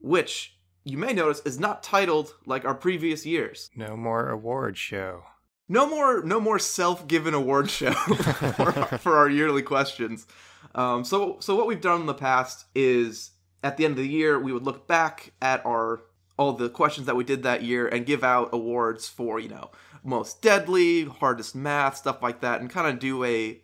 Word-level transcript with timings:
which 0.00 0.56
you 0.82 0.96
may 0.96 1.12
notice 1.12 1.42
is 1.44 1.60
not 1.60 1.82
titled 1.82 2.32
like 2.46 2.64
our 2.64 2.74
previous 2.74 3.26
years. 3.26 3.68
No 3.76 3.98
more 3.98 4.30
award 4.30 4.78
show. 4.78 5.24
No 5.68 5.86
more, 5.86 6.22
no 6.24 6.40
more 6.40 6.58
self-given 6.58 7.34
award 7.34 7.68
show 7.68 7.92
for, 8.54 8.78
our, 8.78 8.98
for 8.98 9.16
our 9.18 9.28
yearly 9.28 9.60
questions. 9.60 10.26
Um, 10.74 11.04
so, 11.04 11.36
so 11.40 11.54
what 11.54 11.66
we've 11.66 11.82
done 11.82 12.00
in 12.00 12.06
the 12.06 12.14
past 12.14 12.64
is 12.74 13.32
at 13.62 13.76
the 13.76 13.84
end 13.84 13.92
of 13.92 13.98
the 13.98 14.08
year 14.08 14.38
we 14.38 14.52
would 14.52 14.64
look 14.64 14.86
back 14.86 15.32
at 15.40 15.64
our 15.66 16.02
all 16.38 16.52
the 16.52 16.68
questions 16.68 17.06
that 17.06 17.16
we 17.16 17.24
did 17.24 17.42
that 17.42 17.62
year 17.62 17.88
and 17.88 18.06
give 18.06 18.22
out 18.22 18.50
awards 18.52 19.08
for 19.08 19.40
you 19.40 19.48
know 19.48 19.70
most 20.04 20.40
deadly, 20.40 21.04
hardest 21.04 21.54
math, 21.54 21.96
stuff 21.96 22.22
like 22.22 22.40
that, 22.40 22.60
and 22.60 22.70
kind 22.70 22.86
of 22.86 22.98
do 22.98 23.24
a 23.24 23.60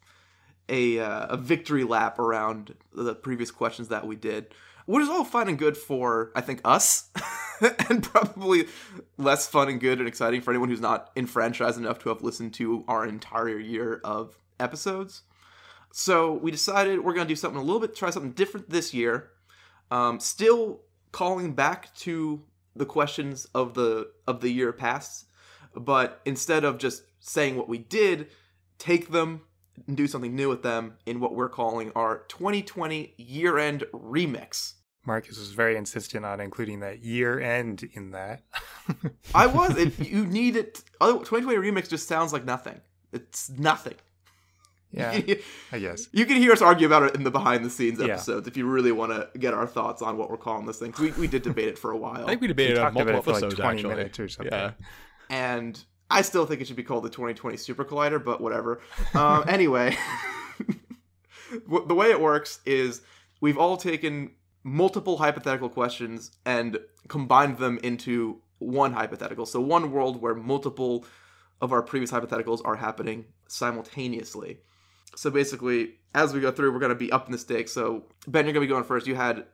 a 0.68 0.98
uh, 0.98 1.26
a 1.26 1.36
victory 1.36 1.84
lap 1.84 2.18
around 2.18 2.74
the 2.92 3.14
previous 3.14 3.50
questions 3.50 3.88
that 3.88 4.06
we 4.06 4.16
did, 4.16 4.46
which 4.86 5.02
is 5.02 5.08
all 5.08 5.24
fun 5.24 5.48
and 5.48 5.58
good 5.58 5.76
for 5.76 6.32
I 6.34 6.40
think 6.40 6.60
us, 6.64 7.10
and 7.88 8.02
probably 8.02 8.66
less 9.16 9.46
fun 9.46 9.68
and 9.68 9.80
good 9.80 9.98
and 9.98 10.08
exciting 10.08 10.40
for 10.40 10.50
anyone 10.50 10.68
who's 10.68 10.80
not 10.80 11.10
enfranchised 11.16 11.78
enough 11.78 11.98
to 12.00 12.08
have 12.08 12.22
listened 12.22 12.54
to 12.54 12.84
our 12.88 13.06
entire 13.06 13.58
year 13.58 14.00
of 14.04 14.36
episodes. 14.58 15.22
So 15.92 16.32
we 16.32 16.50
decided 16.50 17.04
we're 17.04 17.14
gonna 17.14 17.28
do 17.28 17.36
something 17.36 17.60
a 17.60 17.64
little 17.64 17.80
bit, 17.80 17.94
try 17.94 18.10
something 18.10 18.32
different 18.32 18.70
this 18.70 18.92
year. 18.92 19.30
Um, 19.94 20.18
still 20.18 20.80
calling 21.12 21.52
back 21.52 21.94
to 21.98 22.42
the 22.74 22.84
questions 22.84 23.44
of 23.54 23.74
the 23.74 24.10
of 24.26 24.40
the 24.40 24.50
year 24.50 24.72
past, 24.72 25.26
but 25.72 26.20
instead 26.24 26.64
of 26.64 26.78
just 26.78 27.04
saying 27.20 27.54
what 27.54 27.68
we 27.68 27.78
did, 27.78 28.26
take 28.76 29.12
them 29.12 29.42
and 29.86 29.96
do 29.96 30.08
something 30.08 30.34
new 30.34 30.48
with 30.48 30.64
them 30.64 30.94
in 31.06 31.20
what 31.20 31.36
we're 31.36 31.48
calling 31.48 31.92
our 31.94 32.24
2020 32.26 33.14
year-end 33.18 33.84
remix. 33.92 34.74
Marcus 35.06 35.38
was 35.38 35.52
very 35.52 35.76
insistent 35.76 36.24
on 36.24 36.40
including 36.40 36.80
that 36.80 37.04
year 37.04 37.38
end 37.38 37.88
in 37.92 38.10
that. 38.10 38.42
I 39.32 39.46
was. 39.46 39.76
If 39.78 40.10
you 40.10 40.26
need 40.26 40.56
it, 40.56 40.82
oh, 41.00 41.18
2020 41.20 41.56
remix 41.56 41.88
just 41.88 42.08
sounds 42.08 42.32
like 42.32 42.44
nothing. 42.44 42.80
It's 43.12 43.48
nothing. 43.48 43.94
Yeah, 44.94 45.34
I 45.72 45.78
guess. 45.78 46.08
You 46.12 46.24
can 46.26 46.36
hear 46.36 46.52
us 46.52 46.62
argue 46.62 46.86
about 46.86 47.02
it 47.02 47.14
in 47.14 47.24
the 47.24 47.30
behind 47.30 47.64
the 47.64 47.70
scenes 47.70 47.98
Yeah. 47.98 48.14
episodes 48.14 48.46
if 48.48 48.56
you 48.56 48.66
really 48.66 48.92
want 48.92 49.12
to 49.12 49.28
get 49.38 49.52
our 49.54 49.66
thoughts 49.66 50.00
on 50.02 50.16
what 50.16 50.30
we're 50.30 50.36
calling 50.36 50.66
this 50.66 50.78
thing. 50.78 50.94
We, 51.00 51.10
we 51.12 51.26
did 51.26 51.42
debate 51.42 51.68
it 51.68 51.78
for 51.78 51.90
a 51.90 51.96
while. 51.96 52.22
I 52.24 52.28
think 52.28 52.40
we 52.40 52.44
We 52.46 52.48
debated 52.48 52.78
on 52.78 52.92
talked 52.94 52.96
about 53.02 53.12
multiple 53.12 53.20
it 53.20 53.24
for 53.24 53.30
like 53.32 53.52
episodes 53.52 53.54
20 53.60 53.76
actually. 53.78 53.94
minutes 53.96 54.20
or 54.20 54.28
something. 54.28 54.52
Yeah. 54.52 54.70
and 55.30 55.84
I 56.10 56.22
still 56.22 56.46
think 56.46 56.60
it 56.60 56.66
should 56.66 56.76
be 56.76 56.82
called 56.84 57.04
the 57.04 57.10
2020 57.10 57.56
Super 57.56 57.84
Collider, 57.84 58.22
but 58.22 58.40
whatever. 58.40 58.80
Um, 59.14 59.44
anyway, 59.48 59.96
the 61.68 61.94
way 61.94 62.10
it 62.10 62.20
works 62.20 62.60
is 62.66 63.02
we've 63.40 63.58
all 63.58 63.76
taken 63.76 64.32
multiple 64.62 65.16
hypothetical 65.18 65.68
questions 65.68 66.30
and 66.44 66.78
combined 67.08 67.58
them 67.58 67.78
into 67.82 68.40
one 68.58 68.92
hypothetical. 68.92 69.46
So, 69.46 69.60
one 69.60 69.92
world 69.92 70.20
where 70.20 70.34
multiple 70.34 71.04
of 71.60 71.72
our 71.72 71.82
previous 71.82 72.10
hypotheticals 72.10 72.60
are 72.64 72.76
happening 72.76 73.24
simultaneously. 73.48 74.58
So, 75.16 75.30
basically, 75.30 75.94
as 76.14 76.32
we 76.32 76.40
go 76.40 76.50
through, 76.50 76.72
we're 76.72 76.80
going 76.80 76.90
to 76.90 76.94
be 76.96 77.12
up 77.12 77.26
in 77.26 77.32
the 77.32 77.38
stakes. 77.38 77.72
So, 77.72 78.04
Ben, 78.26 78.44
you're 78.44 78.52
going 78.52 78.66
to 78.66 78.68
be 78.68 78.72
going 78.72 78.84
first. 78.84 79.06
You 79.06 79.14
had, 79.14 79.44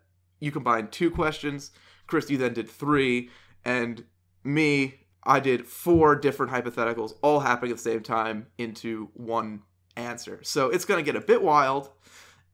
you 0.40 0.50
combined 0.50 0.92
two 0.92 1.10
questions. 1.10 1.70
Chris, 2.06 2.30
you 2.30 2.38
then 2.38 2.54
did 2.54 2.68
three. 2.68 3.30
And 3.64 4.04
me, 4.42 5.00
I 5.24 5.40
did 5.40 5.66
four 5.66 6.16
different 6.16 6.52
hypotheticals, 6.52 7.14
all 7.22 7.40
happening 7.40 7.70
at 7.70 7.76
the 7.76 7.82
same 7.82 8.02
time, 8.02 8.46
into 8.58 9.10
one 9.14 9.62
answer. 9.96 10.40
So 10.42 10.70
it's 10.70 10.84
going 10.84 11.04
to 11.04 11.12
get 11.12 11.20
a 11.20 11.24
bit 11.24 11.42
wild, 11.42 11.90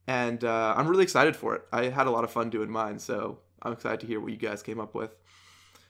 and 0.06 0.42
uh, 0.44 0.74
I'm 0.76 0.88
really 0.88 1.04
excited 1.04 1.36
for 1.36 1.54
it. 1.54 1.62
I 1.72 1.84
had 1.84 2.06
a 2.06 2.10
lot 2.10 2.24
of 2.24 2.30
fun 2.30 2.50
doing 2.50 2.70
mine, 2.70 2.98
so 2.98 3.38
I'm 3.62 3.72
excited 3.72 4.00
to 4.00 4.06
hear 4.06 4.20
what 4.20 4.32
you 4.32 4.38
guys 4.38 4.62
came 4.62 4.80
up 4.80 4.94
with. 4.94 5.14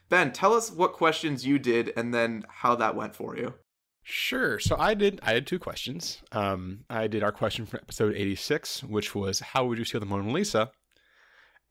Ben, 0.09 0.31
tell 0.31 0.53
us 0.53 0.71
what 0.71 0.93
questions 0.93 1.45
you 1.45 1.59
did 1.59 1.91
and 1.97 2.13
then 2.13 2.45
how 2.47 2.75
that 2.75 2.95
went 2.95 3.15
for 3.15 3.35
you. 3.35 3.55
Sure. 4.09 4.57
So 4.57 4.77
I 4.79 4.93
did. 4.93 5.19
I 5.21 5.33
had 5.33 5.45
two 5.45 5.59
questions. 5.59 6.21
Um, 6.31 6.85
I 6.89 7.07
did 7.07 7.23
our 7.23 7.31
question 7.33 7.65
from 7.65 7.81
episode 7.83 8.15
eighty-six, 8.15 8.81
which 8.81 9.13
was 9.13 9.41
how 9.41 9.65
would 9.65 9.77
you 9.77 9.83
steal 9.83 9.99
the 9.99 10.05
Mona 10.05 10.31
Lisa, 10.31 10.71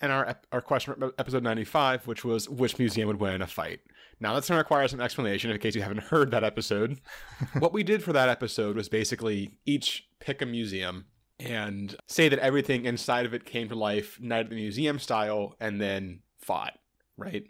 and 0.03 0.13
our 0.13 0.39
our 0.53 0.61
question 0.61 0.93
from 0.93 1.13
episode 1.19 1.43
ninety-five, 1.43 2.07
which 2.07 2.27
was 2.27 2.47
which 2.47 2.79
museum 2.79 3.09
would 3.09 3.21
win 3.21 3.33
in 3.33 3.41
a 3.41 3.47
fight. 3.47 3.81
Now 4.21 4.35
that's 4.35 4.51
going 4.51 4.57
to 4.57 4.63
require 4.63 4.87
some 4.87 5.01
explanation 5.01 5.51
in 5.51 5.59
case 5.59 5.75
you 5.75 5.81
haven't 5.81 6.03
heard 6.03 6.31
that 6.33 6.45
episode. 6.45 7.01
what 7.59 7.73
we 7.73 7.83
did 7.83 8.03
for 8.03 8.13
that 8.13 8.29
episode 8.29 8.77
was 8.77 8.91
basically 8.91 9.57
each 9.65 10.07
pick 10.21 10.43
a 10.43 10.47
museum 10.47 11.07
and 11.41 11.97
say 12.07 12.29
that 12.29 12.39
everything 12.41 12.85
inside 12.85 13.25
of 13.25 13.33
it 13.33 13.47
came 13.47 13.71
to 13.71 13.75
life, 13.75 14.21
night 14.21 14.41
at 14.41 14.51
the 14.51 14.57
museum 14.57 14.99
style, 14.99 15.57
and 15.59 15.81
then 15.81 16.21
fought. 16.39 16.75
Right. 17.17 17.45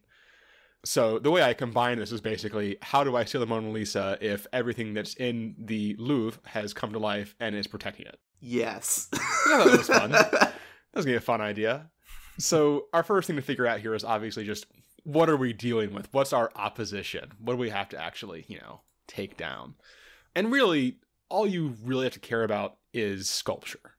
So 0.87 1.19
the 1.19 1.33
way 1.33 1.43
I 1.43 1.53
combine 1.53 1.99
this 1.99 2.13
is 2.13 2.21
basically 2.21 2.79
how 2.81 3.03
do 3.03 3.17
I 3.17 3.25
steal 3.25 3.41
the 3.41 3.47
Mona 3.47 3.71
Lisa 3.71 4.17
if 4.21 4.47
everything 4.53 4.95
that's 4.95 5.15
in 5.15 5.57
the 5.59 5.97
Louvre 5.99 6.41
has 6.45 6.73
come 6.73 6.93
to 6.93 7.01
life 7.01 7.35
and 7.41 7.57
is 7.57 7.67
protecting 7.67 8.07
it? 8.07 8.21
Yes. 8.41 9.09
Yeah, 9.13 9.65
that 9.65 9.79
was 9.79 9.89
fun. 9.89 10.13
That 10.93 11.01
was 11.01 11.05
gonna 11.05 11.15
be 11.15 11.19
a 11.19 11.21
fun 11.21 11.43
idea. 11.43 11.91
So 12.39 12.87
our 12.95 13.03
first 13.03 13.27
thing 13.27 13.37
to 13.37 13.43
figure 13.43 13.67
out 13.67 13.81
here 13.81 13.95
is 13.95 14.03
obviously 14.03 14.45
just 14.45 14.65
what 15.03 15.29
are 15.29 15.37
we 15.37 15.53
dealing 15.53 15.93
with? 15.93 16.09
What's 16.13 16.33
our 16.33 16.51
opposition? 16.55 17.33
What 17.39 17.53
do 17.53 17.59
we 17.59 17.69
have 17.69 17.91
to 17.91 18.03
actually, 18.03 18.47
you 18.49 18.59
know, 18.61 18.81
take 19.07 19.37
down? 19.37 19.75
And 20.35 20.51
really, 20.51 20.97
all 21.29 21.47
you 21.47 21.77
really 21.85 22.05
have 22.05 22.15
to 22.15 22.21
care 22.21 22.45
about 22.45 22.77
is 22.95 23.29
sculpture. 23.29 23.96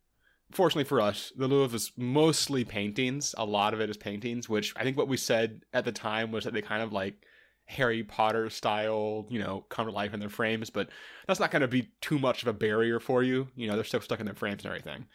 Fortunately 0.51 0.85
for 0.85 1.01
us, 1.01 1.33
the 1.35 1.47
Louvre 1.47 1.75
is 1.75 1.91
mostly 1.97 2.63
paintings. 2.63 3.35
A 3.37 3.45
lot 3.45 3.73
of 3.73 3.81
it 3.81 3.89
is 3.89 3.97
paintings, 3.97 4.47
which 4.47 4.73
I 4.77 4.83
think 4.83 4.97
what 4.97 5.09
we 5.09 5.17
said 5.17 5.61
at 5.73 5.83
the 5.83 5.91
time 5.91 6.31
was 6.31 6.45
that 6.45 6.53
they 6.53 6.61
kind 6.61 6.81
of 6.81 6.93
like 6.93 7.25
Harry 7.65 8.01
Potter 8.01 8.49
style, 8.49 9.25
you 9.29 9.39
know, 9.39 9.65
come 9.69 9.87
to 9.87 9.91
life 9.91 10.13
in 10.13 10.21
their 10.21 10.29
frames, 10.29 10.69
but 10.69 10.89
that's 11.27 11.39
not 11.39 11.51
going 11.51 11.61
to 11.61 11.67
be 11.67 11.89
too 11.99 12.17
much 12.17 12.41
of 12.41 12.47
a 12.47 12.53
barrier 12.53 12.99
for 12.99 13.23
you. 13.23 13.49
You 13.55 13.67
know, 13.67 13.75
they're 13.75 13.83
still 13.83 13.99
stuck 13.99 14.21
in 14.21 14.25
their 14.25 14.35
frames 14.35 14.63
and 14.63 14.71
everything. 14.73 15.05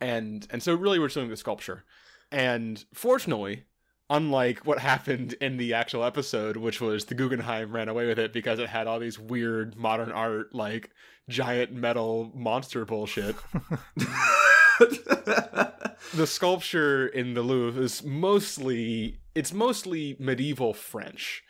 And 0.00 0.46
and 0.50 0.62
so 0.62 0.74
really 0.74 0.98
we're 0.98 1.08
doing 1.08 1.30
the 1.30 1.36
sculpture. 1.36 1.84
And 2.32 2.84
fortunately, 2.92 3.64
unlike 4.10 4.66
what 4.66 4.78
happened 4.80 5.34
in 5.34 5.58
the 5.58 5.74
actual 5.74 6.02
episode, 6.02 6.56
which 6.56 6.80
was 6.80 7.04
the 7.04 7.14
Guggenheim 7.14 7.72
ran 7.72 7.88
away 7.88 8.06
with 8.06 8.18
it 8.18 8.32
because 8.32 8.58
it 8.58 8.68
had 8.68 8.88
all 8.88 8.98
these 8.98 9.18
weird 9.18 9.76
modern 9.76 10.10
art 10.10 10.52
like 10.54 10.90
giant 11.28 11.72
metal 11.72 12.32
monster 12.34 12.84
bullshit. 12.84 13.36
the 14.78 16.26
sculpture 16.26 17.06
in 17.06 17.34
the 17.34 17.42
Louvre 17.42 17.82
is 17.82 18.04
mostly 18.04 19.18
it's 19.34 19.52
mostly 19.52 20.16
medieval 20.18 20.72
French, 20.72 21.42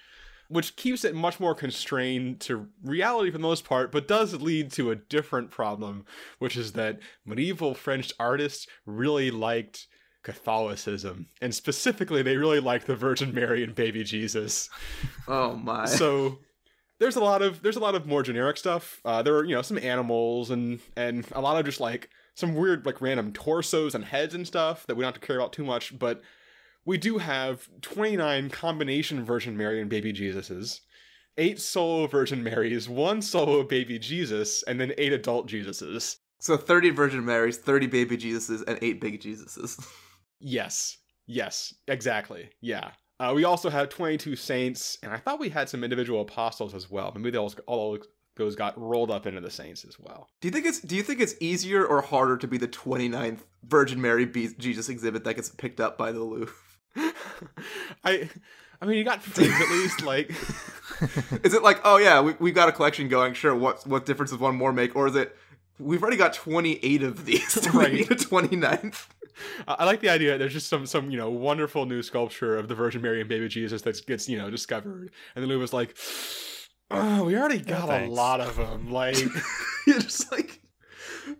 which 0.48 0.76
keeps 0.76 1.04
it 1.04 1.14
much 1.14 1.38
more 1.38 1.54
constrained 1.54 2.40
to 2.40 2.68
reality 2.82 3.30
for 3.30 3.38
the 3.38 3.42
most 3.42 3.64
part, 3.64 3.92
but 3.92 4.08
does 4.08 4.34
lead 4.34 4.72
to 4.72 4.90
a 4.90 4.96
different 4.96 5.50
problem, 5.50 6.04
which 6.38 6.56
is 6.56 6.72
that 6.72 6.98
medieval 7.24 7.74
French 7.74 8.12
artists 8.18 8.66
really 8.84 9.30
liked 9.30 9.86
Catholicism, 10.22 11.26
and 11.40 11.54
specifically 11.54 12.22
they 12.22 12.36
really 12.36 12.60
liked 12.60 12.86
the 12.86 12.96
Virgin 12.96 13.32
Mary 13.32 13.62
and 13.62 13.74
baby 13.74 14.02
Jesus. 14.02 14.68
oh 15.28 15.54
my. 15.54 15.84
So 15.86 16.38
there's 16.98 17.16
a 17.16 17.20
lot 17.20 17.42
of 17.42 17.62
there's 17.62 17.76
a 17.76 17.80
lot 17.80 17.94
of 17.94 18.06
more 18.06 18.22
generic 18.22 18.56
stuff. 18.56 19.00
Uh, 19.04 19.22
there 19.22 19.36
are 19.36 19.44
you 19.44 19.54
know 19.54 19.62
some 19.62 19.78
animals 19.78 20.50
and 20.50 20.80
and 20.96 21.24
a 21.32 21.40
lot 21.40 21.58
of 21.58 21.64
just 21.64 21.80
like 21.80 22.10
some 22.36 22.54
weird 22.54 22.86
like 22.86 23.00
random 23.00 23.32
torsos 23.32 23.94
and 23.94 24.04
heads 24.04 24.34
and 24.34 24.46
stuff 24.46 24.86
that 24.86 24.94
we 24.94 25.02
don't 25.02 25.12
have 25.12 25.20
to 25.20 25.26
care 25.26 25.36
about 25.36 25.52
too 25.52 25.64
much. 25.64 25.98
But 25.98 26.22
we 26.84 26.98
do 26.98 27.18
have 27.18 27.68
29 27.80 28.50
combination 28.50 29.24
Virgin 29.24 29.56
Mary 29.56 29.80
and 29.80 29.90
baby 29.90 30.12
Jesuses, 30.12 30.80
eight 31.38 31.58
solo 31.60 32.06
Virgin 32.06 32.44
Marys, 32.44 32.88
one 32.88 33.22
solo 33.22 33.64
baby 33.64 33.98
Jesus, 33.98 34.62
and 34.64 34.78
then 34.78 34.92
eight 34.98 35.12
adult 35.12 35.48
Jesuses. 35.48 36.16
so 36.38 36.56
30 36.56 36.90
Virgin 36.90 37.24
Marys, 37.24 37.56
30 37.56 37.86
baby 37.88 38.16
Jesuses, 38.16 38.62
and 38.68 38.78
8 38.80 39.00
big 39.00 39.20
Jesuses. 39.20 39.84
Yes. 40.38 40.98
Yes, 41.26 41.72
exactly. 41.88 42.50
Yeah. 42.60 42.90
Uh, 43.18 43.32
we 43.34 43.44
also 43.44 43.70
have 43.70 43.88
22 43.88 44.36
saints, 44.36 44.98
and 45.02 45.10
I 45.10 45.16
thought 45.16 45.40
we 45.40 45.48
had 45.48 45.70
some 45.70 45.82
individual 45.82 46.20
apostles 46.20 46.74
as 46.74 46.90
well. 46.90 47.10
Maybe 47.16 47.30
they 47.30 47.38
all, 47.38 47.54
all 47.66 47.98
those 48.36 48.54
got 48.56 48.78
rolled 48.78 49.10
up 49.10 49.26
into 49.26 49.40
the 49.40 49.50
saints 49.50 49.84
as 49.84 49.98
well. 49.98 50.28
Do 50.40 50.48
you 50.48 50.52
think 50.52 50.66
it's 50.66 50.80
Do 50.80 50.94
you 50.96 51.02
think 51.02 51.20
it's 51.20 51.34
easier 51.40 51.84
or 51.84 52.02
harder 52.02 52.36
to 52.36 52.46
be 52.46 52.58
the 52.58 52.68
29th 52.68 53.40
Virgin 53.66 54.00
Mary 54.00 54.24
Be- 54.26 54.50
Jesus 54.58 54.88
exhibit 54.88 55.24
that 55.24 55.34
gets 55.34 55.48
picked 55.50 55.80
up 55.80 55.96
by 55.98 56.12
the 56.12 56.20
Louvre? 56.20 56.52
I, 58.04 58.28
I 58.80 58.86
mean, 58.86 58.98
you 58.98 59.04
got 59.04 59.22
things 59.22 59.52
at 59.60 59.70
least. 59.70 60.02
Like, 60.02 60.30
is 61.44 61.54
it 61.54 61.62
like, 61.62 61.80
oh 61.84 61.96
yeah, 61.98 62.20
we 62.20 62.34
we 62.38 62.52
got 62.52 62.68
a 62.68 62.72
collection 62.72 63.08
going? 63.08 63.34
Sure, 63.34 63.54
what 63.54 63.86
what 63.86 64.06
difference 64.06 64.30
does 64.30 64.40
one 64.40 64.54
more 64.56 64.72
make? 64.72 64.94
Or 64.96 65.06
is 65.08 65.16
it 65.16 65.36
we've 65.78 66.02
already 66.02 66.16
got 66.16 66.32
28 66.34 67.02
of 67.02 67.24
these? 67.24 67.54
Do 67.60 67.70
Right. 67.70 67.92
need 67.92 68.10
a 68.10 68.14
29th? 68.14 69.06
I 69.68 69.84
like 69.84 70.00
the 70.00 70.08
idea. 70.08 70.38
There's 70.38 70.52
just 70.54 70.68
some 70.68 70.86
some 70.86 71.10
you 71.10 71.18
know 71.18 71.28
wonderful 71.30 71.84
new 71.84 72.02
sculpture 72.02 72.56
of 72.56 72.68
the 72.68 72.74
Virgin 72.74 73.02
Mary 73.02 73.20
and 73.20 73.28
Baby 73.28 73.48
Jesus 73.48 73.82
that 73.82 74.06
gets 74.06 74.28
you 74.28 74.38
know 74.38 74.50
discovered, 74.50 75.10
and 75.34 75.42
the 75.44 75.46
Louvre 75.48 75.60
was 75.60 75.72
like, 75.74 75.94
Oh, 76.90 77.20
oh, 77.20 77.24
we 77.24 77.36
already 77.36 77.58
got 77.58 77.88
a 77.88 78.06
lot 78.06 78.40
of 78.40 78.56
them. 78.56 78.90
Like, 78.90 79.16
You're 79.86 79.98
just 80.00 80.30
like, 80.30 80.60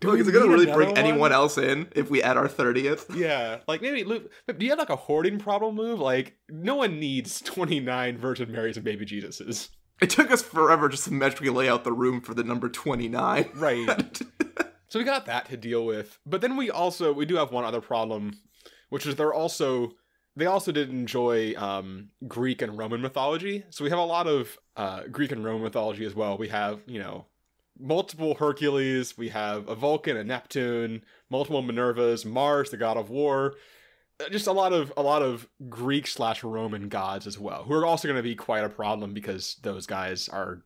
Do 0.00 0.08
look, 0.10 0.20
is 0.20 0.28
it 0.28 0.32
gonna 0.32 0.48
really 0.48 0.66
bring 0.66 0.96
anyone 0.96 1.32
else 1.32 1.58
in 1.58 1.88
if 1.94 2.10
we 2.10 2.22
add 2.22 2.36
our 2.36 2.48
30th? 2.48 3.14
yeah, 3.16 3.58
like 3.68 3.82
maybe. 3.82 4.02
Do 4.02 4.28
you 4.58 4.70
have 4.70 4.78
like 4.78 4.90
a 4.90 4.96
hoarding 4.96 5.38
problem 5.38 5.76
move? 5.76 6.00
Like, 6.00 6.36
no 6.48 6.76
one 6.76 6.98
needs 6.98 7.40
29 7.44 8.18
Virgin 8.18 8.52
Marys 8.52 8.76
and 8.76 8.84
Baby 8.84 9.06
Jesuses. 9.06 9.68
It 10.00 10.10
took 10.10 10.30
us 10.30 10.42
forever 10.42 10.88
just 10.88 11.04
to 11.04 11.12
magically 11.12 11.48
lay 11.48 11.68
out 11.68 11.84
the 11.84 11.92
room 11.92 12.20
for 12.20 12.34
the 12.34 12.44
number 12.44 12.68
29. 12.68 13.48
Right. 13.54 14.22
So 14.88 14.98
we 14.98 15.04
got 15.04 15.26
that 15.26 15.46
to 15.48 15.56
deal 15.56 15.86
with. 15.86 16.18
But 16.26 16.42
then 16.42 16.56
we 16.56 16.70
also 16.70 17.12
we 17.12 17.24
do 17.24 17.36
have 17.36 17.50
one 17.50 17.64
other 17.64 17.80
problem, 17.80 18.32
which 18.90 19.06
is 19.06 19.16
they're 19.16 19.34
also 19.34 19.92
they 20.36 20.46
also 20.46 20.70
did 20.70 20.90
enjoy 20.90 21.54
um, 21.56 22.10
Greek 22.28 22.62
and 22.62 22.76
Roman 22.78 23.00
mythology. 23.00 23.64
So 23.70 23.82
we 23.84 23.90
have 23.90 23.98
a 23.98 24.04
lot 24.04 24.26
of 24.26 24.58
uh, 24.76 25.04
Greek 25.10 25.32
and 25.32 25.44
Roman 25.44 25.62
mythology 25.62 26.04
as 26.04 26.14
well. 26.14 26.36
We 26.36 26.48
have 26.48 26.80
you 26.86 26.98
know 26.98 27.26
multiple 27.78 28.34
Hercules. 28.34 29.16
We 29.16 29.30
have 29.30 29.68
a 29.68 29.74
Vulcan, 29.74 30.16
a 30.16 30.24
Neptune, 30.24 31.02
multiple 31.30 31.62
Minervas, 31.62 32.24
Mars, 32.24 32.70
the 32.70 32.76
god 32.76 32.96
of 32.96 33.10
war. 33.10 33.54
Uh, 34.20 34.28
Just 34.28 34.46
a 34.46 34.52
lot 34.52 34.72
of 34.72 34.92
a 34.96 35.02
lot 35.02 35.22
of 35.22 35.48
Greek 35.68 36.06
slash 36.06 36.44
Roman 36.44 36.88
gods 36.88 37.26
as 37.26 37.38
well, 37.38 37.64
who 37.64 37.74
are 37.74 37.86
also 37.86 38.06
going 38.06 38.16
to 38.16 38.22
be 38.22 38.34
quite 38.34 38.64
a 38.64 38.68
problem 38.68 39.14
because 39.14 39.56
those 39.62 39.86
guys 39.86 40.28
are 40.28 40.62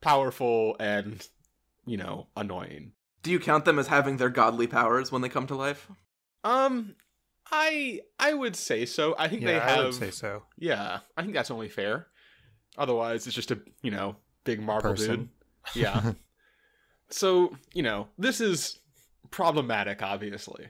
powerful 0.00 0.76
and 0.78 1.26
you 1.86 1.96
know 1.96 2.26
annoying. 2.36 2.92
Do 3.22 3.30
you 3.30 3.40
count 3.40 3.64
them 3.64 3.78
as 3.78 3.88
having 3.88 4.16
their 4.18 4.30
godly 4.30 4.66
powers 4.66 5.10
when 5.10 5.22
they 5.22 5.28
come 5.28 5.46
to 5.48 5.56
life? 5.56 5.90
Um, 6.44 6.94
I 7.50 8.00
I 8.18 8.34
would 8.34 8.56
say 8.56 8.84
so. 8.86 9.14
I 9.18 9.28
think 9.28 9.42
Yeah, 9.42 9.48
they 9.48 9.58
I 9.60 9.70
have. 9.70 9.84
would 9.86 9.94
say 9.94 10.10
so. 10.10 10.42
Yeah, 10.58 11.00
I 11.16 11.22
think 11.22 11.34
that's 11.34 11.50
only 11.50 11.68
fair. 11.68 12.06
Otherwise, 12.76 13.26
it's 13.26 13.34
just 13.36 13.50
a 13.50 13.58
you 13.82 13.90
know 13.90 14.16
big 14.44 14.60
marble 14.60 14.94
dude. 14.94 15.28
Yeah. 15.74 16.12
so 17.10 17.56
you 17.72 17.82
know 17.82 18.08
this 18.18 18.40
is 18.40 18.78
problematic, 19.30 20.02
obviously, 20.02 20.68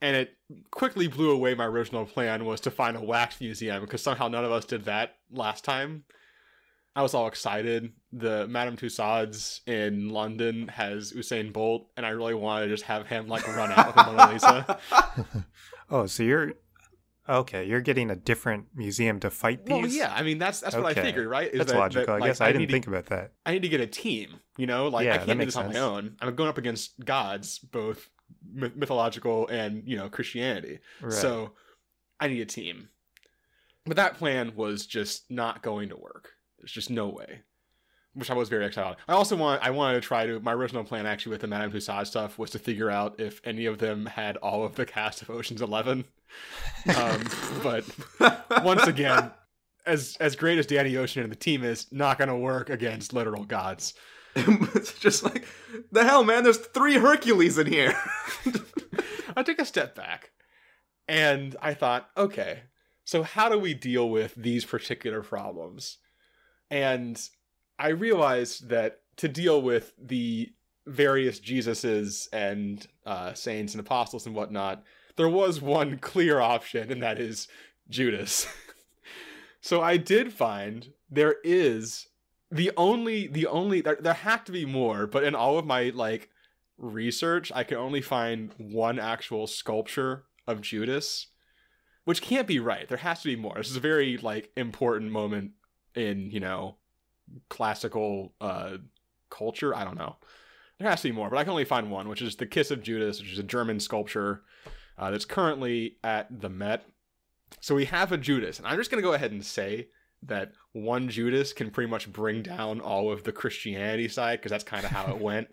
and 0.00 0.16
it 0.16 0.36
quickly 0.70 1.08
blew 1.08 1.30
away 1.30 1.54
my 1.54 1.66
original 1.66 2.04
plan 2.06 2.44
was 2.44 2.60
to 2.62 2.70
find 2.70 2.96
a 2.96 3.00
wax 3.02 3.40
museum 3.40 3.80
because 3.82 4.02
somehow 4.02 4.28
none 4.28 4.44
of 4.44 4.52
us 4.52 4.64
did 4.64 4.84
that 4.84 5.16
last 5.30 5.64
time. 5.64 6.04
I 6.94 7.00
was 7.00 7.14
all 7.14 7.26
excited. 7.26 7.90
The 8.12 8.46
Madame 8.48 8.76
Tussauds 8.76 9.60
in 9.66 10.10
London 10.10 10.68
has 10.68 11.12
Usain 11.14 11.50
Bolt, 11.50 11.88
and 11.96 12.04
I 12.04 12.10
really 12.10 12.34
wanted 12.34 12.66
to 12.66 12.72
just 12.74 12.84
have 12.84 13.06
him 13.06 13.28
like 13.28 13.48
run 13.48 13.72
out 13.72 13.86
with 13.86 13.96
the 13.96 14.12
Mona 14.12 14.30
Lisa. 14.32 14.78
Oh, 15.90 16.06
so 16.06 16.22
you're 16.22 16.52
okay. 17.28 17.64
You're 17.64 17.80
getting 17.80 18.10
a 18.10 18.16
different 18.16 18.66
museum 18.74 19.20
to 19.20 19.30
fight 19.30 19.66
these. 19.66 19.72
Well, 19.74 19.86
yeah, 19.86 20.12
I 20.14 20.22
mean 20.22 20.38
that's 20.38 20.60
that's 20.60 20.74
what 20.76 20.86
I 20.86 20.94
figured, 20.94 21.26
right? 21.28 21.50
Is 21.52 21.58
that's 21.58 21.72
that- 21.72 21.78
logical. 21.78 22.14
that, 22.16 22.22
I 22.22 22.26
guess 22.26 22.40
I, 22.40 22.46
need 22.48 22.52
didn't 22.58 22.68
to- 22.68 22.72
think 22.72 22.86
about 22.86 23.06
that. 23.06 23.32
I 23.46 23.52
need 23.52 23.62
to 23.62 23.68
get 23.68 23.80
a 23.80 23.86
team. 23.86 24.40
You 24.58 24.66
know, 24.66 24.88
like 24.88 25.06
Yeah, 25.06 25.14
I 25.14 25.18
can't 25.18 25.38
do 25.38 25.44
this 25.46 25.56
on 25.56 25.72
my 25.72 25.78
own. 25.78 26.16
I'm 26.20 26.34
going 26.34 26.48
up 26.48 26.58
against 26.58 27.02
gods, 27.04 27.58
both 27.58 28.08
mythological 28.52 29.48
and 29.48 29.82
you 29.86 29.96
know 29.96 30.08
Christianity. 30.08 30.80
Right. 31.00 31.12
So 31.12 31.52
I 32.20 32.28
need 32.28 32.40
a 32.40 32.46
team. 32.46 32.88
But 33.84 33.96
that 33.96 34.16
plan 34.16 34.52
was 34.54 34.86
just 34.86 35.30
not 35.30 35.62
going 35.62 35.88
to 35.88 35.96
work. 35.96 36.30
There's 36.58 36.70
just 36.70 36.90
no 36.90 37.08
way. 37.08 37.40
Which 38.14 38.30
I 38.30 38.34
was 38.34 38.50
very 38.50 38.66
excited. 38.66 38.88
about. 38.88 38.98
I 39.08 39.14
also 39.14 39.36
want 39.36 39.62
I 39.62 39.70
wanted 39.70 39.94
to 39.94 40.06
try 40.06 40.26
to 40.26 40.38
my 40.40 40.52
original 40.52 40.84
plan 40.84 41.06
actually 41.06 41.30
with 41.30 41.40
the 41.40 41.46
Madame 41.46 41.72
Tussauds 41.72 42.08
stuff 42.08 42.38
was 42.38 42.50
to 42.50 42.58
figure 42.58 42.90
out 42.90 43.18
if 43.18 43.40
any 43.44 43.64
of 43.64 43.78
them 43.78 44.06
had 44.06 44.36
all 44.38 44.64
of 44.64 44.74
the 44.74 44.84
cast 44.84 45.22
of 45.22 45.30
Ocean's 45.30 45.62
Eleven. 45.62 46.04
Um, 46.94 47.24
but 47.62 47.84
once 48.62 48.86
again, 48.86 49.30
as 49.86 50.16
as 50.20 50.36
great 50.36 50.58
as 50.58 50.66
Danny 50.66 50.96
Ocean 50.96 51.22
and 51.22 51.32
the 51.32 51.36
team 51.36 51.64
is, 51.64 51.90
not 51.90 52.18
going 52.18 52.28
to 52.28 52.36
work 52.36 52.70
against 52.70 53.12
literal 53.12 53.44
gods. 53.44 53.94
it's 54.34 54.98
just 54.98 55.22
like, 55.24 55.46
the 55.90 56.04
hell, 56.04 56.24
man, 56.24 56.42
there's 56.42 56.56
three 56.56 56.94
Hercules 56.94 57.58
in 57.58 57.66
here. 57.66 57.94
I 59.36 59.42
took 59.42 59.58
a 59.58 59.66
step 59.66 59.94
back 59.94 60.30
and 61.06 61.54
I 61.60 61.74
thought, 61.74 62.08
okay, 62.16 62.60
so 63.04 63.22
how 63.22 63.48
do 63.50 63.58
we 63.58 63.74
deal 63.74 64.08
with 64.08 64.34
these 64.34 64.64
particular 64.64 65.22
problems? 65.22 65.98
And 66.70 67.20
I 67.78 67.88
realized 67.88 68.68
that 68.68 69.00
to 69.16 69.28
deal 69.28 69.60
with 69.62 69.92
the 70.00 70.52
various 70.86 71.40
Jesuses 71.40 72.28
and 72.32 72.86
uh, 73.06 73.34
saints 73.34 73.74
and 73.74 73.80
apostles 73.80 74.26
and 74.26 74.34
whatnot, 74.34 74.82
there 75.16 75.28
was 75.28 75.60
one 75.60 75.98
clear 75.98 76.40
option, 76.40 76.90
and 76.90 77.02
that 77.02 77.18
is 77.18 77.48
Judas. 77.88 78.46
so 79.60 79.80
I 79.80 79.96
did 79.96 80.32
find 80.32 80.92
there 81.10 81.36
is 81.44 82.08
the 82.50 82.70
only 82.76 83.26
the 83.26 83.46
only 83.46 83.80
there, 83.80 83.98
there 84.00 84.14
had 84.14 84.44
to 84.46 84.52
be 84.52 84.64
more, 84.66 85.06
but 85.06 85.24
in 85.24 85.34
all 85.34 85.58
of 85.58 85.66
my 85.66 85.90
like 85.94 86.28
research, 86.78 87.52
I 87.54 87.64
could 87.64 87.78
only 87.78 88.02
find 88.02 88.52
one 88.58 88.98
actual 88.98 89.46
sculpture 89.46 90.24
of 90.46 90.60
Judas, 90.60 91.28
which 92.04 92.22
can't 92.22 92.46
be 92.46 92.58
right. 92.58 92.88
There 92.88 92.98
has 92.98 93.22
to 93.22 93.28
be 93.28 93.36
more. 93.36 93.54
This 93.56 93.70
is 93.70 93.76
a 93.76 93.80
very 93.80 94.16
like 94.18 94.50
important 94.56 95.12
moment 95.12 95.52
in 95.94 96.30
you 96.30 96.40
know 96.40 96.76
classical 97.48 98.34
uh 98.40 98.78
culture. 99.30 99.74
I 99.74 99.84
don't 99.84 99.96
know. 99.98 100.16
There 100.78 100.88
has 100.88 101.02
to 101.02 101.08
be 101.08 101.12
more, 101.14 101.30
but 101.30 101.38
I 101.38 101.44
can 101.44 101.50
only 101.50 101.64
find 101.64 101.90
one, 101.90 102.08
which 102.08 102.22
is 102.22 102.36
the 102.36 102.46
Kiss 102.46 102.70
of 102.70 102.82
Judas, 102.82 103.20
which 103.20 103.32
is 103.32 103.38
a 103.38 103.44
German 103.44 103.78
sculpture 103.80 104.42
uh, 104.98 105.10
that's 105.10 105.24
currently 105.24 105.96
at 106.02 106.40
the 106.40 106.48
Met. 106.48 106.84
So 107.60 107.74
we 107.74 107.84
have 107.86 108.12
a 108.12 108.16
Judas, 108.18 108.58
and 108.58 108.66
I'm 108.66 108.78
just 108.78 108.90
gonna 108.90 109.02
go 109.02 109.12
ahead 109.12 109.30
and 109.32 109.44
say 109.44 109.88
that 110.24 110.52
one 110.72 111.08
Judas 111.08 111.52
can 111.52 111.70
pretty 111.70 111.90
much 111.90 112.12
bring 112.12 112.42
down 112.42 112.80
all 112.80 113.12
of 113.12 113.24
the 113.24 113.32
Christianity 113.32 114.08
side 114.08 114.38
because 114.38 114.50
that's 114.50 114.64
kind 114.64 114.84
of 114.84 114.90
how 114.90 115.10
it 115.12 115.18
went. 115.20 115.48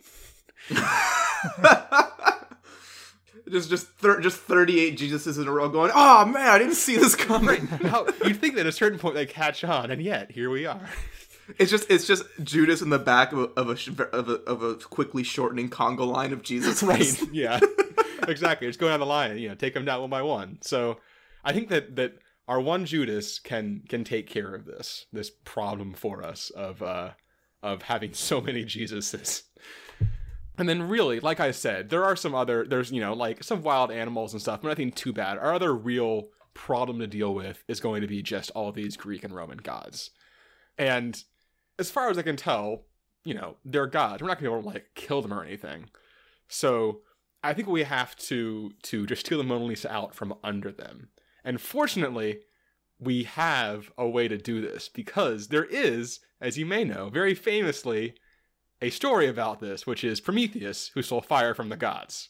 just 3.49 3.69
just 3.69 3.87
thir- 3.87 4.19
just 4.21 4.37
38 4.39 4.97
Jesuses 4.97 5.41
in 5.41 5.47
a 5.47 5.51
row 5.51 5.69
going, 5.69 5.91
oh 5.93 6.25
man, 6.25 6.47
I 6.47 6.57
didn't 6.59 6.75
see 6.75 6.97
this 6.97 7.15
coming. 7.27 7.67
How, 7.67 8.05
you'd 8.25 8.37
think 8.37 8.55
that 8.55 8.61
at 8.61 8.67
a 8.67 8.71
certain 8.71 8.99
point 8.99 9.15
they 9.15 9.25
catch 9.25 9.63
on, 9.63 9.91
and 9.91 10.01
yet 10.01 10.31
here 10.31 10.49
we 10.49 10.65
are. 10.65 10.89
It's 11.57 11.71
just 11.71 11.89
it's 11.89 12.05
just 12.05 12.23
Judas 12.43 12.81
in 12.81 12.89
the 12.89 12.99
back 12.99 13.31
of 13.31 13.39
a 13.39 13.43
of 13.59 13.69
a, 13.69 14.03
of 14.15 14.29
a, 14.29 14.33
of 14.43 14.61
a 14.61 14.75
quickly 14.75 15.23
shortening 15.23 15.69
conga 15.69 16.05
line 16.05 16.33
of 16.33 16.43
Jesus. 16.43 16.83
right? 16.83 17.21
Yeah, 17.31 17.59
exactly. 18.27 18.67
Just 18.67 18.79
going 18.79 18.91
down 18.91 18.99
the 18.99 19.05
line, 19.05 19.37
you 19.37 19.49
know, 19.49 19.55
take 19.55 19.73
them 19.73 19.85
down 19.85 20.01
one 20.01 20.09
by 20.09 20.21
one. 20.21 20.59
So 20.61 20.97
I 21.43 21.53
think 21.53 21.69
that 21.69 21.95
that 21.95 22.13
our 22.47 22.59
one 22.59 22.85
Judas 22.85 23.39
can 23.39 23.83
can 23.87 24.03
take 24.03 24.27
care 24.27 24.53
of 24.53 24.65
this 24.65 25.05
this 25.11 25.29
problem 25.29 25.93
for 25.93 26.23
us 26.23 26.49
of 26.51 26.81
uh 26.81 27.11
of 27.61 27.83
having 27.83 28.13
so 28.13 28.41
many 28.41 28.63
Jesuses. 28.63 29.43
And 30.57 30.67
then 30.67 30.89
really, 30.89 31.21
like 31.21 31.39
I 31.39 31.51
said, 31.51 31.89
there 31.89 32.03
are 32.03 32.17
some 32.17 32.35
other 32.35 32.65
there's 32.65 32.91
you 32.91 33.01
know 33.01 33.13
like 33.13 33.43
some 33.43 33.63
wild 33.63 33.91
animals 33.91 34.33
and 34.33 34.41
stuff, 34.41 34.61
but 34.61 34.69
nothing 34.69 34.91
too 34.91 35.13
bad. 35.13 35.37
Our 35.37 35.53
other 35.53 35.73
real 35.73 36.27
problem 36.53 36.99
to 36.99 37.07
deal 37.07 37.33
with 37.33 37.63
is 37.67 37.79
going 37.79 38.01
to 38.01 38.07
be 38.07 38.21
just 38.21 38.51
all 38.51 38.71
these 38.71 38.97
Greek 38.97 39.23
and 39.23 39.33
Roman 39.33 39.59
gods. 39.59 40.11
And 40.77 41.21
as 41.79 41.89
far 41.89 42.09
as 42.09 42.17
I 42.17 42.21
can 42.21 42.35
tell, 42.35 42.83
you 43.23 43.33
know, 43.33 43.55
they're 43.65 43.87
gods. 43.87 44.21
We're 44.21 44.27
not 44.27 44.39
gonna 44.39 44.49
be 44.49 44.53
able 44.53 44.69
to 44.69 44.75
like 44.75 44.89
kill 44.95 45.21
them 45.21 45.33
or 45.33 45.43
anything. 45.43 45.89
So 46.47 47.01
I 47.43 47.53
think 47.53 47.67
we 47.67 47.83
have 47.83 48.15
to 48.17 48.71
to 48.83 49.05
just 49.05 49.25
steal 49.25 49.37
the 49.37 49.43
Mona 49.43 49.65
Lisa 49.65 49.91
out 49.91 50.13
from 50.13 50.35
under 50.43 50.71
them. 50.71 51.09
And 51.43 51.61
fortunately, 51.61 52.41
we 52.99 53.23
have 53.23 53.91
a 53.97 54.07
way 54.07 54.27
to 54.27 54.37
do 54.37 54.61
this 54.61 54.89
because 54.89 55.47
there 55.47 55.65
is, 55.65 56.19
as 56.41 56.57
you 56.57 56.65
may 56.65 56.83
know, 56.83 57.09
very 57.09 57.33
famously, 57.33 58.15
a 58.81 58.89
story 58.89 59.27
about 59.27 59.59
this, 59.59 59.87
which 59.87 60.03
is 60.03 60.19
Prometheus, 60.19 60.91
who 60.93 61.01
stole 61.01 61.21
fire 61.21 61.53
from 61.53 61.69
the 61.69 61.77
gods. 61.77 62.29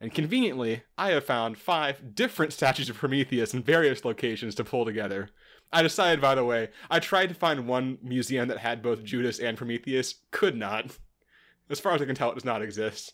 And 0.00 0.12
conveniently, 0.12 0.82
I 0.98 1.10
have 1.10 1.24
found 1.24 1.56
five 1.56 2.14
different 2.14 2.52
statues 2.52 2.90
of 2.90 2.96
Prometheus 2.96 3.54
in 3.54 3.62
various 3.62 4.04
locations 4.04 4.54
to 4.56 4.64
pull 4.64 4.84
together. 4.84 5.30
I 5.74 5.82
decided, 5.82 6.20
by 6.20 6.34
the 6.34 6.44
way, 6.44 6.70
I 6.90 7.00
tried 7.00 7.28
to 7.28 7.34
find 7.34 7.66
one 7.66 7.98
museum 8.02 8.48
that 8.48 8.58
had 8.58 8.82
both 8.82 9.04
Judas 9.04 9.38
and 9.38 9.56
Prometheus, 9.58 10.14
could 10.30 10.56
not. 10.56 10.96
As 11.68 11.80
far 11.80 11.94
as 11.94 12.00
I 12.02 12.04
can 12.04 12.14
tell, 12.14 12.30
it 12.30 12.34
does 12.34 12.44
not 12.44 12.62
exist. 12.62 13.12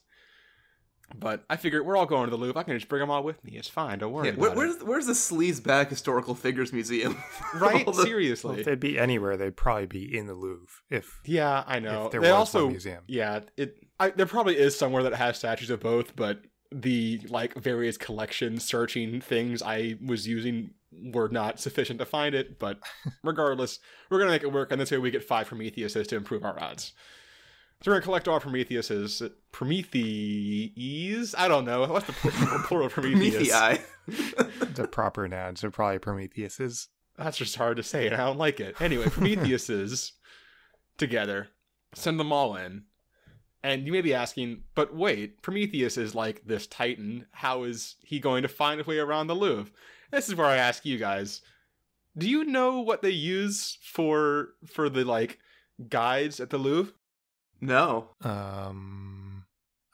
But 1.19 1.45
I 1.50 1.57
figured 1.57 1.85
we're 1.85 1.97
all 1.97 2.07
going 2.07 2.26
to 2.26 2.31
the 2.31 2.37
Louvre. 2.37 2.61
I 2.61 2.62
can 2.62 2.76
just 2.76 2.88
bring 2.88 3.00
them 3.00 3.11
all 3.11 3.25
with 3.25 3.43
me. 3.43 3.57
It's 3.57 3.67
fine. 3.69 3.99
Don't 3.99 4.12
worry. 4.12 4.29
Yeah, 4.29 4.35
where, 4.37 4.49
about 4.50 4.57
where's 4.57 4.76
where's 4.85 5.07
the 5.07 5.12
sleaze 5.12 5.61
bag 5.61 5.88
historical 5.88 6.37
figures 6.37 6.73
museum? 6.73 7.21
right? 7.55 7.85
all 7.87 7.93
the- 7.93 7.99
Well, 7.99 8.07
Seriously. 8.07 8.61
if 8.61 8.67
they'd 8.67 8.79
be 8.79 8.97
anywhere, 8.97 9.37
they'd 9.37 9.57
probably 9.57 9.87
be 9.87 10.17
in 10.17 10.29
the 10.29 10.35
Louvre. 10.35 10.69
If 10.88 11.21
yeah, 11.25 11.64
I 11.67 11.81
know. 11.81 12.07
if 12.07 12.12
there 12.12 12.21
they 12.21 12.29
was 12.31 12.37
also, 12.38 12.64
one 12.64 12.73
museum. 12.75 13.02
yeah, 13.09 13.40
it. 13.57 13.76
I, 13.99 14.11
there 14.11 14.26
probably 14.26 14.57
is 14.57 14.76
somewhere 14.79 15.02
that 15.02 15.14
has 15.14 15.37
statues 15.37 15.71
of 15.71 15.81
both, 15.81 16.14
but 16.14 16.43
the 16.71 17.21
like 17.29 17.55
various 17.55 17.97
collection 17.97 18.61
searching 18.61 19.21
things 19.21 19.62
I 19.62 19.97
was 20.05 20.29
using 20.29 20.71
were 20.92 21.28
not 21.28 21.61
sufficient 21.61 21.99
to 22.00 22.06
find 22.06 22.35
it. 22.35 22.59
But 22.59 22.78
regardless, 23.25 23.78
we're 24.09 24.18
gonna 24.18 24.30
make 24.30 24.42
it 24.42 24.52
work, 24.52 24.73
and 24.73 24.80
this 24.80 24.90
way 24.90 24.99
we 24.99 25.11
get 25.11 25.25
five 25.25 25.49
Prometheuses 25.49 26.06
to 26.09 26.16
improve 26.16 26.44
our 26.44 26.61
odds. 26.61 26.92
So 27.82 27.90
we're 27.90 27.97
gonna 27.97 28.04
collect 28.04 28.28
all 28.28 28.40
Prometheuses. 28.40 29.30
Promethees? 29.52 31.35
I 31.37 31.49
don't 31.49 31.64
know. 31.64 31.87
What's 31.87 32.06
the 32.06 32.12
pl- 32.12 32.30
plural 32.64 32.87
of 32.87 32.92
Prometheus? 32.92 33.50
Promethei. 33.50 34.75
the 34.75 34.88
proper 34.88 35.28
nouns 35.28 35.64
are 35.64 35.70
probably 35.70 35.99
Prometheuses. 35.99 36.88
That's 37.16 37.37
just 37.37 37.56
hard 37.56 37.76
to 37.76 37.82
say, 37.82 38.06
and 38.06 38.14
I 38.14 38.25
don't 38.26 38.38
like 38.38 38.61
it. 38.61 38.80
Anyway, 38.80 39.04
Prometheuses 39.04 40.12
together, 40.99 41.49
send 41.94 42.18
them 42.18 42.32
all 42.32 42.56
in. 42.56 42.85
And 43.62 43.87
you 43.87 43.92
may 43.92 44.00
be 44.00 44.14
asking, 44.14 44.62
but 44.75 44.94
wait, 44.94 45.42
Prometheus 45.42 45.99
is 45.99 46.14
like 46.14 46.42
this 46.47 46.66
titan. 46.66 47.26
How 47.32 47.64
is 47.64 47.97
he 48.02 48.18
going 48.18 48.42
to 48.42 48.49
find 48.49 48.78
his 48.78 48.87
way 48.87 48.99
around 48.99 49.26
the 49.26 49.35
Louvre? 49.35 49.70
This 50.11 50.29
is 50.29 50.35
where 50.35 50.47
I 50.47 50.57
ask 50.57 50.85
you 50.85 50.99
guys: 50.99 51.43
Do 52.17 52.29
you 52.29 52.45
know 52.45 52.81
what 52.81 53.02
they 53.02 53.11
use 53.11 53.79
for 53.83 54.49
for 54.67 54.88
the 54.88 55.05
like 55.05 55.38
guides 55.88 56.40
at 56.40 56.50
the 56.50 56.59
Louvre? 56.59 56.93
no. 57.61 58.11
Um, 58.23 59.45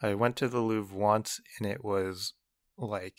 I 0.01 0.13
went 0.13 0.35
to 0.37 0.47
the 0.47 0.59
Louvre 0.59 0.95
once, 0.97 1.41
and 1.59 1.69
it 1.69 1.83
was 1.83 2.33
like 2.77 3.17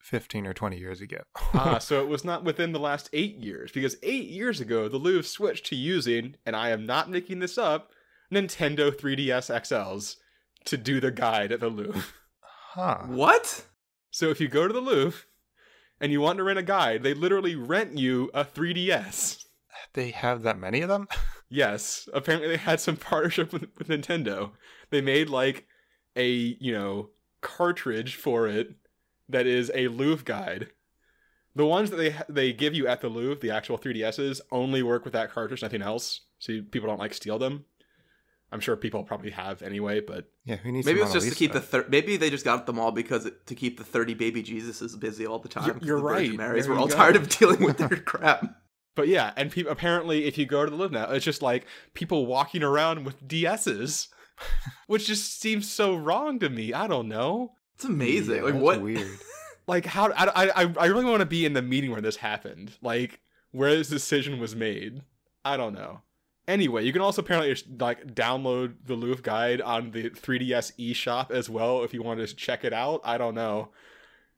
fifteen 0.00 0.46
or 0.46 0.54
twenty 0.54 0.78
years 0.78 1.00
ago. 1.00 1.18
Ah, 1.54 1.78
so 1.80 2.00
it 2.00 2.08
was 2.08 2.24
not 2.24 2.44
within 2.44 2.72
the 2.72 2.80
last 2.80 3.08
eight 3.12 3.36
years, 3.36 3.72
because 3.72 3.96
eight 4.02 4.28
years 4.28 4.60
ago 4.60 4.88
the 4.88 4.98
Louvre 4.98 5.22
switched 5.22 5.66
to 5.66 5.76
using, 5.76 6.36
and 6.46 6.56
I 6.56 6.70
am 6.70 6.86
not 6.86 7.10
making 7.10 7.38
this 7.40 7.58
up, 7.58 7.90
Nintendo 8.32 8.90
3DS 8.90 9.54
XLs 9.54 10.16
to 10.64 10.76
do 10.76 11.00
the 11.00 11.10
guide 11.10 11.52
at 11.52 11.60
the 11.60 11.68
Louvre. 11.68 12.02
huh? 12.74 13.02
What? 13.06 13.66
So 14.10 14.30
if 14.30 14.40
you 14.40 14.48
go 14.48 14.66
to 14.66 14.72
the 14.72 14.80
Louvre 14.80 15.20
and 16.02 16.10
you 16.10 16.20
want 16.20 16.36
to 16.36 16.44
rent 16.44 16.58
a 16.58 16.62
guide, 16.62 17.02
they 17.02 17.14
literally 17.14 17.54
rent 17.54 17.96
you 17.96 18.28
a 18.34 18.44
3DS. 18.44 19.44
They 19.94 20.10
have 20.10 20.42
that 20.42 20.58
many 20.58 20.82
of 20.82 20.88
them? 20.88 21.08
Yes, 21.54 22.08
apparently 22.14 22.48
they 22.48 22.56
had 22.56 22.80
some 22.80 22.96
partnership 23.10 23.52
with, 23.52 23.66
with 23.76 23.88
Nintendo. 23.88 24.52
They 24.88 25.02
made 25.02 25.28
like 25.28 25.66
a, 26.16 26.26
you 26.26 26.72
know, 26.72 27.10
cartridge 27.42 28.16
for 28.16 28.48
it 28.48 28.70
that 29.28 29.46
is 29.46 29.70
a 29.74 29.88
Louvre 29.88 30.24
guide. 30.24 30.68
The 31.54 31.66
ones 31.66 31.90
that 31.90 31.96
they 31.96 32.16
they 32.26 32.54
give 32.54 32.72
you 32.72 32.86
at 32.86 33.02
the 33.02 33.10
Louvre, 33.10 33.42
the 33.42 33.50
actual 33.50 33.76
3DSs, 33.76 34.40
only 34.50 34.82
work 34.82 35.04
with 35.04 35.12
that 35.12 35.30
cartridge, 35.30 35.60
nothing 35.60 35.82
else. 35.82 36.22
So 36.38 36.52
you, 36.52 36.62
people 36.62 36.88
don't 36.88 36.98
like 36.98 37.12
steal 37.12 37.38
them. 37.38 37.66
I'm 38.52 38.60
sure 38.60 38.76
people 38.76 39.02
probably 39.02 39.30
have 39.30 39.62
anyway, 39.62 40.00
but 40.00 40.26
Yeah, 40.44 40.56
who 40.56 40.70
needs? 40.70 40.86
Maybe 40.86 41.00
it's 41.00 41.12
just 41.12 41.28
to 41.28 41.34
keep 41.34 41.52
the 41.52 41.58
Lisa? 41.60 41.68
thir- 41.70 41.86
maybe 41.88 42.16
they 42.16 42.30
just 42.30 42.44
got 42.44 42.66
them 42.66 42.78
all 42.78 42.92
because 42.92 43.26
it, 43.26 43.46
to 43.46 43.54
keep 43.54 43.78
the 43.78 43.84
thirty 43.84 44.14
baby 44.14 44.42
Jesuses 44.42 44.98
busy 45.00 45.26
all 45.26 45.38
the 45.38 45.48
time. 45.48 45.66
You're- 45.66 45.78
'cause 45.80 45.86
you're 45.88 45.98
the 45.98 46.04
right. 46.04 46.32
Marys 46.34 46.66
There 46.66 46.74
were 46.74 46.80
all 46.80 46.86
go. 46.88 46.94
tired 46.94 47.16
of 47.16 47.28
dealing 47.28 47.64
with 47.64 47.78
their 47.78 47.88
crap. 48.04 48.44
but 48.94 49.08
yeah, 49.08 49.32
and 49.36 49.50
pe- 49.50 49.64
apparently 49.64 50.26
if 50.26 50.36
you 50.36 50.44
go 50.46 50.64
to 50.64 50.70
the 50.70 50.76
Louvre 50.76 50.92
now, 50.98 51.10
it's 51.10 51.24
just 51.24 51.40
like 51.42 51.64
people 51.94 52.26
walking 52.26 52.62
around 52.62 53.04
with 53.06 53.26
DSs, 53.26 54.08
which 54.86 55.06
just 55.06 55.40
seems 55.40 55.70
so 55.70 55.94
wrong 55.94 56.38
to 56.40 56.48
me. 56.50 56.72
I 56.72 56.86
don't 56.86 57.08
know. 57.08 57.52
It's 57.74 57.84
amazing. 57.84 58.36
Yeah, 58.36 58.42
like 58.42 58.52
that's 58.54 58.62
what? 58.62 58.82
Weird. 58.82 59.18
like 59.66 59.86
how 59.86 60.12
I 60.12 60.50
I 60.62 60.72
I 60.78 60.86
really 60.86 61.04
want 61.06 61.20
to 61.20 61.26
be 61.26 61.46
in 61.46 61.52
the 61.54 61.62
meeting 61.62 61.90
where 61.90 62.02
this 62.02 62.16
happened, 62.16 62.72
like 62.82 63.20
where 63.50 63.74
this 63.74 63.88
decision 63.88 64.38
was 64.38 64.54
made. 64.54 65.02
I 65.44 65.56
don't 65.56 65.74
know. 65.74 66.02
Anyway, 66.48 66.84
you 66.84 66.92
can 66.92 67.02
also 67.02 67.22
apparently 67.22 67.52
just, 67.52 67.68
like 67.80 68.14
download 68.14 68.74
the 68.84 68.94
Louvre 68.94 69.22
guide 69.22 69.60
on 69.60 69.92
the 69.92 70.10
3DS 70.10 70.72
eShop 70.78 71.30
as 71.30 71.48
well 71.48 71.84
if 71.84 71.94
you 71.94 72.02
want 72.02 72.20
to 72.20 72.34
check 72.34 72.64
it 72.64 72.72
out. 72.72 73.00
I 73.04 73.16
don't 73.16 73.34
know. 73.34 73.68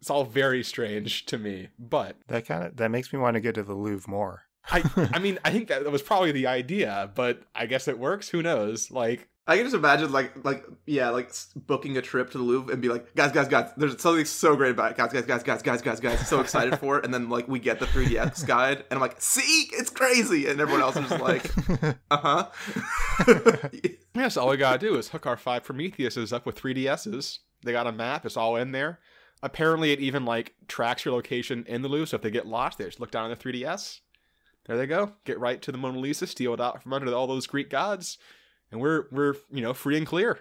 It's 0.01 0.11
all 0.11 0.25
very 0.25 0.63
strange 0.63 1.25
to 1.27 1.39
me, 1.39 1.69
but 1.79 2.17
That 2.29 2.47
kind 2.47 2.65
of 2.65 2.77
that 2.77 2.91
makes 2.91 3.13
me 3.13 3.19
want 3.19 3.35
to 3.35 3.41
go 3.41 3.53
to 3.53 3.63
the 3.63 3.75
Louvre 3.75 4.11
more. 4.11 4.43
I 4.71 4.83
I 5.15 5.19
mean 5.19 5.39
I 5.45 5.51
think 5.51 5.69
that 5.69 5.91
was 5.91 6.03
probably 6.03 6.33
the 6.33 6.47
idea, 6.47 7.11
but 7.15 7.43
I 7.55 7.65
guess 7.67 7.89
it 7.89 7.99
works. 7.99 8.29
Who 8.29 8.43
knows? 8.43 8.91
Like 8.91 9.29
I 9.47 9.57
can 9.57 9.67
just 9.67 9.75
imagine 9.75 10.11
like 10.11 10.43
like 10.45 10.65
yeah 10.87 11.11
like 11.11 11.31
booking 11.55 11.99
a 11.99 12.03
trip 12.03 12.31
to 12.31 12.39
the 12.39 12.45
Louvre 12.45 12.73
and 12.73 12.81
be 12.81 12.89
like 12.89 13.15
guys 13.15 13.31
guys 13.31 13.47
guys 13.47 13.71
there's 13.77 14.01
something 14.01 14.25
so 14.25 14.57
great 14.57 14.71
about 14.71 14.93
it 14.93 14.97
guys 14.97 15.13
guys 15.13 15.27
guys 15.27 15.43
guys 15.43 15.61
guys 15.63 15.83
guys 15.83 16.01
guys 16.01 16.29
so 16.29 16.41
excited 16.41 16.79
for 16.79 16.99
it 16.99 17.05
and 17.05 17.13
then 17.13 17.29
like 17.29 17.47
we 17.47 17.59
get 17.59 17.79
the 17.79 17.87
3ds 17.87 18.47
guide 18.47 18.79
and 18.79 18.93
I'm 18.93 19.01
like 19.01 19.21
see 19.21 19.69
it's 19.73 19.91
crazy 19.91 20.47
and 20.47 20.61
everyone 20.61 20.81
else 20.83 20.97
is 20.97 21.11
like 21.11 21.51
uh 22.11 22.49
huh 23.21 23.69
Yeah, 24.15 24.29
so 24.29 24.43
all 24.43 24.49
we 24.51 24.57
gotta 24.57 24.79
do 24.79 24.97
is 24.97 25.09
hook 25.09 25.27
our 25.27 25.37
five 25.37 25.65
Prometheuses 25.67 26.33
up 26.33 26.47
with 26.47 26.61
3DSs. 26.61 27.41
They 27.65 27.73
got 27.73 27.87
a 27.89 27.93
map, 27.93 28.25
it's 28.25 28.37
all 28.37 28.57
in 28.57 28.71
there. 28.73 29.01
Apparently, 29.43 29.93
it 29.93 30.01
even 30.01 30.25
like 30.25 30.55
tracks 30.69 31.05
your 31.05 31.15
location 31.15 31.65
in 31.69 31.83
the 31.83 31.89
Louvre, 31.89 32.07
so 32.07 32.17
if 32.17 32.23
they 32.23 32.31
get 32.31 32.47
lost, 32.47 32.79
they 32.79 32.85
just 32.85 33.01
look 33.01 33.11
down 33.11 33.25
on 33.25 33.31
the 33.31 33.37
3DS. 33.37 34.01
There 34.67 34.77
they 34.77 34.87
go. 34.87 35.13
Get 35.25 35.39
right 35.39 35.61
to 35.63 35.73
the 35.73 35.79
Mona 35.79 35.99
Lisa, 35.99 36.27
steal 36.27 36.55
it 36.55 36.61
out 36.61 36.83
from 36.83 36.93
under 36.93 37.13
all 37.13 37.27
those 37.27 37.47
Greek 37.47 37.69
gods, 37.69 38.17
and 38.75 38.83
we're 38.83 39.05
we're 39.11 39.35
you 39.51 39.63
know 39.63 39.73
free 39.73 39.97
and 39.97 40.07
clear. 40.07 40.41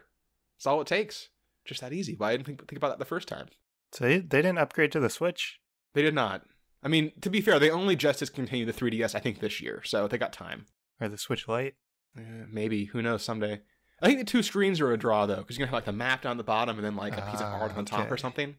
That's 0.57 0.67
all 0.67 0.81
it 0.81 0.87
takes. 0.87 1.29
Just 1.65 1.79
that 1.81 1.93
easy. 1.93 2.15
Why 2.17 2.31
didn't 2.33 2.45
think, 2.45 2.67
think 2.67 2.77
about 2.77 2.89
that 2.89 2.99
the 2.99 3.05
first 3.05 3.27
time? 3.29 3.47
so 3.93 4.03
they, 4.05 4.17
they 4.19 4.41
didn't 4.41 4.57
upgrade 4.57 4.91
to 4.91 4.99
the 4.99 5.09
Switch. 5.09 5.59
They 5.93 6.01
did 6.01 6.15
not. 6.15 6.41
I 6.81 6.87
mean, 6.87 7.11
to 7.21 7.29
be 7.29 7.39
fair, 7.41 7.59
they 7.59 7.69
only 7.69 7.95
just 7.95 8.19
discontinued 8.19 8.67
the 8.67 8.73
3DS, 8.73 9.13
I 9.15 9.19
think, 9.19 9.39
this 9.39 9.61
year, 9.61 9.81
so 9.85 10.07
they 10.07 10.17
got 10.17 10.33
time. 10.33 10.65
Or 10.99 11.07
the 11.07 11.17
Switch 11.17 11.47
Lite. 11.47 11.75
Eh, 12.17 12.21
maybe 12.51 12.85
who 12.85 13.01
knows 13.03 13.23
someday. 13.23 13.61
I 14.01 14.07
think 14.07 14.17
the 14.19 14.25
two 14.25 14.41
screens 14.43 14.81
are 14.81 14.91
a 14.91 14.97
draw 14.97 15.25
though, 15.27 15.37
because 15.37 15.57
you're 15.57 15.65
gonna 15.65 15.77
have 15.77 15.83
like 15.83 15.85
the 15.85 15.93
map 15.93 16.23
down 16.23 16.37
the 16.37 16.43
bottom 16.43 16.75
and 16.77 16.83
then 16.85 16.95
like 16.95 17.13
a 17.17 17.21
piece 17.21 17.39
of 17.39 17.47
Ah, 17.47 17.59
art 17.61 17.77
on 17.77 17.85
the 17.85 17.89
top 17.89 18.11
or 18.11 18.17
something. 18.17 18.55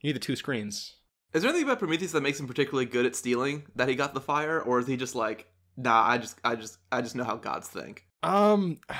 You 0.00 0.08
need 0.08 0.16
the 0.16 0.20
two 0.20 0.36
screens. 0.36 0.96
is 1.32 1.42
there 1.42 1.48
anything 1.50 1.66
about 1.68 1.78
Prometheus 1.78 2.12
that 2.12 2.20
makes 2.22 2.38
him 2.40 2.46
particularly 2.48 2.84
good 2.86 3.06
at 3.06 3.14
stealing 3.16 3.64
that 3.76 3.88
he 3.88 3.94
got 3.94 4.12
the 4.14 4.20
fire 4.20 4.60
or 4.60 4.80
is 4.80 4.86
he 4.88 4.96
just 4.96 5.14
like 5.14 5.46
nah 5.76 6.02
I 6.06 6.18
just 6.18 6.38
I 6.44 6.56
just 6.56 6.76
I 6.90 7.00
just 7.00 7.14
know 7.16 7.24
how 7.24 7.36
gods 7.36 7.68
think 7.68 8.04
Um, 8.22 8.78
I 8.88 8.96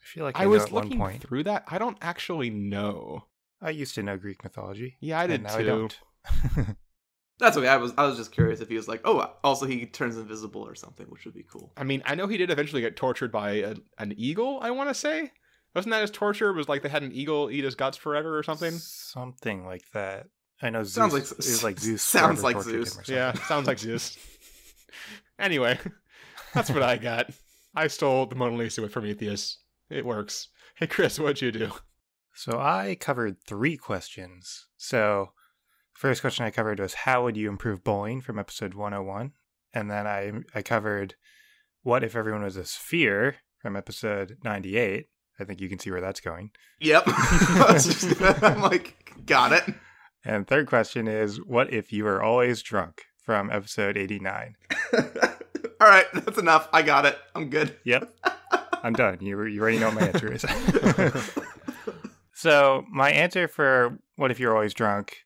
feel 0.00 0.24
like 0.24 0.38
I, 0.38 0.44
I 0.44 0.46
was 0.46 0.64
at 0.64 0.72
one 0.72 0.84
looking 0.84 0.98
point. 0.98 1.22
through 1.22 1.44
that. 1.44 1.64
I 1.68 1.78
don't 1.78 1.96
actually 2.02 2.50
know. 2.50 3.24
I 3.60 3.70
used 3.70 3.94
to 3.94 4.02
know 4.02 4.16
Greek 4.16 4.42
mythology. 4.42 4.96
Yeah, 5.00 5.20
I 5.20 5.26
did 5.26 5.34
and 5.34 5.44
now 5.44 5.56
too. 5.56 5.62
I 5.62 5.64
don't. 5.64 6.76
that's 7.38 7.56
okay 7.56 7.66
I 7.66 7.76
was 7.76 7.92
I 7.98 8.06
was 8.06 8.16
just 8.16 8.30
curious 8.30 8.60
if 8.60 8.68
he 8.68 8.76
was 8.76 8.86
like 8.86 9.00
oh 9.04 9.28
also 9.42 9.66
he 9.66 9.86
turns 9.86 10.16
invisible 10.16 10.60
or 10.62 10.76
something 10.76 11.06
which 11.08 11.24
would 11.24 11.34
be 11.34 11.42
cool 11.50 11.72
I 11.76 11.82
mean, 11.82 12.00
I 12.06 12.14
know 12.14 12.28
he 12.28 12.36
did 12.36 12.50
eventually 12.50 12.80
get 12.80 12.94
tortured 12.94 13.32
by 13.32 13.50
a, 13.52 13.74
an 13.98 14.14
eagle. 14.16 14.60
I 14.62 14.70
want 14.70 14.88
to 14.90 14.94
say, 14.94 15.32
wasn't 15.74 15.90
that 15.92 16.02
his 16.02 16.10
torture? 16.12 16.50
It 16.50 16.56
was 16.56 16.68
like 16.68 16.82
they 16.82 16.88
had 16.88 17.02
an 17.02 17.12
eagle 17.12 17.50
eat 17.50 17.64
his 17.64 17.74
guts 17.74 17.96
forever 17.96 18.38
or 18.38 18.42
something. 18.44 18.72
Something 18.72 19.64
like 19.64 19.82
that. 19.94 20.26
I 20.60 20.70
know 20.70 20.84
Zeus. 20.84 20.94
Sounds 20.94 21.12
like- 21.12 21.24
it 21.24 21.36
was 21.36 21.64
like 21.64 21.80
Zeus. 21.80 22.02
sounds 22.02 22.42
like 22.44 22.60
Zeus. 22.62 22.66
him 22.68 22.80
or 22.82 22.86
something. 22.86 23.14
Yeah, 23.16 23.32
sounds 23.32 23.66
like 23.66 23.78
Zeus. 23.78 24.16
anyway, 25.38 25.78
that's 26.54 26.70
what 26.70 26.82
I 26.82 26.96
got. 26.98 27.30
I 27.74 27.86
stole 27.86 28.26
the 28.26 28.34
Mona 28.34 28.56
Lisa 28.56 28.82
with 28.82 28.92
Prometheus. 28.92 29.58
It 29.90 30.04
works. 30.04 30.48
Hey, 30.76 30.86
Chris, 30.86 31.18
what'd 31.18 31.40
you 31.42 31.52
do? 31.52 31.72
So 32.34 32.58
I 32.58 32.96
covered 32.98 33.36
three 33.46 33.76
questions. 33.76 34.66
So 34.76 35.32
first 35.92 36.20
question 36.22 36.44
I 36.46 36.50
covered 36.50 36.80
was 36.80 36.94
how 36.94 37.24
would 37.24 37.36
you 37.36 37.48
improve 37.48 37.84
bowling 37.84 38.20
from 38.20 38.38
episode 38.38 38.74
101? 38.74 39.32
And 39.74 39.90
then 39.90 40.06
I 40.06 40.32
I 40.54 40.62
covered 40.62 41.14
what 41.82 42.02
if 42.04 42.16
everyone 42.16 42.42
was 42.42 42.56
a 42.56 42.64
sphere 42.64 43.36
from 43.58 43.76
episode 43.76 44.38
98. 44.44 45.06
I 45.40 45.44
think 45.44 45.60
you 45.60 45.68
can 45.68 45.78
see 45.78 45.90
where 45.90 46.00
that's 46.00 46.20
going. 46.20 46.50
yep 46.80 47.04
I 47.06 47.70
was 47.72 47.84
just- 47.84 48.22
I'm 48.42 48.60
like 48.60 48.96
got 49.26 49.52
it 49.52 49.64
And 50.24 50.46
third 50.46 50.66
question 50.66 51.08
is 51.08 51.36
what 51.44 51.72
if 51.72 51.92
you 51.92 52.04
were 52.04 52.22
always 52.22 52.62
drunk 52.62 53.02
from 53.22 53.50
episode 53.50 53.96
89? 53.96 54.54
All 55.82 55.88
right, 55.88 56.06
that's 56.14 56.38
enough. 56.38 56.68
I 56.72 56.82
got 56.82 57.06
it. 57.06 57.18
I'm 57.34 57.50
good. 57.50 57.76
Yep. 57.82 58.14
I'm 58.84 58.92
done. 58.92 59.18
You 59.20 59.42
you 59.44 59.60
already 59.60 59.80
know 59.80 59.88
what 59.88 59.96
my 59.96 60.06
answer 60.06 60.32
is. 60.32 60.44
so 62.34 62.84
my 62.88 63.10
answer 63.10 63.48
for 63.48 63.98
what 64.14 64.30
if 64.30 64.38
you're 64.38 64.54
always 64.54 64.74
drunk, 64.74 65.24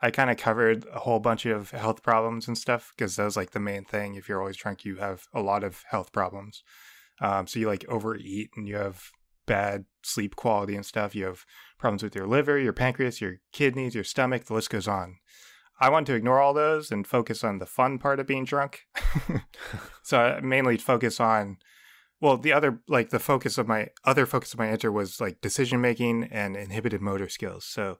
I 0.00 0.10
kind 0.10 0.28
of 0.28 0.38
covered 0.38 0.86
a 0.92 0.98
whole 0.98 1.20
bunch 1.20 1.46
of 1.46 1.70
health 1.70 2.02
problems 2.02 2.48
and 2.48 2.58
stuff 2.58 2.92
because 2.96 3.14
that 3.14 3.24
was 3.24 3.36
like 3.36 3.52
the 3.52 3.60
main 3.60 3.84
thing. 3.84 4.16
If 4.16 4.28
you're 4.28 4.40
always 4.40 4.56
drunk, 4.56 4.84
you 4.84 4.96
have 4.96 5.22
a 5.32 5.40
lot 5.40 5.62
of 5.62 5.84
health 5.88 6.10
problems. 6.10 6.64
Um, 7.20 7.46
so 7.46 7.60
you 7.60 7.68
like 7.68 7.84
overeat 7.88 8.50
and 8.56 8.66
you 8.66 8.76
have 8.76 9.04
bad 9.46 9.84
sleep 10.02 10.34
quality 10.34 10.74
and 10.74 10.84
stuff. 10.84 11.14
You 11.14 11.26
have 11.26 11.44
problems 11.78 12.02
with 12.02 12.16
your 12.16 12.26
liver, 12.26 12.58
your 12.58 12.72
pancreas, 12.72 13.20
your 13.20 13.36
kidneys, 13.52 13.94
your 13.94 14.04
stomach. 14.04 14.46
The 14.46 14.54
list 14.54 14.70
goes 14.70 14.88
on. 14.88 15.18
I 15.82 15.88
want 15.88 16.06
to 16.06 16.14
ignore 16.14 16.40
all 16.40 16.54
those 16.54 16.92
and 16.92 17.04
focus 17.04 17.42
on 17.42 17.58
the 17.58 17.66
fun 17.66 17.98
part 17.98 18.20
of 18.20 18.26
being 18.28 18.44
drunk. 18.44 18.82
so 20.04 20.16
I 20.16 20.40
mainly 20.40 20.76
focus 20.76 21.18
on 21.18 21.56
well, 22.20 22.36
the 22.36 22.52
other 22.52 22.80
like 22.86 23.10
the 23.10 23.18
focus 23.18 23.58
of 23.58 23.66
my 23.66 23.88
other 24.04 24.24
focus 24.24 24.52
of 24.52 24.60
my 24.60 24.68
answer 24.68 24.92
was 24.92 25.20
like 25.20 25.40
decision 25.40 25.80
making 25.80 26.28
and 26.30 26.56
inhibited 26.56 27.00
motor 27.00 27.28
skills. 27.28 27.64
So 27.64 27.98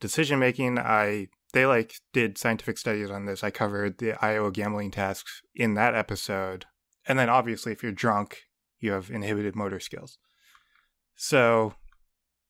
decision 0.00 0.38
making, 0.38 0.78
I 0.78 1.28
they 1.54 1.64
like 1.64 1.94
did 2.12 2.36
scientific 2.36 2.76
studies 2.76 3.10
on 3.10 3.24
this. 3.24 3.42
I 3.42 3.50
covered 3.50 3.96
the 3.96 4.22
Iowa 4.22 4.52
gambling 4.52 4.90
tasks 4.90 5.40
in 5.54 5.72
that 5.74 5.94
episode. 5.94 6.66
And 7.08 7.18
then 7.18 7.30
obviously 7.30 7.72
if 7.72 7.82
you're 7.82 7.90
drunk, 7.90 8.42
you 8.80 8.92
have 8.92 9.10
inhibited 9.10 9.56
motor 9.56 9.80
skills. 9.80 10.18
So 11.16 11.72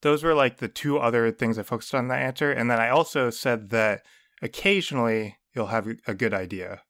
those 0.02 0.24
were 0.24 0.34
like 0.34 0.56
the 0.56 0.66
two 0.66 0.98
other 0.98 1.30
things 1.30 1.60
I 1.60 1.62
focused 1.62 1.94
on 1.94 2.08
that 2.08 2.22
answer. 2.22 2.50
And 2.50 2.68
then 2.68 2.80
I 2.80 2.88
also 2.88 3.30
said 3.30 3.70
that 3.70 4.02
occasionally 4.42 5.38
you'll 5.54 5.66
have 5.66 5.88
a 6.06 6.14
good 6.14 6.34
idea, 6.34 6.82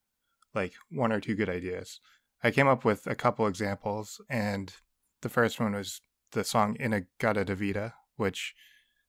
like 0.55 0.73
one 0.91 1.13
or 1.13 1.21
two 1.21 1.35
good 1.35 1.49
ideas. 1.49 2.01
I 2.43 2.51
came 2.51 2.69
up 2.69 2.85
with 2.85 3.07
a 3.07 3.15
couple 3.15 3.47
examples, 3.47 4.21
and 4.29 4.75
the 5.23 5.29
first 5.29 5.59
one 5.59 5.73
was 5.73 6.01
the 6.33 6.45
song 6.45 6.77
In-A-Gadda-Da-Vida, 6.79 7.95
which 8.17 8.55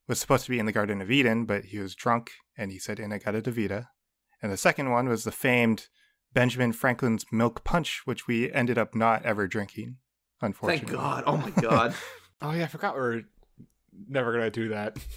was 0.08 0.20
supposed 0.20 0.46
to 0.46 0.52
be 0.52 0.60
in 0.60 0.66
the 0.66 0.72
Garden 0.72 1.02
of 1.02 1.12
Eden, 1.12 1.46
but 1.46 1.66
he 1.66 1.80
was 1.80 1.96
drunk 1.96 2.32
and 2.58 2.72
he 2.72 2.80
said 2.80 3.00
In-A-Gadda-Da-Vida. 3.00 3.90
And 4.42 4.52
the 4.52 4.58
second 4.58 4.92
one 4.92 5.10
was 5.10 5.24
the 5.24 5.32
famed 5.32 5.88
Benjamin 6.34 6.74
Franklin's 6.74 7.26
Milk 7.32 7.64
Punch, 7.64 8.02
which 8.06 8.28
we 8.28 8.52
ended 8.52 8.78
up 8.78 8.94
not 8.94 9.26
ever 9.26 9.48
drinking, 9.48 9.98
unfortunately. 10.42 10.88
Thank 10.88 11.00
God. 11.00 11.24
Oh 11.26 11.38
my 11.38 11.50
God. 11.62 11.96
oh, 12.42 12.52
yeah, 12.52 12.64
I 12.64 12.68
forgot 12.68 12.96
we 12.96 13.02
are 13.02 13.22
never 14.08 14.32
going 14.32 14.44
to 14.44 14.52
do 14.52 14.70
that. 14.70 14.98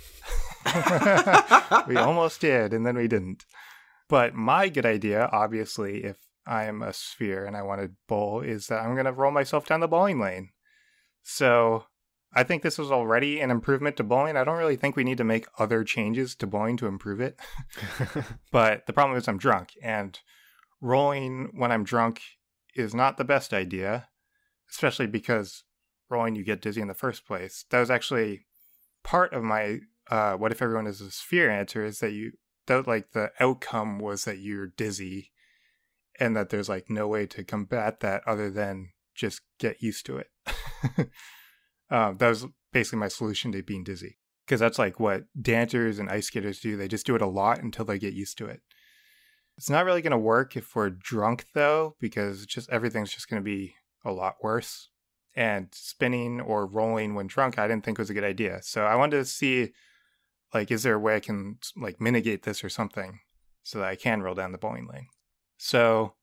we 1.86 1.96
almost 1.96 2.40
did, 2.40 2.72
and 2.72 2.86
then 2.86 2.96
we 2.96 3.08
didn't. 3.08 3.44
But 4.08 4.34
my 4.34 4.68
good 4.68 4.86
idea, 4.86 5.28
obviously, 5.32 6.04
if 6.04 6.16
I 6.46 6.64
am 6.64 6.82
a 6.82 6.92
sphere 6.92 7.44
and 7.44 7.56
I 7.56 7.62
want 7.62 7.82
to 7.82 7.90
bowl, 8.08 8.40
is 8.40 8.68
that 8.68 8.80
I'm 8.80 8.94
going 8.94 9.06
to 9.06 9.12
roll 9.12 9.30
myself 9.30 9.66
down 9.66 9.80
the 9.80 9.88
bowling 9.88 10.18
lane. 10.18 10.50
So 11.22 11.84
I 12.32 12.42
think 12.42 12.62
this 12.62 12.78
was 12.78 12.90
already 12.90 13.40
an 13.40 13.50
improvement 13.50 13.96
to 13.98 14.04
bowling. 14.04 14.36
I 14.36 14.44
don't 14.44 14.58
really 14.58 14.76
think 14.76 14.96
we 14.96 15.04
need 15.04 15.18
to 15.18 15.24
make 15.24 15.46
other 15.58 15.84
changes 15.84 16.34
to 16.36 16.46
bowling 16.46 16.76
to 16.78 16.86
improve 16.86 17.20
it. 17.20 17.38
but 18.50 18.86
the 18.86 18.92
problem 18.92 19.18
is 19.18 19.28
I'm 19.28 19.38
drunk, 19.38 19.74
and 19.82 20.18
rolling 20.80 21.50
when 21.54 21.72
I'm 21.72 21.84
drunk 21.84 22.20
is 22.74 22.94
not 22.94 23.16
the 23.16 23.24
best 23.24 23.52
idea, 23.52 24.08
especially 24.70 25.06
because 25.06 25.64
rolling 26.10 26.34
you 26.34 26.44
get 26.44 26.62
dizzy 26.62 26.80
in 26.80 26.88
the 26.88 26.94
first 26.94 27.26
place. 27.26 27.64
That 27.70 27.80
was 27.80 27.90
actually 27.90 28.46
part 29.02 29.32
of 29.32 29.42
my 29.42 29.80
uh, 30.10 30.34
what 30.34 30.52
if 30.52 30.62
everyone 30.62 30.86
is 30.86 31.00
a 31.00 31.10
sphere 31.10 31.50
answer 31.50 31.84
is 31.84 32.00
that 32.00 32.12
you 32.12 32.32
that 32.66 32.86
like 32.86 33.12
the 33.12 33.30
outcome 33.40 33.98
was 33.98 34.24
that 34.24 34.38
you're 34.38 34.66
dizzy 34.66 35.32
and 36.20 36.36
that 36.36 36.50
there's 36.50 36.68
like 36.68 36.90
no 36.90 37.08
way 37.08 37.26
to 37.26 37.44
combat 37.44 38.00
that 38.00 38.22
other 38.26 38.50
than 38.50 38.90
just 39.14 39.40
get 39.58 39.82
used 39.82 40.06
to 40.06 40.18
it. 40.18 40.28
um, 41.90 42.16
that 42.18 42.28
was 42.28 42.46
basically 42.72 42.98
my 42.98 43.08
solution 43.08 43.52
to 43.52 43.62
being 43.62 43.84
dizzy 43.84 44.18
because 44.46 44.60
that's 44.60 44.78
like 44.78 44.98
what 44.98 45.24
dancers 45.40 45.98
and 45.98 46.08
ice 46.08 46.26
skaters 46.26 46.60
do. 46.60 46.76
They 46.76 46.88
just 46.88 47.06
do 47.06 47.14
it 47.14 47.22
a 47.22 47.26
lot 47.26 47.62
until 47.62 47.84
they 47.84 47.98
get 47.98 48.14
used 48.14 48.38
to 48.38 48.46
it. 48.46 48.60
It's 49.56 49.68
not 49.68 49.84
really 49.84 50.02
going 50.02 50.12
to 50.12 50.18
work 50.18 50.56
if 50.56 50.74
we're 50.76 50.90
drunk 50.90 51.46
though, 51.52 51.96
because 52.00 52.46
just 52.46 52.70
everything's 52.70 53.12
just 53.12 53.28
going 53.28 53.42
to 53.42 53.44
be 53.44 53.74
a 54.04 54.12
lot 54.12 54.36
worse. 54.42 54.90
And 55.34 55.68
spinning 55.72 56.40
or 56.40 56.66
rolling 56.66 57.14
when 57.14 57.26
drunk, 57.26 57.58
I 57.58 57.68
didn't 57.68 57.84
think 57.84 57.98
was 57.98 58.10
a 58.10 58.14
good 58.14 58.24
idea. 58.24 58.60
So 58.62 58.84
I 58.84 58.96
wanted 58.96 59.18
to 59.18 59.24
see, 59.24 59.72
like, 60.54 60.70
is 60.70 60.82
there 60.82 60.94
a 60.94 60.98
way 60.98 61.16
I 61.16 61.20
can 61.20 61.58
like 61.76 62.00
mitigate 62.00 62.42
this 62.42 62.64
or 62.64 62.68
something 62.68 63.20
so 63.62 63.78
that 63.78 63.88
I 63.88 63.96
can 63.96 64.22
roll 64.22 64.34
down 64.34 64.52
the 64.52 64.58
bowling 64.58 64.88
lane? 64.90 65.08
So 65.56 66.14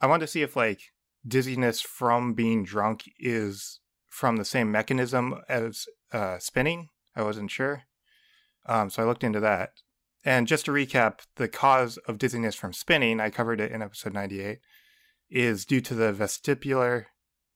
I 0.00 0.06
wanted 0.06 0.26
to 0.26 0.32
see 0.32 0.42
if 0.42 0.56
like 0.56 0.80
dizziness 1.26 1.80
from 1.80 2.34
being 2.34 2.64
drunk 2.64 3.04
is 3.18 3.80
from 4.08 4.36
the 4.36 4.44
same 4.44 4.72
mechanism 4.72 5.40
as 5.48 5.86
uh, 6.12 6.38
spinning. 6.38 6.88
I 7.14 7.22
wasn't 7.22 7.50
sure. 7.50 7.84
Um, 8.66 8.90
so 8.90 9.02
I 9.02 9.06
looked 9.06 9.24
into 9.24 9.40
that. 9.40 9.70
And 10.24 10.46
just 10.46 10.66
to 10.66 10.70
recap, 10.70 11.20
the 11.36 11.48
cause 11.48 11.96
of 12.06 12.18
dizziness 12.18 12.54
from 12.54 12.72
spinning, 12.72 13.20
I 13.20 13.30
covered 13.30 13.60
it 13.60 13.72
in 13.72 13.80
episode 13.80 14.12
98, 14.12 14.58
is 15.30 15.64
due 15.64 15.80
to 15.80 15.94
the 15.94 16.12
vestibular. 16.12 17.06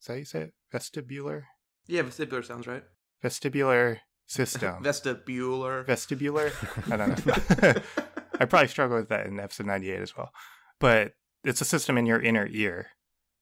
Is 0.00 0.06
that 0.06 0.12
how 0.14 0.18
you 0.18 0.24
say 0.24 0.40
it? 0.40 0.54
Vestibular? 0.72 1.42
Yeah, 1.86 2.02
vestibular 2.02 2.44
sounds 2.44 2.66
right. 2.66 2.84
Vestibular 3.22 3.98
system. 4.26 4.76
vestibular. 4.82 5.86
Vestibular? 5.86 6.52
I 6.92 6.96
don't 6.96 7.26
know. 7.26 7.82
I 8.40 8.44
probably 8.46 8.68
struggle 8.68 8.96
with 8.96 9.08
that 9.08 9.26
in 9.26 9.38
episode 9.38 9.66
98 9.66 10.00
as 10.00 10.16
well. 10.16 10.32
But 10.80 11.12
it's 11.44 11.60
a 11.60 11.64
system 11.64 11.98
in 11.98 12.06
your 12.06 12.20
inner 12.20 12.48
ear. 12.50 12.88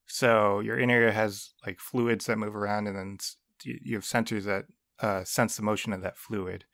So 0.07 0.61
your 0.61 0.79
inner 0.79 1.01
ear 1.01 1.13
has 1.13 1.53
like 1.65 1.81
fluids 1.81 2.27
that 2.27 2.37
move 2.37 2.55
around, 2.55 2.87
and 2.87 2.97
then 2.97 3.19
you 3.65 3.97
have 3.97 4.05
sensors 4.05 4.45
that 4.45 4.67
uh, 5.01 5.25
sense 5.25 5.57
the 5.57 5.63
motion 5.63 5.93
of 5.93 6.03
that 6.03 6.19
fluid. 6.19 6.65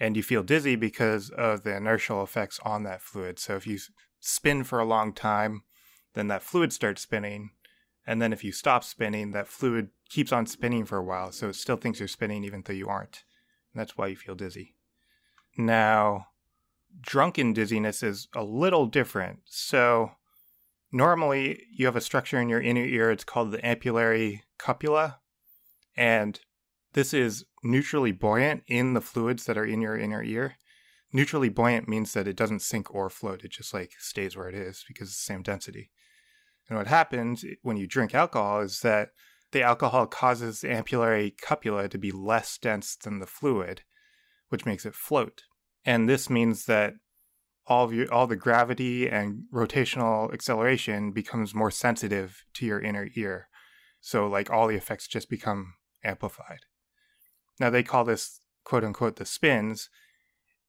And 0.00 0.16
you 0.16 0.22
feel 0.22 0.42
dizzy 0.42 0.74
because 0.74 1.30
of 1.30 1.62
the 1.62 1.76
inertial 1.76 2.22
effects 2.22 2.58
on 2.64 2.82
that 2.82 3.02
fluid. 3.02 3.38
So 3.38 3.54
if 3.54 3.66
you 3.66 3.78
spin 4.20 4.64
for 4.64 4.80
a 4.80 4.84
long 4.84 5.12
time, 5.12 5.62
then 6.14 6.28
that 6.28 6.42
fluid 6.42 6.72
starts 6.72 7.02
spinning. 7.02 7.50
And 8.04 8.20
then 8.20 8.32
if 8.32 8.42
you 8.42 8.50
stop 8.50 8.82
spinning, 8.82 9.30
that 9.30 9.46
fluid 9.46 9.90
keeps 10.08 10.32
on 10.32 10.46
spinning 10.46 10.84
for 10.84 10.98
a 10.98 11.04
while. 11.04 11.30
So 11.30 11.50
it 11.50 11.54
still 11.54 11.76
thinks 11.76 12.00
you're 12.00 12.08
spinning 12.08 12.42
even 12.42 12.62
though 12.64 12.72
you 12.72 12.88
aren't. 12.88 13.22
That's 13.74 13.96
why 13.96 14.08
you 14.08 14.16
feel 14.16 14.34
dizzy. 14.34 14.74
Now, 15.56 16.26
drunken 17.00 17.52
dizziness 17.52 18.02
is 18.02 18.28
a 18.34 18.44
little 18.44 18.86
different. 18.86 19.40
So 19.46 20.12
normally 20.90 21.62
you 21.72 21.86
have 21.86 21.96
a 21.96 22.00
structure 22.00 22.40
in 22.40 22.48
your 22.48 22.60
inner 22.60 22.84
ear. 22.84 23.10
It's 23.10 23.24
called 23.24 23.50
the 23.50 23.58
ampullary 23.58 24.42
cupula. 24.58 25.16
And 25.96 26.40
this 26.92 27.14
is 27.14 27.44
neutrally 27.62 28.12
buoyant 28.12 28.62
in 28.66 28.94
the 28.94 29.00
fluids 29.00 29.44
that 29.46 29.58
are 29.58 29.64
in 29.64 29.80
your 29.80 29.96
inner 29.96 30.22
ear. 30.22 30.56
Neutrally 31.12 31.48
buoyant 31.48 31.88
means 31.88 32.12
that 32.14 32.26
it 32.26 32.36
doesn't 32.36 32.62
sink 32.62 32.94
or 32.94 33.10
float. 33.10 33.44
It 33.44 33.52
just 33.52 33.74
like 33.74 33.92
stays 33.98 34.36
where 34.36 34.48
it 34.48 34.54
is 34.54 34.84
because 34.88 35.08
it's 35.08 35.18
the 35.18 35.32
same 35.32 35.42
density. 35.42 35.90
And 36.68 36.78
what 36.78 36.86
happens 36.86 37.44
when 37.62 37.76
you 37.76 37.86
drink 37.86 38.14
alcohol 38.14 38.60
is 38.60 38.80
that 38.80 39.10
the 39.52 39.62
alcohol 39.62 40.06
causes 40.06 40.60
the 40.60 40.68
ampullary 40.68 41.34
cupula 41.36 41.88
to 41.90 41.98
be 41.98 42.10
less 42.10 42.58
dense 42.58 42.96
than 42.96 43.20
the 43.20 43.26
fluid, 43.26 43.82
which 44.48 44.66
makes 44.66 44.84
it 44.84 44.94
float. 44.94 45.44
And 45.84 46.08
this 46.08 46.28
means 46.28 46.66
that 46.66 46.94
all 47.66 47.84
of 47.84 47.94
your 47.94 48.12
all 48.12 48.26
the 48.26 48.36
gravity 48.36 49.08
and 49.08 49.44
rotational 49.52 50.32
acceleration 50.32 51.12
becomes 51.12 51.54
more 51.54 51.70
sensitive 51.70 52.44
to 52.54 52.66
your 52.66 52.80
inner 52.80 53.08
ear. 53.14 53.48
So 54.00 54.26
like 54.26 54.50
all 54.50 54.66
the 54.66 54.74
effects 54.74 55.06
just 55.06 55.30
become 55.30 55.74
amplified. 56.02 56.60
Now 57.60 57.70
they 57.70 57.82
call 57.82 58.04
this 58.04 58.40
quote 58.64 58.84
unquote 58.84 59.16
the 59.16 59.26
spins. 59.26 59.90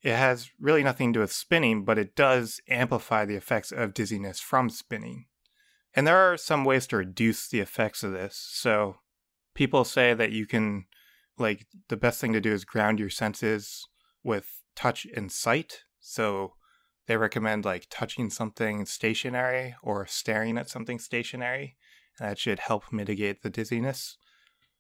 It 0.04 0.16
has 0.16 0.52
really 0.60 0.84
nothing 0.84 1.14
to 1.14 1.18
do 1.18 1.22
with 1.22 1.32
spinning, 1.32 1.86
but 1.86 1.98
it 1.98 2.16
does 2.16 2.60
amplify 2.68 3.26
the 3.26 3.36
effects 3.36 3.72
of 3.72 3.94
dizziness 3.94 4.40
from 4.40 4.70
spinning. 4.70 5.26
And 5.96 6.08
there 6.08 6.18
are 6.18 6.38
some 6.38 6.66
ways 6.66 6.88
to 6.88 6.98
reduce 6.98 7.48
the 7.48 7.60
effects 7.60 8.04
of 8.04 8.12
this. 8.12 8.36
So 8.52 8.98
people 9.54 9.84
say 9.84 10.14
that 10.14 10.32
you 10.32 10.46
can 10.46 10.86
like 11.38 11.66
the 11.90 11.98
best 11.98 12.22
thing 12.22 12.34
to 12.34 12.42
do 12.42 12.52
is 12.52 12.66
ground 12.66 13.00
your 13.00 13.10
senses 13.10 13.88
with 14.24 14.62
touch 14.76 15.06
and 15.16 15.32
sight. 15.32 15.82
So 16.00 16.54
they 17.08 17.18
recommend 17.18 17.66
like 17.66 17.88
touching 17.90 18.30
something 18.30 18.86
stationary 18.86 19.76
or 19.84 20.06
staring 20.08 20.58
at 20.58 20.70
something 20.70 21.00
stationary. 21.00 21.76
And 22.20 22.30
that 22.30 22.40
should 22.40 22.60
help 22.60 22.92
mitigate 22.92 23.42
the 23.42 23.50
dizziness. 23.50 24.18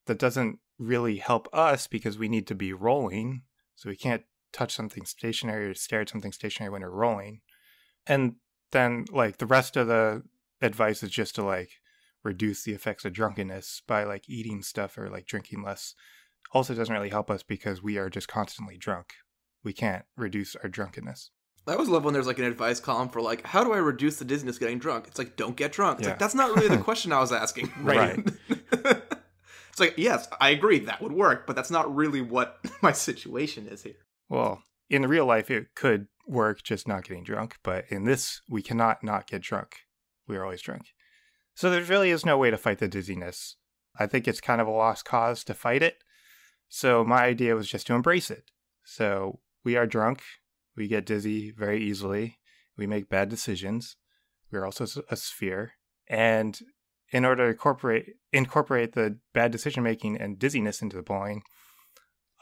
That 0.05 0.19
doesn't 0.19 0.59
really 0.77 1.17
help 1.17 1.47
us 1.53 1.87
because 1.87 2.17
we 2.17 2.27
need 2.27 2.47
to 2.47 2.55
be 2.55 2.73
rolling. 2.73 3.43
So 3.75 3.89
we 3.89 3.95
can't 3.95 4.23
touch 4.51 4.73
something 4.73 5.05
stationary 5.05 5.65
or 5.65 5.73
stare 5.73 6.01
at 6.01 6.09
something 6.09 6.31
stationary 6.31 6.71
when 6.71 6.81
we're 6.81 6.89
rolling. 6.89 7.41
And 8.05 8.35
then 8.71 9.05
like 9.11 9.37
the 9.37 9.45
rest 9.45 9.77
of 9.77 9.87
the 9.87 10.23
advice 10.63 11.03
is 11.03 11.09
just 11.09 11.35
to 11.35 11.43
like 11.43 11.69
reduce 12.23 12.63
the 12.63 12.73
effects 12.73 13.05
of 13.05 13.13
drunkenness 13.13 13.81
by 13.85 14.03
like 14.03 14.29
eating 14.29 14.63
stuff 14.63 14.97
or 14.97 15.09
like 15.09 15.25
drinking 15.25 15.61
less. 15.63 15.93
Also 16.51 16.73
doesn't 16.73 16.93
really 16.93 17.09
help 17.09 17.29
us 17.29 17.43
because 17.43 17.83
we 17.83 17.97
are 17.97 18.09
just 18.09 18.27
constantly 18.27 18.77
drunk. 18.77 19.13
We 19.63 19.73
can't 19.73 20.05
reduce 20.15 20.55
our 20.57 20.69
drunkenness. 20.69 21.31
I 21.65 21.73
always 21.73 21.87
love 21.87 22.03
when 22.03 22.13
there's 22.13 22.27
like 22.27 22.39
an 22.39 22.45
advice 22.45 22.79
column 22.79 23.09
for 23.09 23.21
like, 23.21 23.45
how 23.45 23.63
do 23.63 23.73
I 23.73 23.77
reduce 23.77 24.17
the 24.17 24.25
dizziness 24.25 24.57
getting 24.57 24.79
drunk? 24.79 25.05
It's 25.07 25.17
like, 25.17 25.37
don't 25.37 25.55
get 25.55 25.71
drunk. 25.71 25.99
It's 25.99 26.05
yeah. 26.05 26.11
like, 26.11 26.19
that's 26.19 26.35
not 26.35 26.55
really 26.55 26.75
the 26.75 26.77
question 26.83 27.11
I 27.13 27.19
was 27.19 27.31
asking. 27.31 27.71
right. 27.81 28.19
it's 28.71 29.79
like, 29.79 29.93
yes, 29.97 30.27
I 30.41 30.49
agree, 30.49 30.79
that 30.79 31.01
would 31.01 31.13
work, 31.13 31.47
but 31.47 31.55
that's 31.55 31.71
not 31.71 31.93
really 31.93 32.21
what 32.21 32.59
my 32.81 32.91
situation 32.91 33.67
is 33.67 33.83
here. 33.83 33.95
Well, 34.27 34.61
in 34.89 35.07
real 35.07 35.25
life, 35.25 35.49
it 35.49 35.67
could 35.75 36.07
work 36.27 36.63
just 36.63 36.87
not 36.87 37.05
getting 37.05 37.23
drunk, 37.23 37.57
but 37.63 37.85
in 37.89 38.03
this, 38.03 38.41
we 38.49 38.61
cannot 38.61 39.03
not 39.03 39.27
get 39.27 39.41
drunk. 39.41 39.77
We 40.33 40.39
are 40.39 40.43
always 40.45 40.63
drunk. 40.63 40.87
So 41.53 41.69
there 41.69 41.83
really 41.83 42.09
is 42.09 42.25
no 42.25 42.39
way 42.39 42.49
to 42.49 42.57
fight 42.57 42.79
the 42.79 42.87
dizziness. 42.87 43.55
I 43.99 44.07
think 44.07 44.27
it's 44.27 44.41
kind 44.41 44.59
of 44.59 44.65
a 44.65 44.71
lost 44.71 45.05
cause 45.05 45.43
to 45.43 45.53
fight 45.53 45.83
it. 45.83 45.97
So 46.67 47.03
my 47.03 47.25
idea 47.25 47.53
was 47.53 47.69
just 47.69 47.85
to 47.87 47.93
embrace 47.93 48.31
it. 48.31 48.45
So 48.83 49.41
we 49.63 49.75
are 49.75 49.85
drunk. 49.85 50.23
We 50.75 50.87
get 50.87 51.05
dizzy 51.05 51.51
very 51.51 51.83
easily. 51.83 52.39
We 52.75 52.87
make 52.87 53.09
bad 53.09 53.29
decisions. 53.29 53.95
We're 54.51 54.65
also 54.65 55.03
a 55.07 55.15
sphere. 55.15 55.73
And 56.07 56.59
in 57.11 57.25
order 57.25 57.43
to 57.45 57.51
incorporate 57.51 58.15
incorporate 58.31 58.93
the 58.93 59.19
bad 59.35 59.51
decision 59.51 59.83
making 59.83 60.17
and 60.17 60.39
dizziness 60.39 60.81
into 60.81 60.95
the 60.95 61.03
bowling, 61.03 61.43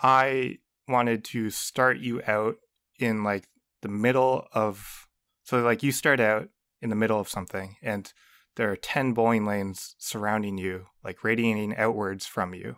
I 0.02 0.60
wanted 0.88 1.26
to 1.26 1.50
start 1.50 1.98
you 1.98 2.22
out 2.26 2.56
in 2.98 3.26
like 3.26 3.50
the 3.82 3.90
middle 3.90 4.48
of 4.54 5.10
so 5.44 5.60
like 5.60 5.84
you 5.84 5.92
start 5.92 6.22
out 6.22 6.48
in 6.82 6.90
the 6.90 6.96
middle 6.96 7.20
of 7.20 7.30
something 7.30 7.76
and 7.82 8.14
there 8.56 8.72
are 8.72 8.76
10 8.76 9.14
bowling 9.14 9.46
lanes 9.46 9.96
surrounding 9.98 10.58
you, 10.58 10.88
like 11.04 11.24
radiating 11.24 11.76
outwards 11.78 12.26
from 12.26 12.54
you. 12.54 12.76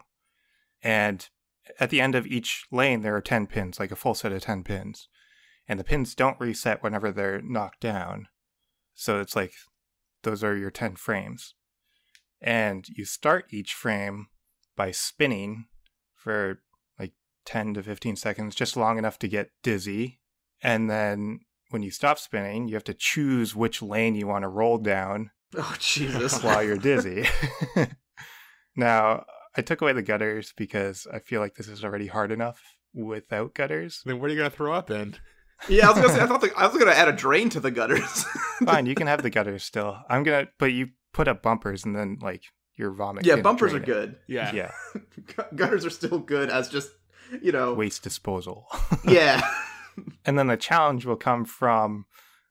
And 0.81 1.27
at 1.79 1.89
the 1.89 2.01
end 2.01 2.15
of 2.15 2.27
each 2.27 2.65
lane, 2.71 3.01
there 3.01 3.15
are 3.15 3.21
10 3.21 3.47
pins, 3.47 3.79
like 3.79 3.91
a 3.91 3.95
full 3.95 4.13
set 4.13 4.31
of 4.31 4.41
10 4.41 4.63
pins. 4.63 5.07
And 5.67 5.79
the 5.79 5.83
pins 5.83 6.13
don't 6.13 6.39
reset 6.39 6.83
whenever 6.83 7.11
they're 7.11 7.41
knocked 7.41 7.79
down. 7.79 8.27
So 8.93 9.19
it's 9.19 9.35
like 9.35 9.53
those 10.23 10.43
are 10.43 10.55
your 10.55 10.71
10 10.71 10.95
frames. 10.95 11.55
And 12.41 12.85
you 12.89 13.05
start 13.05 13.45
each 13.49 13.73
frame 13.73 14.27
by 14.75 14.91
spinning 14.91 15.67
for 16.13 16.61
like 16.99 17.13
10 17.45 17.75
to 17.75 17.83
15 17.83 18.17
seconds, 18.17 18.55
just 18.55 18.77
long 18.77 18.97
enough 18.97 19.17
to 19.19 19.27
get 19.27 19.51
dizzy. 19.63 20.19
And 20.61 20.89
then 20.89 21.39
when 21.73 21.81
you 21.81 21.89
stop 21.91 22.19
spinning, 22.19 22.67
you 22.67 22.75
have 22.75 22.83
to 22.83 22.93
choose 22.93 23.55
which 23.55 23.81
lane 23.81 24.13
you 24.13 24.27
want 24.27 24.43
to 24.43 24.47
roll 24.47 24.77
down 24.77 25.31
Oh 25.57 25.75
Jesus! 25.79 26.43
while 26.43 26.61
you're 26.63 26.77
dizzy. 26.91 27.25
now, 28.75 29.25
I 29.57 29.61
took 29.61 29.81
away 29.81 29.93
the 29.93 30.01
gutters 30.01 30.53
because 30.55 31.07
I 31.11 31.19
feel 31.19 31.41
like 31.41 31.55
this 31.55 31.67
is 31.67 31.83
already 31.83 32.07
hard 32.07 32.31
enough 32.31 32.61
without 32.93 33.53
gutters. 33.53 34.01
Then 34.05 34.19
what 34.19 34.29
are 34.29 34.33
you 34.33 34.37
gonna 34.39 34.49
throw 34.49 34.73
up 34.73 34.89
in? 34.91 35.15
yeah, 35.67 35.87
I 35.87 35.91
was 35.91 36.01
gonna 36.01 36.13
say 36.13 36.21
I 36.21 36.25
thought 36.27 36.41
the, 36.41 36.51
I 36.55 36.67
was 36.67 36.77
gonna 36.77 36.91
add 36.91 37.07
a 37.07 37.13
drain 37.13 37.49
to 37.49 37.59
the 37.59 37.71
gutters. 37.71 38.25
Fine, 38.65 38.85
you 38.85 38.95
can 38.95 39.07
have 39.07 39.21
the 39.23 39.29
gutters 39.29 39.63
still. 39.63 39.97
I'm 40.09 40.23
gonna, 40.23 40.47
but 40.59 40.71
you 40.73 40.89
put 41.13 41.27
up 41.27 41.41
bumpers 41.41 41.85
and 41.85 41.95
then 41.95 42.17
like 42.21 42.43
your 42.75 42.91
vomit. 42.91 43.25
yeah, 43.25 43.35
bumpers 43.37 43.73
are 43.73 43.77
it. 43.77 43.85
good. 43.85 44.15
Yeah. 44.27 44.51
Yeah, 44.53 44.71
gutters 45.55 45.85
are 45.85 45.89
still 45.91 46.19
good 46.19 46.49
as 46.49 46.69
just 46.69 46.89
you 47.41 47.51
know. 47.51 47.73
waste 47.73 48.03
disposal. 48.03 48.67
Yeah. 49.07 49.41
And 50.25 50.37
then 50.37 50.47
the 50.47 50.57
challenge 50.57 51.05
will 51.05 51.15
come 51.15 51.45
from 51.45 52.05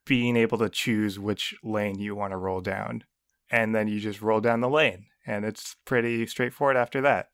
being 0.05 0.37
able 0.37 0.59
to 0.59 0.69
choose 0.69 1.19
which 1.19 1.55
lane 1.63 1.99
you 1.99 2.15
want 2.15 2.33
to 2.33 2.37
roll 2.37 2.61
down. 2.61 3.05
And 3.51 3.75
then 3.75 3.89
you 3.89 4.01
just 4.01 4.23
roll 4.23 4.41
down 4.41 4.61
the 4.61 4.69
lane. 4.69 5.07
And 5.27 5.45
it's 5.45 5.77
pretty 5.85 6.27
straightforward 6.27 6.77
after 6.77 7.01
that. 7.03 7.29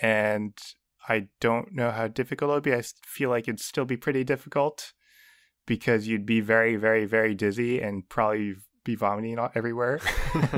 And 0.00 0.52
I 1.08 1.28
don't 1.40 1.72
know 1.72 1.90
how 1.90 2.08
difficult 2.08 2.50
it 2.50 2.54
would 2.54 2.62
be. 2.62 2.74
I 2.74 2.82
feel 3.04 3.30
like 3.30 3.48
it'd 3.48 3.60
still 3.60 3.84
be 3.84 3.96
pretty 3.96 4.22
difficult 4.22 4.92
because 5.66 6.06
you'd 6.06 6.26
be 6.26 6.40
very, 6.40 6.76
very, 6.76 7.04
very 7.04 7.34
dizzy 7.34 7.80
and 7.80 8.08
probably 8.08 8.54
be 8.84 8.94
vomiting 8.94 9.38
everywhere. 9.54 10.00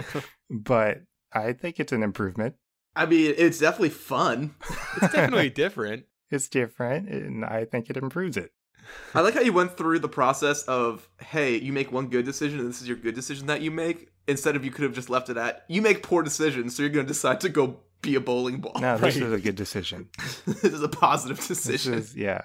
but 0.50 0.98
I 1.32 1.52
think 1.52 1.80
it's 1.80 1.92
an 1.92 2.02
improvement. 2.02 2.56
I 2.96 3.06
mean, 3.06 3.34
it's 3.36 3.58
definitely 3.58 3.90
fun. 3.90 4.54
It's 5.02 5.12
definitely 5.12 5.50
different. 5.50 6.04
It's 6.30 6.48
different, 6.48 7.08
and 7.08 7.44
I 7.44 7.64
think 7.64 7.90
it 7.90 7.96
improves 7.96 8.36
it. 8.36 8.52
I 9.14 9.20
like 9.20 9.34
how 9.34 9.40
you 9.40 9.52
went 9.52 9.76
through 9.76 9.98
the 10.00 10.08
process 10.08 10.62
of, 10.64 11.08
hey, 11.20 11.56
you 11.58 11.72
make 11.72 11.92
one 11.92 12.08
good 12.08 12.24
decision 12.24 12.58
and 12.60 12.68
this 12.68 12.82
is 12.82 12.88
your 12.88 12.96
good 12.96 13.14
decision 13.14 13.46
that 13.46 13.60
you 13.60 13.70
make, 13.70 14.10
instead 14.26 14.56
of 14.56 14.64
you 14.64 14.70
could 14.70 14.84
have 14.84 14.94
just 14.94 15.10
left 15.10 15.28
it 15.30 15.36
at, 15.36 15.64
you 15.68 15.82
make 15.82 16.02
poor 16.02 16.22
decisions, 16.22 16.74
so 16.76 16.82
you're 16.82 16.90
going 16.90 17.06
to 17.06 17.12
decide 17.12 17.40
to 17.42 17.48
go 17.48 17.80
be 18.02 18.14
a 18.16 18.20
bowling 18.20 18.58
ball. 18.60 18.74
No, 18.80 18.96
this 18.98 19.16
Right. 19.16 19.24
is 19.24 19.32
a 19.32 19.40
good 19.40 19.56
decision. 19.56 20.08
this 20.46 20.64
is 20.64 20.82
a 20.82 20.88
positive 20.88 21.44
decision. 21.46 21.94
is 21.94 22.14
yeah. 22.16 22.42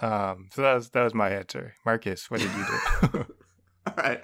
Um, 0.00 0.48
so 0.52 0.62
that 0.62 0.74
was 0.74 0.90
that 0.90 1.04
was 1.04 1.14
my 1.14 1.30
answer. 1.30 1.74
Marcus, 1.84 2.30
what 2.30 2.40
did 2.40 2.50
you 2.52 2.64
do? 3.12 3.18
All 3.86 3.94
right. 3.96 4.22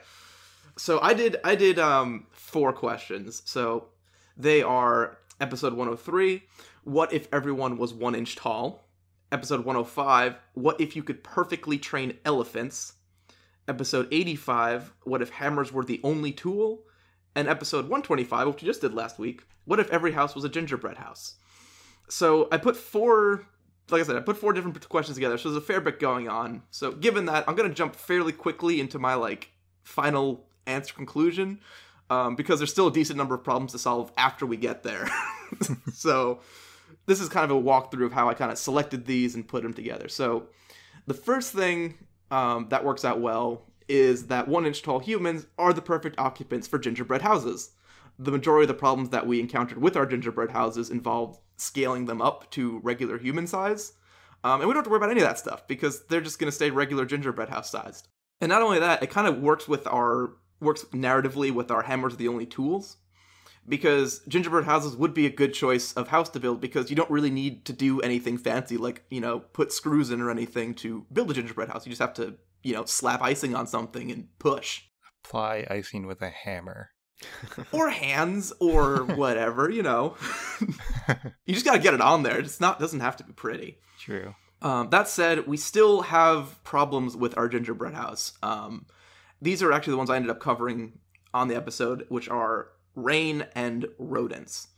So 0.77 1.01
I 1.01 1.15
did 1.15 1.37
I 1.45 1.55
did 1.55 1.79
um 1.79 2.27
four 2.31 2.73
questions. 2.73 3.43
So 3.47 3.89
they 4.37 4.63
are 4.63 5.17
episode 5.41 5.73
103, 5.75 6.43
what 6.85 7.13
if 7.13 7.29
everyone 7.33 7.77
was 7.77 7.93
1 7.93 8.15
inch 8.15 8.37
tall? 8.37 8.86
Episode 9.33 9.65
105, 9.65 10.37
what 10.55 10.81
if 10.81 10.95
you 10.95 11.03
could 11.03 11.25
perfectly 11.25 11.79
train 11.79 12.17
elephants? 12.25 12.95
Episode 13.67 14.07
85, 14.13 14.93
what 15.03 15.21
if 15.21 15.31
hammers 15.31 15.73
were 15.73 15.85
the 15.85 16.01
only 16.05 16.31
tool? 16.31 16.85
And 17.35 17.49
episode 17.49 17.85
125, 17.85 18.47
which 18.47 18.63
we 18.63 18.67
just 18.67 18.81
did 18.81 18.95
last 18.95 19.19
week, 19.19 19.43
what 19.65 19.81
if 19.81 19.91
every 19.91 20.13
house 20.13 20.35
was 20.35 20.45
a 20.45 20.49
gingerbread 20.49 20.97
house? 20.97 21.35
So 22.09 22.49
I 22.53 22.59
put 22.59 22.77
four 22.77 23.47
like 23.91 24.01
I 24.01 24.05
said, 24.05 24.17
I 24.17 24.21
put 24.21 24.37
four 24.37 24.53
different 24.53 24.89
questions 24.89 25.17
together, 25.17 25.39
so 25.39 25.51
there's 25.51 25.63
a 25.63 25.67
fair 25.67 25.81
bit 25.81 26.01
going 26.01 26.29
on. 26.29 26.63
So 26.71 26.93
given 26.93 27.27
that, 27.27 27.49
I'm 27.49 27.55
gonna 27.55 27.75
jump 27.75 27.95
fairly 27.95 28.33
quickly 28.33 28.81
into 28.81 28.99
my 28.99 29.15
like 29.15 29.51
final 29.85 30.49
answer 30.67 30.95
conclusion, 30.95 31.61
um, 32.11 32.37
because 32.37 32.59
there's 32.59 32.73
still 32.73 32.89
a 32.89 32.93
decent 32.93 33.17
number 33.17 33.35
of 33.35 33.45
problems 33.45 33.73
to 33.73 33.79
solve 33.79 34.13
after 34.17 34.47
we 34.47 34.57
get 34.57 34.83
there. 34.83 35.09
so 35.93 36.41
this 37.07 37.21
is 37.21 37.29
kind 37.29 37.51
of 37.51 37.57
a 37.57 37.63
walkthrough 37.63 38.07
of 38.07 38.13
how 38.13 38.29
I 38.29 38.35
kind 38.35 38.53
of 38.53 38.59
selected 38.59 39.07
these 39.07 39.35
and 39.35 39.47
put 39.47 39.63
them 39.63 39.73
together. 39.73 40.09
So 40.09 40.49
the 41.07 41.15
first 41.15 41.53
thing 41.53 41.95
um, 42.31 42.69
that 42.71 42.85
works 42.85 43.05
out 43.05 43.21
well 43.21 43.63
is 43.89 44.27
that 44.27 44.49
one 44.49 44.67
inch 44.67 44.83
tall 44.83 44.99
humans 44.99 45.47
are 45.59 45.73
the 45.73 45.83
perfect 45.83 46.19
occupants 46.19 46.67
for 46.67 46.79
gingerbread 46.79 47.23
houses. 47.23 47.71
The 48.19 48.33
majority 48.33 48.65
of 48.65 48.69
the 48.69 48.75
problems 48.75 49.11
that 49.11 49.27
we 49.27 49.41
encountered 49.41 49.79
with 49.79 49.97
our 49.97 50.07
gingerbread 50.07 50.51
houses 50.51 50.91
involved 50.91 51.39
scaling 51.57 52.07
them 52.07 52.21
up 52.21 52.51
to 52.53 52.81
regular 52.83 53.19
human 53.19 53.47
size. 53.47 53.93
Um, 54.43 54.61
and 54.61 54.69
we 54.69 54.75
don't 54.75 54.77
have 54.77 54.85
to 54.85 54.91
worry 54.91 54.99
about 54.99 55.11
any 55.11 55.21
of 55.21 55.27
that 55.27 55.39
stuff 55.39 55.67
because 55.67 56.05
they're 56.07 56.21
just 56.21 56.39
going 56.39 56.49
to 56.49 56.55
stay 56.55 56.71
regular 56.71 57.05
gingerbread 57.05 57.49
house 57.49 57.71
sized. 57.71 58.09
And 58.41 58.49
not 58.49 58.63
only 58.63 58.81
that, 58.81 59.03
it 59.03 59.11
kind 59.11 59.27
of 59.27 59.41
works 59.41 59.69
with 59.69 59.87
our 59.87 60.33
works 60.61 60.85
narratively 60.93 61.53
with 61.53 61.71
our 61.71 61.83
hammers 61.83 62.17
the 62.17 62.29
only 62.29 62.47
tools 62.47 62.97
because 63.69 64.21
gingerbread 64.29 64.65
houses 64.65 64.97
would 64.97 65.15
be 65.15 65.27
a 65.27 65.31
good 65.31 65.55
choice 65.55 65.93
of 65.95 66.09
house 66.09 66.29
to 66.31 66.41
build 66.41 66.61
because 66.61 66.91
you 66.91 66.97
don't 66.97 67.11
really 67.11 67.31
need 67.31 67.65
to 67.65 67.73
do 67.73 68.01
anything 68.01 68.39
fancy 68.39 68.77
like 68.77 69.05
you 69.11 69.21
know 69.21 69.41
put 69.41 69.73
screws 69.73 70.11
in 70.11 70.21
or 70.21 70.31
anything 70.31 70.75
to 70.75 71.05
build 71.13 71.31
a 71.31 71.35
gingerbread 71.35 71.69
house 71.69 71.87
you 71.87 71.91
just 71.91 72.03
have 72.03 72.15
to 72.15 72.37
you 72.63 72.73
know 72.73 72.85
slap 72.85 73.23
icing 73.23 73.55
on 73.55 73.67
something 73.67 74.11
and 74.11 74.29
push 74.39 74.83
Apply 75.25 75.67
icing 75.69 76.07
with 76.07 76.23
a 76.23 76.31
hammer. 76.31 76.91
or 77.73 77.89
hands 77.91 78.53
or 78.61 79.05
whatever 79.17 79.71
you 79.71 79.83
know 79.83 80.15
you 81.47 81.55
just 81.55 81.65
got 81.65 81.73
to 81.73 81.79
get 81.79 81.95
it 81.95 82.01
on 82.01 82.23
there 82.23 82.39
it's 82.39 82.61
not 82.61 82.79
doesn't 82.79 83.01
have 83.01 83.17
to 83.17 83.25
be 83.25 83.33
pretty 83.33 83.79
True. 83.99 84.35
Um, 84.63 84.91
that 84.91 85.09
said, 85.09 85.47
we 85.47 85.57
still 85.57 86.03
have 86.03 86.63
problems 86.65 87.17
with 87.17 87.37
our 87.37 87.49
gingerbread 87.49 87.95
house. 87.95 88.33
Um, 88.43 88.87
these 89.41 89.63
are 89.63 89.73
actually 89.73 89.93
the 89.93 89.99
ones 89.99 90.11
I 90.11 90.17
ended 90.17 90.31
up 90.31 90.41
covering 90.41 90.99
on 91.35 91.49
the 91.49 91.57
episode, 91.57 92.07
which 92.09 92.29
are 92.29 92.69
rain 92.97 93.47
and 93.55 93.87
rodents. 93.99 94.69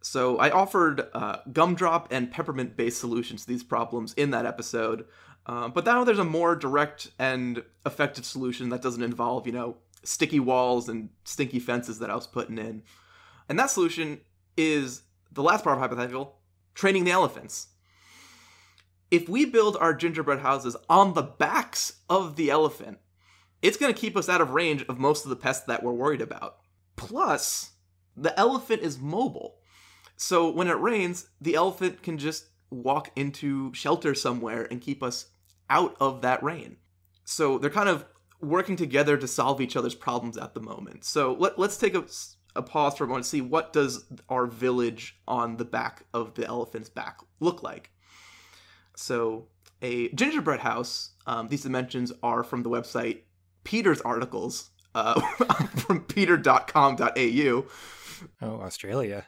So 0.00 0.38
I 0.38 0.50
offered 0.50 1.08
uh, 1.12 1.38
gumdrop 1.52 2.08
and 2.10 2.30
peppermint 2.30 2.76
based 2.76 2.98
solutions 2.98 3.42
to 3.42 3.48
these 3.48 3.62
problems 3.64 4.14
in 4.14 4.30
that 4.30 4.46
episode. 4.46 5.04
Um, 5.46 5.72
but 5.72 5.84
now 5.84 6.04
there's 6.04 6.18
a 6.18 6.24
more 6.24 6.54
direct 6.54 7.10
and 7.18 7.62
effective 7.84 8.24
solution 8.24 8.70
that 8.70 8.82
doesn't 8.82 9.02
involve, 9.02 9.46
you 9.46 9.52
know, 9.52 9.76
sticky 10.04 10.40
walls 10.40 10.88
and 10.88 11.10
stinky 11.24 11.58
fences 11.58 11.98
that 11.98 12.10
I 12.10 12.14
was 12.14 12.26
putting 12.26 12.58
in. 12.58 12.82
And 13.48 13.58
that 13.58 13.70
solution 13.70 14.20
is 14.56 15.02
the 15.32 15.42
last 15.42 15.64
part 15.64 15.76
of 15.76 15.82
hypothetical 15.82 16.38
training 16.74 17.04
the 17.04 17.10
elephants 17.10 17.68
if 19.10 19.28
we 19.28 19.44
build 19.44 19.76
our 19.76 19.94
gingerbread 19.94 20.40
houses 20.40 20.76
on 20.88 21.14
the 21.14 21.22
backs 21.22 21.94
of 22.08 22.36
the 22.36 22.50
elephant, 22.50 22.98
it's 23.62 23.76
going 23.76 23.92
to 23.92 23.98
keep 23.98 24.16
us 24.16 24.28
out 24.28 24.40
of 24.40 24.50
range 24.50 24.84
of 24.88 24.98
most 24.98 25.24
of 25.24 25.30
the 25.30 25.36
pests 25.36 25.64
that 25.66 25.82
we're 25.82 25.92
worried 25.92 26.20
about. 26.20 26.58
Plus, 26.98 27.70
the 28.16 28.38
elephant 28.38 28.82
is 28.82 28.98
mobile. 28.98 29.60
So 30.16 30.50
when 30.50 30.68
it 30.68 30.80
rains, 30.80 31.28
the 31.40 31.54
elephant 31.54 32.02
can 32.02 32.18
just 32.18 32.48
walk 32.70 33.10
into 33.16 33.72
shelter 33.72 34.14
somewhere 34.14 34.66
and 34.70 34.80
keep 34.80 35.02
us 35.02 35.26
out 35.70 35.96
of 36.00 36.22
that 36.22 36.42
rain. 36.42 36.76
So 37.24 37.56
they're 37.56 37.70
kind 37.70 37.88
of 37.88 38.04
working 38.40 38.76
together 38.76 39.16
to 39.16 39.28
solve 39.28 39.60
each 39.60 39.76
other's 39.76 39.94
problems 39.94 40.36
at 40.36 40.54
the 40.54 40.60
moment. 40.60 41.04
So 41.04 41.34
let, 41.38 41.58
let's 41.58 41.76
take 41.76 41.94
a, 41.94 42.04
a 42.56 42.62
pause 42.62 42.96
for 42.96 43.04
a 43.04 43.06
moment 43.06 43.24
to 43.24 43.30
see 43.30 43.40
what 43.40 43.72
does 43.72 44.04
our 44.28 44.46
village 44.46 45.18
on 45.26 45.56
the 45.56 45.64
back 45.64 46.04
of 46.12 46.34
the 46.34 46.46
elephant's 46.46 46.88
back 46.88 47.18
look 47.40 47.62
like. 47.62 47.90
So, 48.96 49.46
a 49.80 50.08
gingerbread 50.08 50.58
house, 50.58 51.12
um, 51.24 51.46
these 51.46 51.62
dimensions 51.62 52.12
are 52.20 52.42
from 52.42 52.64
the 52.64 52.70
website 52.70 53.20
Peter's 53.62 54.00
articles 54.00 54.70
uh, 54.94 55.20
from 55.76 56.00
peter.com.au. 56.04 57.64
Oh, 58.42 58.60
Australia. 58.60 59.26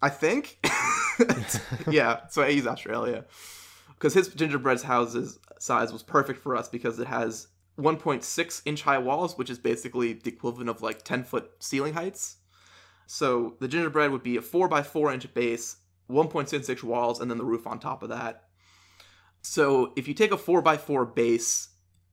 I 0.00 0.08
think. 0.08 0.58
yeah, 1.90 2.26
so 2.28 2.42
I 2.42 2.48
use 2.48 2.66
Australia. 2.66 3.24
Because 3.88 4.14
his 4.14 4.28
gingerbread 4.28 4.82
house's 4.82 5.38
size 5.58 5.92
was 5.92 6.02
perfect 6.02 6.40
for 6.40 6.54
us 6.54 6.68
because 6.68 6.98
it 7.00 7.08
has 7.08 7.48
1.6 7.78 8.62
inch 8.64 8.82
high 8.82 8.98
walls, 8.98 9.36
which 9.36 9.50
is 9.50 9.58
basically 9.58 10.12
the 10.12 10.30
equivalent 10.30 10.70
of 10.70 10.82
like 10.82 11.02
10 11.02 11.24
foot 11.24 11.50
ceiling 11.60 11.94
heights. 11.94 12.36
So 13.06 13.56
the 13.60 13.68
gingerbread 13.68 14.12
would 14.12 14.22
be 14.22 14.36
a 14.36 14.42
4 14.42 14.68
by 14.68 14.82
4 14.82 15.12
inch 15.12 15.32
base, 15.34 15.76
1.6 16.10 16.68
inch 16.68 16.84
walls, 16.84 17.20
and 17.20 17.30
then 17.30 17.38
the 17.38 17.44
roof 17.44 17.66
on 17.66 17.78
top 17.78 18.02
of 18.02 18.10
that. 18.10 18.44
So 19.42 19.92
if 19.96 20.06
you 20.06 20.14
take 20.14 20.32
a 20.32 20.38
4 20.38 20.62
by 20.62 20.76
4 20.76 21.06
base, 21.06 21.68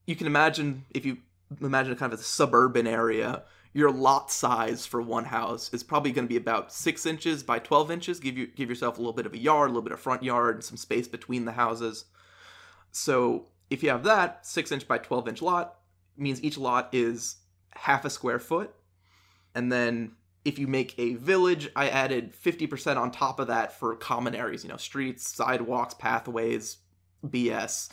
you 0.06 0.16
can 0.16 0.26
imagine 0.26 0.84
if 0.90 1.04
you 1.04 1.18
imagine 1.60 1.96
kind 1.96 2.12
of 2.12 2.20
a 2.20 2.22
suburban 2.22 2.86
area, 2.86 3.42
your 3.72 3.90
lot 3.90 4.30
size 4.30 4.86
for 4.86 5.02
one 5.02 5.26
house 5.26 5.72
is 5.72 5.82
probably 5.82 6.10
going 6.10 6.24
to 6.24 6.28
be 6.28 6.38
about 6.38 6.72
six 6.72 7.04
inches 7.04 7.42
by 7.42 7.58
12 7.58 7.90
inches. 7.90 8.20
Give 8.20 8.36
you 8.36 8.46
give 8.46 8.68
yourself 8.68 8.96
a 8.96 9.00
little 9.00 9.12
bit 9.12 9.26
of 9.26 9.34
a 9.34 9.38
yard, 9.38 9.68
a 9.68 9.72
little 9.72 9.82
bit 9.82 9.92
of 9.92 10.00
front 10.00 10.22
yard, 10.22 10.56
and 10.56 10.64
some 10.64 10.78
space 10.78 11.06
between 11.06 11.44
the 11.44 11.52
houses. 11.52 12.06
So 12.90 13.48
if 13.68 13.82
you 13.82 13.90
have 13.90 14.04
that 14.04 14.46
six 14.46 14.72
inch 14.72 14.88
by 14.88 14.98
12 14.98 15.28
inch 15.28 15.42
lot, 15.42 15.76
means 16.16 16.42
each 16.42 16.56
lot 16.56 16.88
is 16.92 17.36
half 17.74 18.04
a 18.04 18.10
square 18.10 18.38
foot. 18.38 18.74
And 19.54 19.70
then 19.70 20.12
if 20.44 20.58
you 20.58 20.66
make 20.66 20.98
a 20.98 21.14
village, 21.14 21.68
I 21.74 21.88
added 21.88 22.32
50% 22.32 22.96
on 22.96 23.10
top 23.10 23.40
of 23.40 23.48
that 23.48 23.72
for 23.78 23.96
common 23.96 24.34
areas, 24.34 24.62
you 24.62 24.70
know, 24.70 24.76
streets, 24.76 25.28
sidewalks, 25.28 25.94
pathways, 25.94 26.78
BS. 27.26 27.90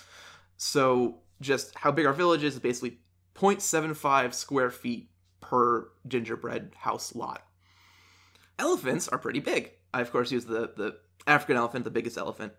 So 0.58 1.18
just 1.42 1.76
how 1.76 1.92
big 1.92 2.06
our 2.06 2.14
village 2.14 2.44
is 2.44 2.54
is 2.54 2.60
basically 2.60 3.00
0.75 3.36 4.34
square 4.34 4.70
feet 4.70 5.10
per 5.42 5.90
gingerbread 6.08 6.72
house 6.78 7.16
lot. 7.16 7.46
Elephants 8.60 9.08
are 9.08 9.18
pretty 9.18 9.40
big. 9.40 9.72
I 9.94 10.02
of 10.02 10.12
course 10.12 10.32
use 10.32 10.46
the 10.46 10.72
the 10.76 10.98
African 11.28 11.58
elephant, 11.58 11.86
the 11.86 11.92
biggest 11.92 12.18
elephant. 12.18 12.54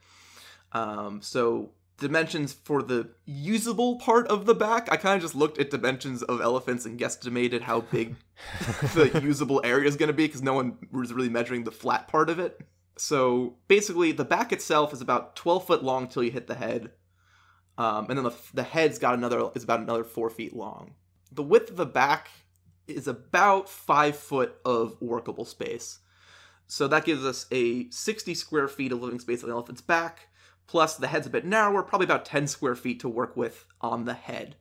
Um, 0.73 1.21
so 1.23 1.73
dimensions 1.99 2.53
for 2.53 2.83
the 2.83 3.09
usable 3.25 3.99
part 3.99 4.27
of 4.29 4.47
the 4.47 4.55
back, 4.55 4.89
I 4.91 4.97
kind 4.97 5.17
of 5.17 5.23
just 5.23 5.35
looked 5.35 5.59
at 5.59 5.71
dimensions 5.71 6.23
of 6.23 6.41
elephants 6.41 6.85
and 6.85 6.99
guesstimated 6.99 7.63
how 7.63 7.83
big 7.83 8.17
the 8.95 9.21
usable 9.23 9.61
area 9.65 9.89
is 9.89 9.97
going 9.97 10.09
to 10.09 10.13
be 10.13 10.27
because 10.27 10.43
no 10.43 10.55
one 10.55 10.79
was 10.91 11.13
really 11.13 11.29
measuring 11.29 11.65
the 11.65 11.71
flat 11.71 12.09
part 12.09 12.31
of 12.31 12.39
it. 12.39 12.61
So 12.97 13.57
basically, 13.69 14.13
the 14.13 14.25
back 14.25 14.53
itself 14.53 14.93
is 14.93 15.01
about 15.01 15.37
12 15.37 15.67
foot 15.67 15.85
long 15.85 16.09
till 16.09 16.23
you 16.23 16.31
hit 16.31 16.47
the 16.47 16.55
head, 16.55 16.91
um, 17.79 18.07
and 18.09 18.19
then 18.19 18.25
the, 18.25 18.35
the 18.53 18.63
head's 18.63 18.99
got 18.99 19.15
another 19.15 19.51
is 19.55 19.65
about 19.65 19.81
another 19.81 20.05
four 20.05 20.31
feet 20.31 20.55
long. 20.55 20.95
The 21.33 21.43
width 21.43 21.71
of 21.71 21.77
the 21.77 21.87
back 21.87 22.29
is 22.87 23.09
about 23.09 23.69
five 23.69 24.17
foot 24.17 24.57
of 24.65 25.01
workable 25.01 25.45
space. 25.45 25.99
So 26.67 26.89
that 26.89 27.05
gives 27.05 27.25
us 27.25 27.47
a 27.51 27.91
60 27.91 28.35
square 28.35 28.69
feet 28.69 28.93
of 28.93 29.03
living 29.03 29.19
space 29.19 29.43
on 29.43 29.49
the 29.49 29.55
elephant's 29.55 29.81
back, 29.81 30.29
plus 30.67 30.97
the 30.97 31.09
head's 31.09 31.27
a 31.27 31.31
bit 31.31 31.45
narrower, 31.45 31.83
probably 31.83 32.07
about 32.07 32.25
10 32.25 32.47
square 32.47 32.75
feet 32.75 33.01
to 33.01 33.09
work 33.09 33.37
with 33.37 33.67
on 33.81 34.05
the 34.05 34.15
head. 34.15 34.57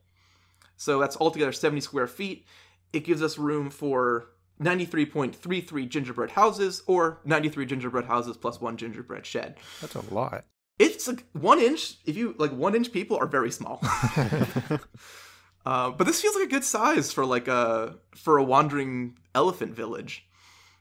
So 0.75 0.99
that's 0.99 1.17
altogether 1.17 1.51
70 1.51 1.81
square 1.81 2.07
feet. 2.07 2.45
It 2.91 3.05
gives 3.05 3.21
us 3.21 3.37
room 3.37 3.69
for 3.69 4.29
93.33 4.61 5.89
gingerbread 5.89 6.31
houses 6.31 6.83
or 6.87 7.19
93 7.25 7.65
gingerbread 7.65 8.05
houses 8.05 8.37
plus 8.37 8.59
one 8.59 8.77
gingerbread 8.77 9.25
shed. 9.25 9.57
That's 9.81 9.95
a 9.95 10.13
lot. 10.13 10.45
It's 10.79 11.07
like 11.07 11.25
one 11.33 11.59
inch. 11.59 11.97
If 12.05 12.17
you 12.17 12.35
like 12.37 12.51
one 12.51 12.75
inch 12.75 12.91
people 12.91 13.17
are 13.17 13.27
very 13.27 13.51
small. 13.51 13.79
uh, 15.65 15.91
but 15.91 16.05
this 16.05 16.21
feels 16.21 16.35
like 16.35 16.45
a 16.45 16.51
good 16.51 16.63
size 16.63 17.11
for 17.11 17.25
like 17.25 17.47
a 17.47 17.95
for 18.15 18.37
a 18.37 18.43
wandering 18.43 19.17
elephant 19.35 19.75
village. 19.75 20.27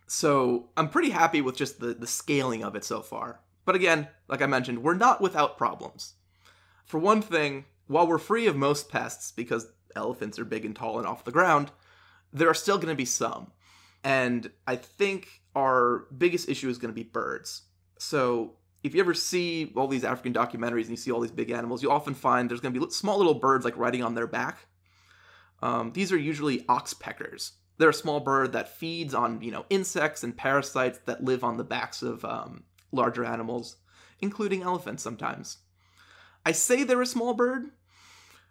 So 0.07 0.69
I'm 0.77 0.89
pretty 0.89 1.11
happy 1.11 1.41
with 1.41 1.57
just 1.57 1.81
the, 1.81 1.95
the 1.95 2.07
scaling 2.07 2.63
of 2.63 2.77
it 2.77 2.85
so 2.85 3.01
far. 3.01 3.41
But 3.65 3.77
again, 3.77 4.09
like 4.29 4.43
I 4.43 4.47
mentioned, 4.47 4.83
we're 4.83 4.95
not 4.95 5.21
without 5.21 5.57
problems. 5.57 6.15
For 6.85 6.99
one 6.99 7.23
thing, 7.23 7.65
while 7.87 8.07
we're 8.07 8.19
free 8.19 8.47
of 8.47 8.57
most 8.57 8.91
pests 8.91 9.33
because 9.33 9.69
elephants 9.97 10.39
are 10.39 10.45
big 10.45 10.65
and 10.65 10.75
tall 10.75 10.99
and 10.99 11.07
off 11.07 11.25
the 11.25 11.33
ground, 11.33 11.71
there 12.33 12.49
are 12.49 12.55
still 12.55 12.77
going 12.77 12.89
to 12.89 12.95
be 12.95 13.05
some. 13.05 13.53
And 14.05 14.51
I 14.67 14.77
think 14.77 15.43
our 15.55 16.07
biggest 16.17 16.49
issue 16.49 16.69
is 16.69 16.79
going 16.79 16.93
to 16.93 16.95
be 16.95 17.05
birds. 17.05 17.63
So 17.99 18.57
if 18.83 18.95
you 18.95 19.01
ever 19.01 19.15
see 19.15 19.73
all 19.77 19.87
these 19.87 20.05
African 20.05 20.33
documentaries 20.33 20.83
and 20.83 20.91
you 20.91 20.97
see 20.97 21.13
all 21.13 21.21
these 21.21 21.31
big 21.31 21.51
animals, 21.51 21.83
you 21.83 21.91
often 21.91 22.15
find 22.15 22.51
there's 22.51 22.61
going 22.61 22.75
to 22.75 22.81
be 22.81 22.91
small 22.91 23.19
little 23.19 23.35
birds 23.35 23.65
like 23.65 23.77
riding 23.77 24.03
on 24.03 24.15
their 24.15 24.27
back. 24.27 24.67
Um, 25.63 25.93
these 25.93 26.13
are 26.13 26.19
usually 26.19 26.63
oxpeckers. 26.63 27.53
They're 27.79 27.91
a 27.91 27.95
small 27.95 28.21
bird 28.21 28.53
that 28.53 28.77
feeds 28.77 29.15
on 29.15 29.41
you 29.41 29.51
know 29.51 29.65
insects 29.71 30.25
and 30.25 30.37
parasites 30.37 30.99
that 31.07 31.25
live 31.25 31.45
on 31.45 31.57
the 31.57 31.65
backs 31.65 32.03
of 32.03 32.25
um, 32.25 32.65
larger 32.91 33.25
animals, 33.25 33.77
including 34.21 34.63
elephants 34.63 35.03
sometimes. 35.03 35.59
I 36.45 36.53
say 36.53 36.83
they're 36.83 37.01
a 37.01 37.07
small 37.07 37.35
bird, 37.35 37.71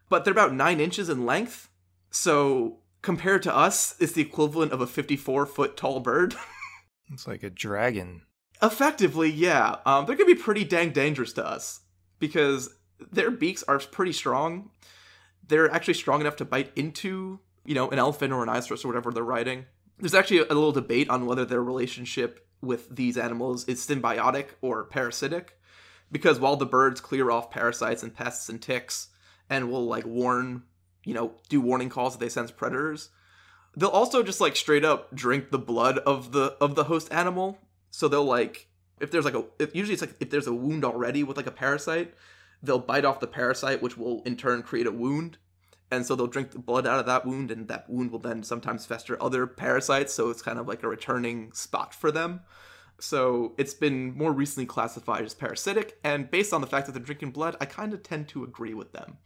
but 0.10 0.24
they're 0.24 0.32
about 0.32 0.54
nine 0.54 0.80
inches 0.80 1.10
in 1.10 1.26
length. 1.26 1.70
So 2.10 2.80
compared 3.02 3.44
to 3.44 3.56
us, 3.56 3.96
it's 4.00 4.13
the 4.13 4.22
equivalent 4.22 4.72
of 4.72 4.82
a 4.82 4.88
54 4.88 5.46
foot 5.46 5.78
tall 5.78 6.00
bird. 6.00 6.36
It's 7.13 7.28
like 7.28 7.44
a 7.44 7.50
dragon. 7.50 8.22
Effectively, 8.62 9.30
yeah. 9.30 9.78
Um, 9.86 10.06
they're 10.06 10.15
gonna 10.15 10.28
be 10.28 10.36
pretty 10.36 10.63
dang 10.63 10.91
dangerous 10.91 11.34
to 11.34 11.45
us 11.45 11.82
because 12.19 12.69
their 13.12 13.32
beaks 13.32 13.63
are 13.63 13.80
pretty 13.80 14.13
strong. 14.13 14.69
They're 15.47 15.71
actually 15.71 15.95
strong 15.95 16.21
enough 16.21 16.36
to 16.38 16.45
bite 16.45 16.71
into, 16.76 17.39
you 17.65 17.74
know, 17.74 17.89
an 17.89 17.97
elephant 17.97 18.32
or 18.32 18.38
a 18.38 18.39
rhinoceros 18.39 18.86
or 18.86 18.88
whatever 18.88 19.12
they're 19.12 19.24
riding. 19.24 19.65
There's 19.97 20.13
actually 20.13 20.39
a 20.39 20.45
little 20.45 20.71
debate 20.71 21.10
on 21.10 21.26
whether 21.26 21.45
their 21.45 21.63
relationship 21.63 22.47
with 22.62 22.95
these 22.95 23.17
animals 23.17 23.67
is 23.67 23.86
symbiotic 23.86 24.50
or 24.62 24.84
parasitic, 24.84 25.58
because 26.12 26.39
while 26.39 26.56
the 26.56 26.65
birds 26.65 27.02
clear 27.02 27.32
off 27.32 27.50
parasites 27.50 28.04
and 28.04 28.13
pests 28.13 28.50
and 28.50 28.62
ticks 28.62 29.08
and 29.50 29.71
will 29.71 29.86
like 29.86 30.06
warn, 30.06 30.63
you 31.04 31.15
know, 31.15 31.34
do 31.50 31.60
warning 31.60 31.89
calls 31.89 32.13
if 32.13 32.19
they 32.19 32.30
sense 32.30 32.52
predators, 32.52 33.10
they'll 33.76 33.89
also 33.89 34.21
just 34.21 34.41
like 34.41 34.56
straight 34.56 34.86
up 34.86 35.13
drink 35.15 35.50
the 35.50 35.58
blood 35.58 35.97
of 36.00 36.32
the 36.32 36.56
of 36.62 36.76
the 36.76 36.84
host 36.86 37.12
animal 37.12 37.58
so 37.91 38.08
they'll 38.08 38.25
like 38.25 38.67
if 38.99 39.12
there's 39.12 39.25
like 39.25 39.36
a 39.36 39.43
if, 39.60 39.75
usually 39.75 39.93
it's 39.93 40.01
like 40.01 40.15
if 40.19 40.30
there's 40.30 40.47
a 40.47 40.54
wound 40.54 40.84
already 40.84 41.23
with 41.23 41.38
like 41.38 41.47
a 41.47 41.51
parasite 41.51 42.13
they'll 42.63 42.80
bite 42.80 43.06
off 43.06 43.19
the 43.19 43.27
parasite 43.27 43.82
which 43.82 43.97
will 43.97 44.21
in 44.23 44.36
turn 44.36 44.63
create 44.63 44.88
a 44.88 44.91
wound. 44.91 45.38
And 45.93 46.06
so 46.06 46.15
they'll 46.15 46.27
drink 46.27 46.51
the 46.51 46.60
blood 46.60 46.88
out 46.88 46.99
of 46.99 47.06
that 47.08 47.25
wound 47.25 47.51
and 47.51 47.67
that 47.67 47.89
wound 47.89 48.12
will 48.12 48.19
then 48.19 48.43
sometimes 48.43 48.86
fester 48.86 49.21
other 49.21 49.45
parasites 49.45 50.13
so 50.13 50.30
it's 50.30 50.41
kind 50.41 50.58
of 50.58 50.67
like 50.67 50.84
a 50.84 50.88
returning 50.88 51.51
spot 51.51 51.93
for 51.93 52.12
them. 52.12 52.41
So 52.99 53.54
it's 53.58 53.73
been 53.73 54.15
more 54.15 54.32
recently 54.32 54.67
classified 54.67 55.25
as 55.25 55.34
parasitic 55.34 55.99
and 56.04 56.32
based 56.32 56.54
on 56.54 56.62
the 56.62 56.67
fact 56.67 56.86
that 56.86 56.93
they're 56.93 57.01
drinking 57.01 57.32
blood 57.32 57.56
i 57.60 57.65
kind 57.65 57.93
of 57.93 58.04
tend 58.04 58.30
to 58.30 58.43
agree 58.43 58.73
with 58.73 58.93
them. 58.93 59.17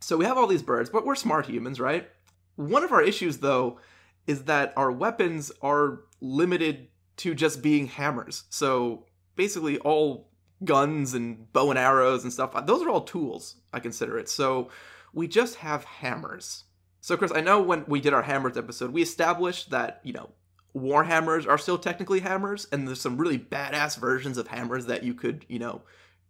So 0.00 0.16
we 0.16 0.24
have 0.24 0.36
all 0.36 0.46
these 0.46 0.62
birds 0.62 0.90
but 0.90 1.06
we're 1.06 1.14
smart 1.14 1.46
humans 1.46 1.80
right? 1.80 2.08
One 2.56 2.84
of 2.84 2.92
our 2.92 3.02
issues, 3.02 3.38
though, 3.38 3.80
is 4.26 4.44
that 4.44 4.74
our 4.76 4.92
weapons 4.92 5.50
are 5.62 6.00
limited 6.20 6.88
to 7.18 7.34
just 7.34 7.62
being 7.62 7.86
hammers. 7.86 8.44
So 8.50 9.06
basically, 9.36 9.78
all 9.78 10.30
guns 10.64 11.14
and 11.14 11.52
bow 11.52 11.70
and 11.70 11.78
arrows 11.78 12.24
and 12.24 12.32
stuff, 12.32 12.54
those 12.66 12.82
are 12.82 12.88
all 12.88 13.02
tools, 13.02 13.56
I 13.72 13.80
consider 13.80 14.18
it. 14.18 14.28
So 14.28 14.70
we 15.12 15.28
just 15.28 15.56
have 15.56 15.84
hammers. 15.84 16.64
So, 17.00 17.16
Chris, 17.16 17.32
I 17.34 17.40
know 17.40 17.60
when 17.60 17.84
we 17.88 18.00
did 18.00 18.14
our 18.14 18.22
hammers 18.22 18.56
episode, 18.56 18.92
we 18.92 19.02
established 19.02 19.70
that, 19.70 20.00
you 20.04 20.12
know, 20.12 20.30
war 20.72 21.02
hammers 21.04 21.46
are 21.46 21.58
still 21.58 21.76
technically 21.76 22.20
hammers, 22.20 22.66
and 22.70 22.86
there's 22.86 23.00
some 23.00 23.18
really 23.18 23.38
badass 23.38 23.98
versions 23.98 24.38
of 24.38 24.46
hammers 24.46 24.86
that 24.86 25.02
you 25.02 25.12
could, 25.12 25.44
you 25.48 25.58
know, 25.58 25.82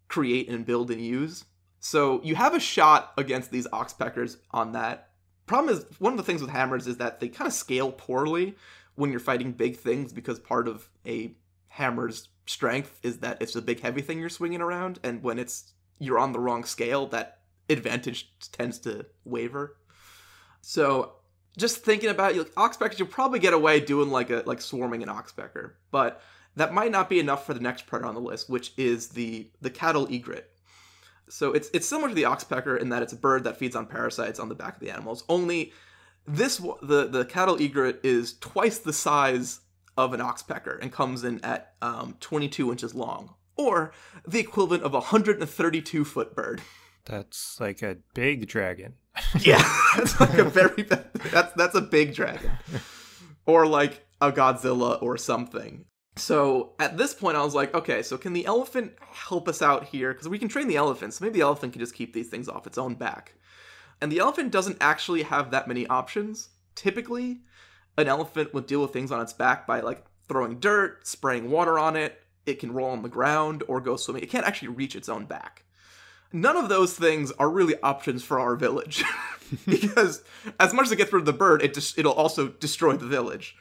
create 0.09 0.49
and 0.49 0.65
build 0.65 0.91
and 0.91 1.01
use. 1.01 1.45
So 1.79 2.23
you 2.25 2.35
have 2.37 2.55
a 2.55 2.61
shot 2.61 3.13
against 3.19 3.51
these 3.51 3.67
oxpeckers 3.69 4.39
on 4.51 4.73
that 4.73 5.13
problem 5.47 5.75
is 5.75 5.85
one 5.99 6.13
of 6.13 6.17
the 6.17 6.23
things 6.23 6.41
with 6.41 6.51
hammers 6.51 6.87
is 6.87 6.99
that 6.99 7.21
they 7.21 7.29
kind 7.29 7.47
of 7.47 7.53
scale 7.53 7.93
poorly 7.93 8.55
when 8.95 9.11
you're 9.11 9.21
fighting 9.21 9.53
big 9.53 9.77
things 9.77 10.13
because 10.13 10.39
part 10.39 10.69
of 10.69 10.89
a 11.07 11.35
hammer's 11.69 12.29
strength 12.47 12.99
is 13.03 13.19
that 13.19 13.41
it's 13.41 13.57
a 13.57 13.63
big 13.63 13.81
heavy 13.81 14.03
thing 14.03 14.19
you're 14.19 14.29
swinging 14.29 14.61
around 14.61 14.99
and 15.03 15.23
when 15.23 15.39
it's 15.39 15.73
you're 15.99 16.19
on 16.19 16.33
the 16.33 16.41
wrong 16.41 16.65
scale 16.65 17.07
that 17.07 17.39
advantage 17.71 18.33
tends 18.51 18.79
to 18.79 19.07
waver 19.25 19.77
so 20.61 21.13
just 21.57 21.79
thinking 21.79 22.11
about 22.11 22.35
you 22.35 22.43
like 22.43 22.55
oxpeckers 22.55 22.99
you'll 22.99 23.09
probably 23.09 23.39
get 23.39 23.55
away 23.55 23.81
doing 23.81 24.11
like 24.11 24.31
a 24.31 24.43
like 24.45 24.61
swarming 24.61 25.03
an 25.03 25.09
oxpecker 25.09 25.73
but 25.91 26.21
that 26.57 26.75
might 26.75 26.91
not 26.91 27.09
be 27.09 27.19
enough 27.19 27.47
for 27.47 27.55
the 27.55 27.61
next 27.61 27.87
predator 27.87 28.09
on 28.09 28.15
the 28.15 28.21
list 28.21 28.51
which 28.51 28.73
is 28.77 29.09
the 29.09 29.49
the 29.61 29.71
cattle 29.71 30.07
egret 30.11 30.53
so 31.33 31.53
it's 31.53 31.71
it's 31.73 31.89
similar 31.89 32.11
to 32.11 32.15
the 32.15 32.25
oxpecker 32.25 32.79
in 32.79 32.91
that 32.91 33.03
it's 33.03 33.15
a 33.15 33.17
bird 33.17 33.45
that 33.45 33.57
feeds 33.57 33.75
on 33.75 33.87
parasites 33.87 34.39
on 34.39 34.51
the 34.51 34.55
back 34.55 34.75
of 34.75 34.81
the 34.81 34.91
animals. 34.91 35.25
Only 35.31 35.73
this 36.27 36.59
the 36.59 37.09
the 37.09 37.25
cattle 37.25 37.61
egret 37.61 38.01
is 38.03 38.35
twice 38.39 38.79
the 38.79 38.93
size 38.93 39.61
of 39.97 40.13
an 40.13 40.21
oxpecker 40.21 40.81
and 40.81 40.93
comes 40.93 41.25
in 41.25 41.45
at 41.45 41.75
um, 41.83 42.17
22 42.21 42.71
inches 42.71 42.95
long, 42.95 43.35
or 43.57 43.93
the 44.27 44.41
equivalent 44.41 44.83
of 44.83 44.95
a 44.95 44.99
132 44.99 46.05
foot 46.05 46.35
bird. 46.35 46.63
That's 47.05 47.61
like 47.61 47.83
a 47.83 47.99
big 48.15 48.47
dragon. 48.49 48.95
yeah, 49.41 49.63
that's 49.97 50.19
like 50.21 50.39
a 50.39 50.45
very 50.45 50.83
that's 51.33 51.53
that's 51.55 51.75
a 51.75 51.81
big 51.81 52.15
dragon, 52.15 52.53
or 53.47 53.67
like 53.67 54.07
a 54.21 54.33
Godzilla 54.33 55.03
or 55.03 55.19
something. 55.19 55.85
So 56.17 56.75
at 56.79 56.99
this 56.99 57.15
point, 57.15 57.37
I 57.39 57.43
was 57.43 57.55
like, 57.55 57.75
okay, 57.75 58.03
so 58.03 58.19
can 58.19 58.35
the 58.35 58.45
elephant 58.45 58.93
help 59.01 59.49
us 59.49 59.63
out 59.63 59.85
here? 59.85 60.13
Because 60.13 60.29
we 60.29 60.39
can 60.39 60.49
train 60.49 60.69
the 60.69 60.77
elephant, 60.77 61.15
so 61.15 61.25
maybe 61.25 61.39
the 61.39 61.45
elephant 61.45 61.73
can 61.73 61.81
just 61.81 61.95
keep 61.95 62.13
these 62.13 62.29
things 62.29 62.49
off 62.49 62.67
its 62.67 62.79
own 62.79 62.95
back. 62.95 63.35
And 64.03 64.11
the 64.11 64.19
elephant 64.19 64.51
doesn't 64.51 64.79
actually 64.81 65.23
have 65.23 65.53
that 65.53 65.69
many 65.69 65.87
options. 65.87 66.49
Typically, 66.75 67.43
an 67.97 68.09
elephant 68.09 68.53
would 68.53 68.67
deal 68.67 68.83
with 68.83 68.93
things 68.93 69.13
on 69.13 69.23
its 69.23 69.33
back 69.33 69.65
by 69.65 69.79
like 69.79 70.05
throwing 70.27 70.59
dirt, 70.59 71.07
spraying 71.07 71.51
water 71.51 71.79
on 71.79 71.95
it. 71.95 72.21
It 72.45 72.59
can 72.59 72.73
roll 72.73 72.91
on 72.91 73.03
the 73.03 73.09
ground 73.09 73.63
or 73.69 73.81
go 73.81 73.97
swimming. 73.97 74.25
It 74.25 74.29
can't 74.31 74.45
actually 74.45 74.69
reach 74.69 74.97
its 74.97 75.09
own 75.09 75.27
back. 75.27 75.65
none 76.33 76.57
of 76.57 76.69
those 76.69 76.95
things 76.95 77.31
are 77.33 77.49
really 77.49 77.81
options 77.83 78.25
for 78.25 78.41
our 78.41 78.57
village 78.57 79.05
because 79.67 80.25
as 80.59 80.73
much 80.73 80.87
as 80.87 80.93
it 80.93 80.97
gets 80.97 81.13
rid 81.13 81.21
of 81.21 81.27
the 81.27 81.33
bird, 81.33 81.63
it 81.63 81.73
just 81.73 81.97
it'll 81.97 82.13
also 82.13 82.49
destroy 82.49 82.97
the 82.97 83.07
village. 83.07 83.55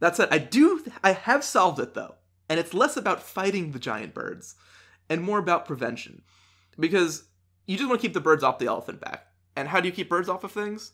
That 0.00 0.16
said, 0.16 0.28
I 0.30 0.38
do 0.38 0.84
I 1.02 1.12
have 1.12 1.42
solved 1.42 1.80
it 1.80 1.94
though, 1.94 2.16
and 2.48 2.60
it's 2.60 2.74
less 2.74 2.96
about 2.96 3.22
fighting 3.22 3.72
the 3.72 3.78
giant 3.78 4.12
birds 4.12 4.54
and 5.08 5.22
more 5.22 5.38
about 5.38 5.64
prevention 5.64 6.22
because 6.78 7.24
you 7.66 7.78
just 7.78 7.88
want 7.88 8.00
to 8.00 8.06
keep 8.06 8.14
the 8.14 8.20
birds 8.20 8.44
off 8.44 8.58
the 8.58 8.66
elephant 8.66 9.00
back. 9.00 9.25
And 9.56 9.68
how 9.68 9.80
do 9.80 9.88
you 9.88 9.94
keep 9.94 10.08
birds 10.08 10.28
off 10.28 10.44
of 10.44 10.52
things? 10.52 10.92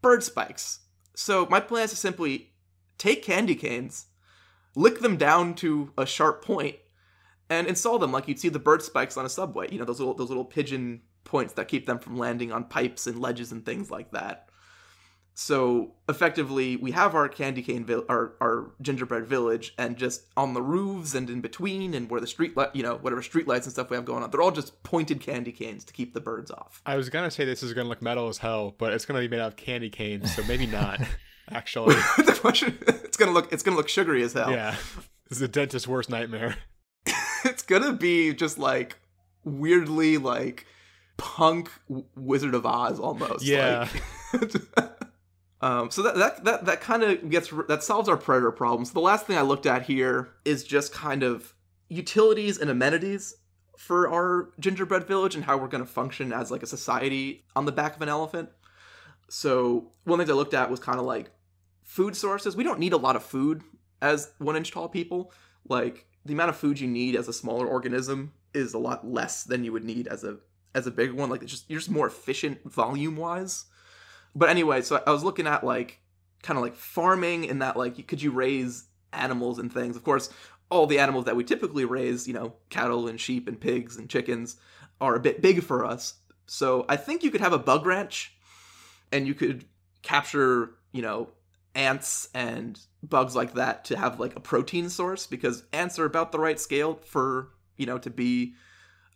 Bird 0.00 0.24
spikes. 0.24 0.80
So 1.14 1.46
my 1.50 1.60
plan 1.60 1.84
is 1.84 1.90
to 1.90 1.96
simply 1.96 2.54
take 2.96 3.22
candy 3.22 3.54
canes, 3.54 4.06
lick 4.74 5.00
them 5.00 5.16
down 5.16 5.54
to 5.56 5.92
a 5.98 6.06
sharp 6.06 6.44
point, 6.44 6.76
and 7.50 7.66
install 7.66 7.98
them 7.98 8.12
like 8.12 8.28
you'd 8.28 8.40
see 8.40 8.48
the 8.48 8.58
bird 8.58 8.82
spikes 8.82 9.16
on 9.16 9.26
a 9.26 9.28
subway. 9.28 9.68
You 9.70 9.78
know 9.78 9.84
those 9.84 9.98
little 9.98 10.14
those 10.14 10.28
little 10.28 10.44
pigeon 10.44 11.02
points 11.24 11.54
that 11.54 11.68
keep 11.68 11.86
them 11.86 11.98
from 11.98 12.16
landing 12.16 12.52
on 12.52 12.64
pipes 12.64 13.06
and 13.06 13.20
ledges 13.20 13.52
and 13.52 13.64
things 13.64 13.90
like 13.90 14.12
that. 14.12 14.47
So 15.40 15.92
effectively, 16.08 16.74
we 16.74 16.90
have 16.90 17.14
our 17.14 17.28
candy 17.28 17.62
cane, 17.62 17.84
vi- 17.84 18.02
our 18.08 18.32
our 18.40 18.72
gingerbread 18.82 19.24
village, 19.28 19.72
and 19.78 19.96
just 19.96 20.24
on 20.36 20.52
the 20.52 20.60
roofs 20.60 21.14
and 21.14 21.30
in 21.30 21.40
between, 21.40 21.94
and 21.94 22.10
where 22.10 22.20
the 22.20 22.26
street, 22.26 22.56
li- 22.56 22.66
you 22.74 22.82
know, 22.82 22.96
whatever 22.96 23.22
street 23.22 23.46
lights 23.46 23.64
and 23.64 23.72
stuff 23.72 23.88
we 23.88 23.94
have 23.94 24.04
going 24.04 24.24
on, 24.24 24.32
they're 24.32 24.42
all 24.42 24.50
just 24.50 24.82
pointed 24.82 25.20
candy 25.20 25.52
canes 25.52 25.84
to 25.84 25.92
keep 25.92 26.12
the 26.12 26.20
birds 26.20 26.50
off. 26.50 26.82
I 26.84 26.96
was 26.96 27.08
gonna 27.08 27.30
say 27.30 27.44
this 27.44 27.62
is 27.62 27.72
gonna 27.72 27.88
look 27.88 28.02
metal 28.02 28.26
as 28.26 28.38
hell, 28.38 28.74
but 28.78 28.92
it's 28.92 29.04
gonna 29.04 29.20
be 29.20 29.28
made 29.28 29.38
out 29.38 29.52
of 29.52 29.56
candy 29.56 29.90
canes, 29.90 30.34
so 30.34 30.42
maybe 30.42 30.66
not. 30.66 31.00
Actually, 31.52 31.94
the 32.16 33.00
it's 33.04 33.16
gonna 33.16 33.30
look, 33.30 33.52
it's 33.52 33.62
gonna 33.62 33.76
look 33.76 33.88
sugary 33.88 34.24
as 34.24 34.32
hell. 34.32 34.50
yeah, 34.50 34.74
this 35.28 35.38
is 35.38 35.42
a 35.42 35.46
dentist's 35.46 35.86
worst 35.86 36.10
nightmare. 36.10 36.56
it's 37.44 37.62
gonna 37.62 37.92
be 37.92 38.34
just 38.34 38.58
like 38.58 38.96
weirdly 39.44 40.18
like 40.18 40.66
punk 41.16 41.70
Wizard 42.16 42.56
of 42.56 42.66
Oz 42.66 42.98
almost. 42.98 43.44
Yeah. 43.44 43.88
Like, 44.32 44.97
um, 45.60 45.90
so 45.90 46.02
that 46.02 46.16
that 46.16 46.44
that, 46.44 46.64
that 46.66 46.80
kind 46.80 47.02
of 47.02 47.30
gets 47.30 47.52
that 47.68 47.82
solves 47.82 48.08
our 48.08 48.16
predator 48.16 48.52
problems. 48.52 48.92
The 48.92 49.00
last 49.00 49.26
thing 49.26 49.36
I 49.36 49.42
looked 49.42 49.66
at 49.66 49.82
here 49.82 50.30
is 50.44 50.64
just 50.64 50.92
kind 50.92 51.22
of 51.22 51.54
utilities 51.88 52.58
and 52.58 52.70
amenities 52.70 53.34
for 53.76 54.08
our 54.12 54.50
gingerbread 54.58 55.06
village 55.06 55.34
and 55.34 55.44
how 55.44 55.56
we're 55.56 55.68
going 55.68 55.84
to 55.84 55.90
function 55.90 56.32
as 56.32 56.50
like 56.50 56.62
a 56.62 56.66
society 56.66 57.44
on 57.56 57.64
the 57.64 57.72
back 57.72 57.96
of 57.96 58.02
an 58.02 58.08
elephant. 58.08 58.50
So 59.30 59.92
one 60.04 60.18
thing 60.18 60.30
I 60.30 60.32
looked 60.32 60.54
at 60.54 60.70
was 60.70 60.80
kind 60.80 60.98
of 60.98 61.06
like 61.06 61.30
food 61.82 62.16
sources. 62.16 62.56
We 62.56 62.64
don't 62.64 62.80
need 62.80 62.92
a 62.92 62.98
lot 62.98 63.16
of 63.16 63.22
food 63.22 63.62
as 64.02 64.32
one 64.38 64.56
inch 64.56 64.72
tall 64.72 64.88
people. 64.88 65.32
Like 65.68 66.06
the 66.24 66.32
amount 66.34 66.50
of 66.50 66.56
food 66.56 66.80
you 66.80 66.88
need 66.88 67.16
as 67.16 67.28
a 67.28 67.32
smaller 67.32 67.66
organism 67.66 68.32
is 68.54 68.74
a 68.74 68.78
lot 68.78 69.06
less 69.06 69.44
than 69.44 69.64
you 69.64 69.72
would 69.72 69.84
need 69.84 70.06
as 70.06 70.24
a 70.24 70.38
as 70.74 70.86
a 70.86 70.90
bigger 70.90 71.14
one. 71.14 71.30
Like 71.30 71.42
it's 71.42 71.52
just 71.52 71.70
you're 71.70 71.80
just 71.80 71.90
more 71.90 72.06
efficient 72.06 72.62
volume 72.70 73.16
wise. 73.16 73.66
But 74.34 74.50
anyway, 74.50 74.82
so 74.82 75.02
I 75.06 75.10
was 75.10 75.24
looking 75.24 75.46
at 75.46 75.64
like 75.64 76.00
kind 76.42 76.56
of 76.56 76.62
like 76.62 76.76
farming 76.76 77.44
in 77.44 77.58
that 77.60 77.76
like 77.76 78.06
could 78.06 78.22
you 78.22 78.30
raise 78.30 78.84
animals 79.12 79.58
and 79.58 79.72
things? 79.72 79.96
Of 79.96 80.04
course, 80.04 80.30
all 80.70 80.86
the 80.86 80.98
animals 80.98 81.24
that 81.24 81.36
we 81.36 81.44
typically 81.44 81.84
raise, 81.84 82.28
you 82.28 82.34
know, 82.34 82.54
cattle 82.70 83.08
and 83.08 83.20
sheep 83.20 83.48
and 83.48 83.60
pigs 83.60 83.96
and 83.96 84.08
chickens, 84.08 84.56
are 85.00 85.14
a 85.14 85.20
bit 85.20 85.40
big 85.40 85.62
for 85.62 85.84
us. 85.84 86.14
So 86.46 86.84
I 86.88 86.96
think 86.96 87.22
you 87.22 87.30
could 87.30 87.40
have 87.40 87.52
a 87.52 87.58
bug 87.58 87.86
ranch, 87.86 88.34
and 89.12 89.26
you 89.26 89.34
could 89.34 89.64
capture, 90.02 90.70
you 90.92 91.02
know, 91.02 91.30
ants 91.74 92.28
and 92.34 92.78
bugs 93.02 93.36
like 93.36 93.54
that 93.54 93.84
to 93.84 93.96
have 93.96 94.18
like 94.18 94.34
a 94.36 94.40
protein 94.40 94.88
source 94.88 95.26
because 95.26 95.64
ants 95.72 95.98
are 95.98 96.04
about 96.04 96.32
the 96.32 96.38
right 96.38 96.58
scale 96.58 96.98
for 97.04 97.50
you 97.76 97.86
know 97.86 97.98
to 97.98 98.10
be 98.10 98.54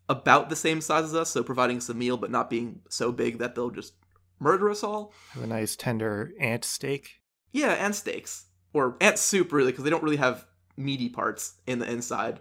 about 0.09 0.49
the 0.49 0.55
same 0.55 0.81
size 0.81 1.05
as 1.05 1.15
us 1.15 1.31
so 1.31 1.43
providing 1.43 1.81
a 1.89 1.95
meal 1.95 2.17
but 2.17 2.31
not 2.31 2.49
being 2.49 2.81
so 2.89 3.11
big 3.11 3.39
that 3.39 3.55
they'll 3.55 3.71
just 3.71 3.95
murder 4.43 4.69
us 4.69 4.83
all? 4.83 5.13
Have 5.33 5.45
a 5.45 5.47
nice 5.47 5.77
tender 5.77 6.33
ant 6.41 6.65
steak. 6.65 7.21
yeah 7.53 7.73
ant 7.73 7.95
steaks. 7.95 8.47
Or 8.75 8.97
ant 9.01 9.19
soup 9.19 9.53
really 9.53 9.71
because 9.71 9.85
they 9.85 9.91
don't 9.91 10.03
really 10.03 10.17
have 10.17 10.47
meaty 10.77 11.09
parts 11.09 11.55
in 11.67 11.79
the 11.79 11.91
inside. 11.91 12.41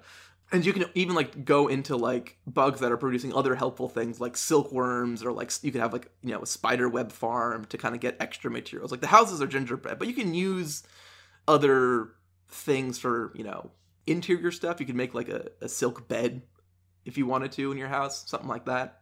And 0.53 0.65
you 0.65 0.73
can 0.73 0.85
even 0.95 1.15
like 1.15 1.45
go 1.45 1.67
into 1.67 1.95
like 1.95 2.37
bugs 2.45 2.81
that 2.81 2.91
are 2.91 2.97
producing 2.97 3.33
other 3.33 3.55
helpful 3.55 3.87
things 3.87 4.19
like 4.19 4.35
silkworms 4.35 5.23
or 5.23 5.31
like 5.31 5.51
you 5.61 5.71
could 5.71 5.81
have 5.81 5.93
like 5.93 6.09
you 6.21 6.31
know 6.31 6.41
a 6.41 6.45
spider 6.45 6.89
web 6.89 7.11
farm 7.11 7.65
to 7.65 7.77
kind 7.77 7.95
of 7.95 8.01
get 8.01 8.17
extra 8.19 8.51
materials. 8.51 8.91
Like 8.91 9.01
the 9.01 9.07
houses 9.07 9.41
are 9.41 9.47
gingerbread 9.47 9.99
but 9.99 10.07
you 10.07 10.13
can 10.13 10.33
use 10.33 10.83
other 11.47 12.09
things 12.49 12.97
for 12.99 13.31
you 13.35 13.43
know 13.43 13.71
interior 14.07 14.51
stuff. 14.51 14.79
You 14.79 14.85
could 14.85 14.95
make 14.95 15.13
like 15.13 15.29
a, 15.29 15.49
a 15.61 15.69
silk 15.69 16.07
bed 16.07 16.41
if 17.05 17.17
you 17.17 17.25
wanted 17.25 17.51
to 17.53 17.71
in 17.71 17.77
your 17.77 17.87
house 17.87 18.29
something 18.29 18.49
like 18.49 18.65
that. 18.65 19.01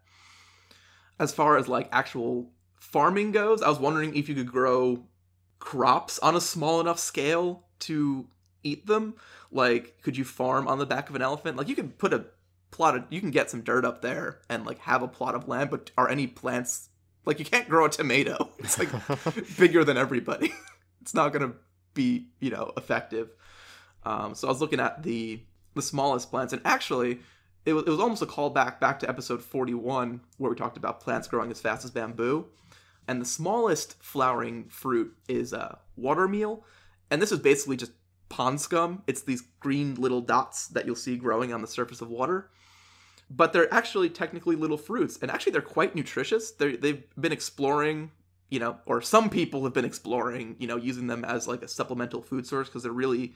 As 1.20 1.34
far 1.34 1.58
as 1.58 1.68
like 1.68 1.90
actual 1.92 2.52
farming 2.80 3.32
goes 3.32 3.62
i 3.62 3.70
was 3.70 3.80
wondering 3.80 4.16
if 4.16 4.28
you 4.28 4.36
could 4.36 4.52
grow 4.52 5.04
crops 5.60 6.18
on 6.20 6.36
a 6.36 6.42
small 6.42 6.80
enough 6.80 7.00
scale 7.00 7.64
to 7.80 8.28
eat 8.64 8.88
them. 8.88 9.16
Like 9.52 10.02
could 10.02 10.18
you 10.18 10.24
farm 10.24 10.68
on 10.68 10.80
the 10.80 10.86
back 10.86 11.10
of 11.10 11.16
an 11.16 11.22
elephant? 11.22 11.58
Like 11.58 11.68
you 11.68 11.76
can 11.76 11.90
put 11.90 12.14
a 12.14 12.26
plot 12.72 12.96
of 12.96 13.04
you 13.10 13.20
can 13.20 13.32
get 13.32 13.50
some 13.50 13.62
dirt 13.62 13.86
up 13.86 14.02
there 14.02 14.40
and 14.50 14.66
like 14.66 14.80
have 14.80 15.02
a 15.02 15.08
plot 15.08 15.36
of 15.36 15.48
land 15.48 15.72
but 15.72 15.90
are 15.98 16.08
any 16.08 16.28
plants 16.28 16.90
like 17.26 17.40
you 17.40 17.46
can't 17.46 17.70
grow 17.70 17.86
a 17.86 17.90
tomato. 17.90 18.50
It's 18.60 18.80
like 18.80 18.90
bigger 19.58 19.84
than 19.84 19.98
everybody. 19.98 20.54
It's 21.02 21.14
not 21.14 21.34
gonna 21.34 21.54
be 21.94 22.28
you 22.40 22.52
know 22.52 22.74
effective. 22.78 23.30
Um, 24.04 24.36
so 24.36 24.48
i 24.48 24.52
was 24.52 24.62
looking 24.62 24.80
at 24.80 25.04
the 25.04 25.42
the 25.76 25.82
smallest 25.82 26.30
plants 26.30 26.54
and 26.54 26.62
actually 26.66 27.20
it 27.66 27.74
was, 27.74 27.84
it 27.86 27.90
was 27.90 28.00
almost 28.00 28.22
a 28.22 28.26
callback 28.26 28.80
back 28.80 29.00
to 29.00 29.10
episode 29.10 29.42
41 29.42 30.22
where 30.38 30.52
we 30.52 30.56
talked 30.58 30.78
about 30.78 31.02
plants 31.02 31.28
growing 31.28 31.52
as 31.52 31.60
fast 31.60 31.84
as 31.84 31.92
bamboo 31.92 32.46
and 33.10 33.20
the 33.20 33.26
smallest 33.26 34.02
flowering 34.04 34.66
fruit 34.70 35.12
is 35.28 35.52
uh, 35.52 35.80
watermeal. 36.00 36.62
And 37.10 37.20
this 37.20 37.32
is 37.32 37.40
basically 37.40 37.76
just 37.76 37.92
pond 38.30 38.62
scum. 38.62 39.02
It's 39.08 39.24
these 39.24 39.42
green 39.60 39.96
little 39.96 40.22
dots 40.22 40.68
that 40.68 40.86
you'll 40.86 40.96
see 40.96 41.18
growing 41.18 41.52
on 41.52 41.62
the 41.62 41.68
surface 41.68 42.02
of 42.02 42.10
water. 42.10 42.52
But 43.28 43.52
they're 43.52 43.74
actually 43.74 44.12
technically 44.12 44.56
little 44.56 44.78
fruits. 44.78 45.18
And 45.24 45.32
actually 45.32 45.54
they're 45.54 45.62
quite 45.64 45.96
nutritious. 45.96 46.52
They 46.52 46.76
they've 46.76 47.04
been 47.20 47.32
exploring 47.32 48.12
you 48.52 48.60
know 48.60 48.78
or 48.86 49.02
some 49.02 49.30
people 49.30 49.64
have 49.64 49.74
been 49.74 49.86
exploring 49.86 50.56
you 50.60 50.68
know 50.68 50.76
using 50.76 51.08
them 51.08 51.24
as 51.24 51.48
like 51.48 51.62
a 51.64 51.68
supplemental 51.68 52.22
food 52.22 52.48
source 52.48 52.68
because 52.68 52.82
they're 52.82 52.92
really 52.92 53.36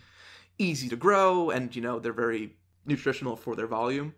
easy 0.58 0.90
to 0.90 0.96
grow 0.96 1.52
and 1.52 1.76
you 1.76 1.82
know 1.84 2.00
they're 2.00 2.14
very 2.14 2.56
nutritional 2.86 3.36
for 3.36 3.56
their 3.56 3.68
volume 3.68 4.16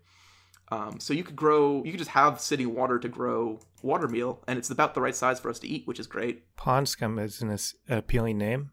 um, 0.69 0.99
so 0.99 1.13
you 1.13 1.23
could 1.23 1.36
grow 1.36 1.84
you 1.84 1.91
could 1.91 1.99
just 1.99 2.12
have 2.12 2.39
sitting 2.39 2.73
water 2.73 2.97
to 2.99 3.08
grow 3.08 3.60
water 3.82 4.08
meal 4.08 4.43
and 4.47 4.58
it's 4.58 4.69
about 4.69 4.95
the 4.95 5.01
right 5.01 5.15
size 5.15 5.39
for 5.39 5.49
us 5.49 5.60
to 5.60 5.67
eat 5.67 5.88
which 5.88 5.99
is 5.99 6.08
great. 6.08 6.56
Pond 6.56 6.89
scum 6.89 7.19
is 7.19 7.41
an 7.41 7.58
appealing 7.89 8.38
name. 8.38 8.71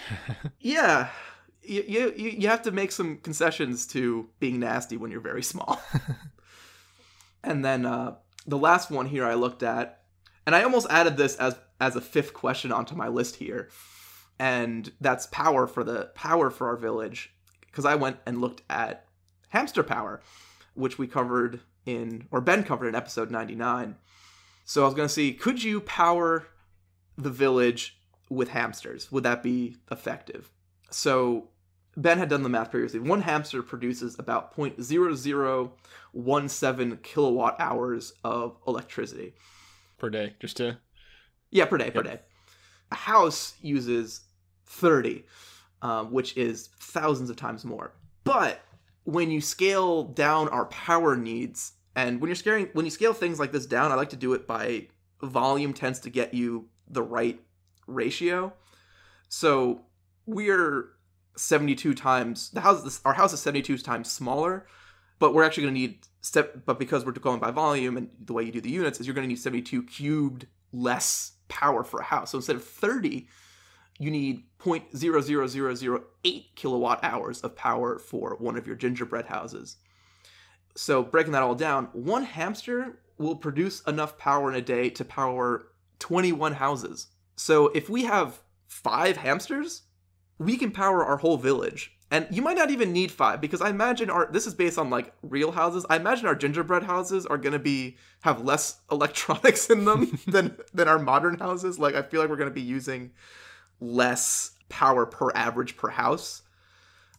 yeah. 0.60 1.08
You, 1.66 2.12
you 2.16 2.30
you 2.30 2.48
have 2.48 2.62
to 2.62 2.70
make 2.70 2.92
some 2.92 3.16
concessions 3.16 3.86
to 3.88 4.28
being 4.38 4.60
nasty 4.60 4.96
when 4.98 5.10
you're 5.10 5.20
very 5.20 5.42
small. 5.42 5.80
And 7.46 7.62
then 7.62 7.84
uh, 7.84 8.14
the 8.46 8.58
last 8.58 8.90
one 8.90 9.06
here 9.06 9.24
i 9.24 9.34
looked 9.34 9.62
at 9.62 10.02
and 10.46 10.54
i 10.54 10.62
almost 10.62 10.86
added 10.90 11.16
this 11.16 11.36
as 11.36 11.56
as 11.80 11.96
a 11.96 12.00
fifth 12.00 12.34
question 12.34 12.72
onto 12.72 12.94
my 12.94 13.08
list 13.08 13.36
here 13.36 13.68
and 14.38 14.92
that's 15.00 15.26
power 15.26 15.66
for 15.66 15.84
the 15.84 16.10
power 16.14 16.50
for 16.50 16.68
our 16.68 16.76
village 16.76 17.34
because 17.66 17.84
i 17.84 17.94
went 17.94 18.18
and 18.26 18.40
looked 18.40 18.62
at 18.68 19.06
hamster 19.48 19.82
power 19.82 20.20
which 20.74 20.98
we 20.98 21.06
covered 21.06 21.60
in 21.86 22.26
or 22.30 22.40
ben 22.40 22.64
covered 22.64 22.88
in 22.88 22.94
episode 22.94 23.30
99 23.30 23.96
so 24.64 24.82
i 24.82 24.84
was 24.84 24.94
going 24.94 25.08
to 25.08 25.14
see 25.14 25.32
could 25.32 25.62
you 25.62 25.80
power 25.80 26.46
the 27.16 27.30
village 27.30 27.96
with 28.28 28.50
hamsters? 28.50 29.10
Would 29.12 29.22
that 29.24 29.42
be 29.42 29.76
effective? 29.90 30.50
So 30.90 31.48
ben 31.96 32.18
had 32.18 32.28
done 32.28 32.42
the 32.42 32.50
math 32.50 32.70
previously. 32.70 33.00
One 33.00 33.22
hamster 33.22 33.62
produces 33.62 34.18
about 34.18 34.54
0.0017 34.56 37.02
kilowatt 37.02 37.56
hours 37.58 38.12
of 38.22 38.58
electricity. 38.66 39.32
Per 39.98 40.10
day, 40.10 40.34
just 40.40 40.58
to 40.58 40.76
yeah, 41.50 41.64
per 41.66 41.78
day, 41.78 41.90
per 41.90 42.02
day. 42.02 42.20
A 42.90 42.96
house 42.96 43.54
uses 43.62 44.22
30, 44.66 45.24
um, 45.82 46.10
which 46.10 46.36
is 46.36 46.70
thousands 46.80 47.30
of 47.30 47.36
times 47.36 47.64
more. 47.64 47.92
But 48.24 48.60
when 49.04 49.30
you 49.30 49.40
scale 49.40 50.04
down 50.04 50.48
our 50.48 50.66
power 50.66 51.16
needs, 51.16 51.72
and 51.94 52.20
when 52.20 52.28
you're 52.28 52.36
scaling, 52.36 52.68
when 52.72 52.84
you 52.84 52.90
scale 52.90 53.12
things 53.12 53.38
like 53.38 53.52
this 53.52 53.66
down, 53.66 53.92
I 53.92 53.94
like 53.94 54.10
to 54.10 54.16
do 54.16 54.32
it 54.32 54.46
by 54.46 54.88
volume 55.22 55.72
tends 55.72 56.00
to 56.00 56.10
get 56.10 56.34
you 56.34 56.68
the 56.88 57.02
right 57.02 57.40
ratio. 57.86 58.52
So 59.28 59.82
we're 60.26 60.90
72 61.36 61.94
times 61.94 62.50
the 62.50 62.60
house. 62.60 63.00
Our 63.04 63.14
house 63.14 63.32
is 63.32 63.40
72 63.40 63.78
times 63.78 64.10
smaller, 64.10 64.66
but 65.18 65.34
we're 65.34 65.44
actually 65.44 65.64
going 65.64 65.74
to 65.74 65.80
need 65.80 65.98
step. 66.20 66.64
But 66.64 66.78
because 66.78 67.04
we're 67.04 67.12
going 67.12 67.40
by 67.40 67.50
volume 67.50 67.96
and 67.96 68.10
the 68.24 68.32
way 68.32 68.42
you 68.42 68.52
do 68.52 68.60
the 68.60 68.70
units 68.70 69.00
is 69.00 69.06
you're 69.06 69.14
going 69.14 69.26
to 69.26 69.28
need 69.28 69.38
72 69.38 69.82
cubed 69.84 70.46
less 70.72 71.32
power 71.48 71.84
for 71.84 72.00
a 72.00 72.04
house. 72.04 72.30
So 72.30 72.38
instead 72.38 72.56
of 72.56 72.64
30, 72.64 73.28
you 73.98 74.10
need 74.10 74.44
0.00008 74.60 76.44
kilowatt 76.54 77.00
hours 77.02 77.40
of 77.42 77.56
power 77.56 77.98
for 77.98 78.36
one 78.38 78.56
of 78.56 78.66
your 78.66 78.76
gingerbread 78.76 79.26
houses. 79.26 79.76
So 80.76 81.02
breaking 81.02 81.32
that 81.32 81.42
all 81.42 81.54
down, 81.54 81.88
one 81.92 82.24
hamster 82.24 82.98
will 83.18 83.36
produce 83.36 83.80
enough 83.82 84.18
power 84.18 84.50
in 84.50 84.56
a 84.56 84.60
day 84.60 84.90
to 84.90 85.04
power 85.04 85.68
21 86.00 86.54
houses. 86.54 87.08
So 87.36 87.68
if 87.68 87.88
we 87.88 88.04
have 88.04 88.40
five 88.66 89.16
hamsters, 89.16 89.82
we 90.38 90.56
can 90.56 90.70
power 90.70 91.04
our 91.04 91.18
whole 91.18 91.36
village. 91.36 91.92
And 92.10 92.26
you 92.30 92.42
might 92.42 92.56
not 92.56 92.70
even 92.70 92.92
need 92.92 93.10
five 93.10 93.40
because 93.40 93.60
I 93.60 93.70
imagine 93.70 94.10
our 94.10 94.30
this 94.30 94.46
is 94.46 94.54
based 94.54 94.78
on 94.78 94.90
like 94.90 95.12
real 95.22 95.52
houses. 95.52 95.86
I 95.88 95.96
imagine 95.96 96.26
our 96.26 96.34
gingerbread 96.34 96.84
houses 96.84 97.26
are 97.26 97.38
gonna 97.38 97.58
be 97.58 97.96
have 98.20 98.44
less 98.44 98.80
electronics 98.92 99.68
in 99.70 99.84
them 99.84 100.18
than 100.26 100.56
than 100.72 100.86
our 100.86 100.98
modern 100.98 101.38
houses. 101.38 101.78
Like 101.78 101.94
I 101.94 102.02
feel 102.02 102.20
like 102.20 102.30
we're 102.30 102.36
gonna 102.36 102.50
be 102.50 102.60
using 102.60 103.10
less 103.84 104.52
power 104.68 105.06
per 105.06 105.30
average 105.34 105.76
per 105.76 105.88
house. 105.88 106.42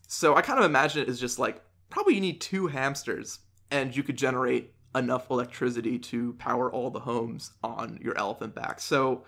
So 0.08 0.36
I 0.36 0.42
kind 0.42 0.60
of 0.60 0.66
imagine 0.66 1.02
it 1.04 1.10
as 1.10 1.20
just 1.20 1.40
like 1.40 1.62
probably 1.90 2.16
you 2.16 2.22
need 2.22 2.42
two 2.42 2.68
hamsters 2.68 3.40
and 3.72 3.96
you 3.96 4.04
could 4.04 4.18
generate 4.18 4.74
enough 4.94 5.30
electricity 5.30 6.00
to 6.00 6.34
power 6.34 6.72
all 6.72 6.90
the 6.90 7.02
homes 7.02 7.52
on 7.64 8.00
your 8.02 8.18
elephant 8.18 8.56
back. 8.56 8.80
So 8.80 9.24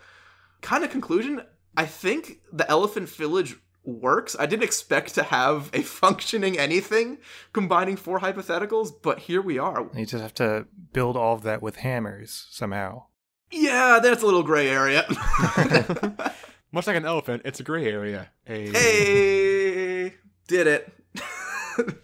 kind 0.62 0.84
of 0.84 0.90
conclusion, 0.90 1.42
I 1.76 1.86
think 1.86 2.40
the 2.52 2.70
elephant 2.70 3.10
village 3.10 3.56
works. 3.84 4.36
I 4.40 4.46
didn't 4.46 4.64
expect 4.64 5.16
to 5.16 5.24
have 5.24 5.70
a 5.74 5.82
functioning 5.84 6.58
anything 6.58 7.20
combining 7.54 7.96
four 7.96 8.20
hypotheticals, 8.20 8.92
but 9.02 9.20
here 9.20 9.42
we 9.42 9.58
are. 9.58 9.90
You 9.94 10.06
just 10.06 10.22
have 10.22 10.34
to 10.36 10.68
build 10.94 11.16
all 11.16 11.36
of 11.36 11.44
that 11.44 11.62
with 11.62 11.78
hammers 11.78 12.48
somehow. 12.50 13.06
Yeah, 13.52 14.00
that's 14.02 14.24
a 14.24 14.26
little 14.26 14.44
gray 14.44 14.70
area. 14.70 15.06
Much 16.72 16.86
like 16.86 16.98
an 16.98 17.06
elephant, 17.06 17.42
it's 17.46 17.60
a 17.62 17.64
gray 17.64 17.86
area. 17.86 18.30
Hey, 18.44 18.70
hey, 18.72 20.14
did 20.48 20.68
it. 20.68 20.94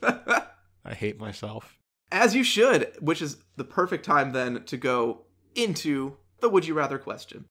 I 0.85 0.93
hate 0.93 1.19
myself. 1.19 1.77
As 2.11 2.33
you 2.33 2.43
should, 2.43 2.93
which 3.01 3.21
is 3.21 3.37
the 3.57 3.65
perfect 3.65 4.05
time 4.05 4.31
then 4.31 4.63
to 4.65 4.77
go 4.77 5.23
into 5.55 6.17
the 6.39 6.49
would 6.49 6.65
you 6.65 6.73
rather 6.73 6.97
question. 6.97 7.45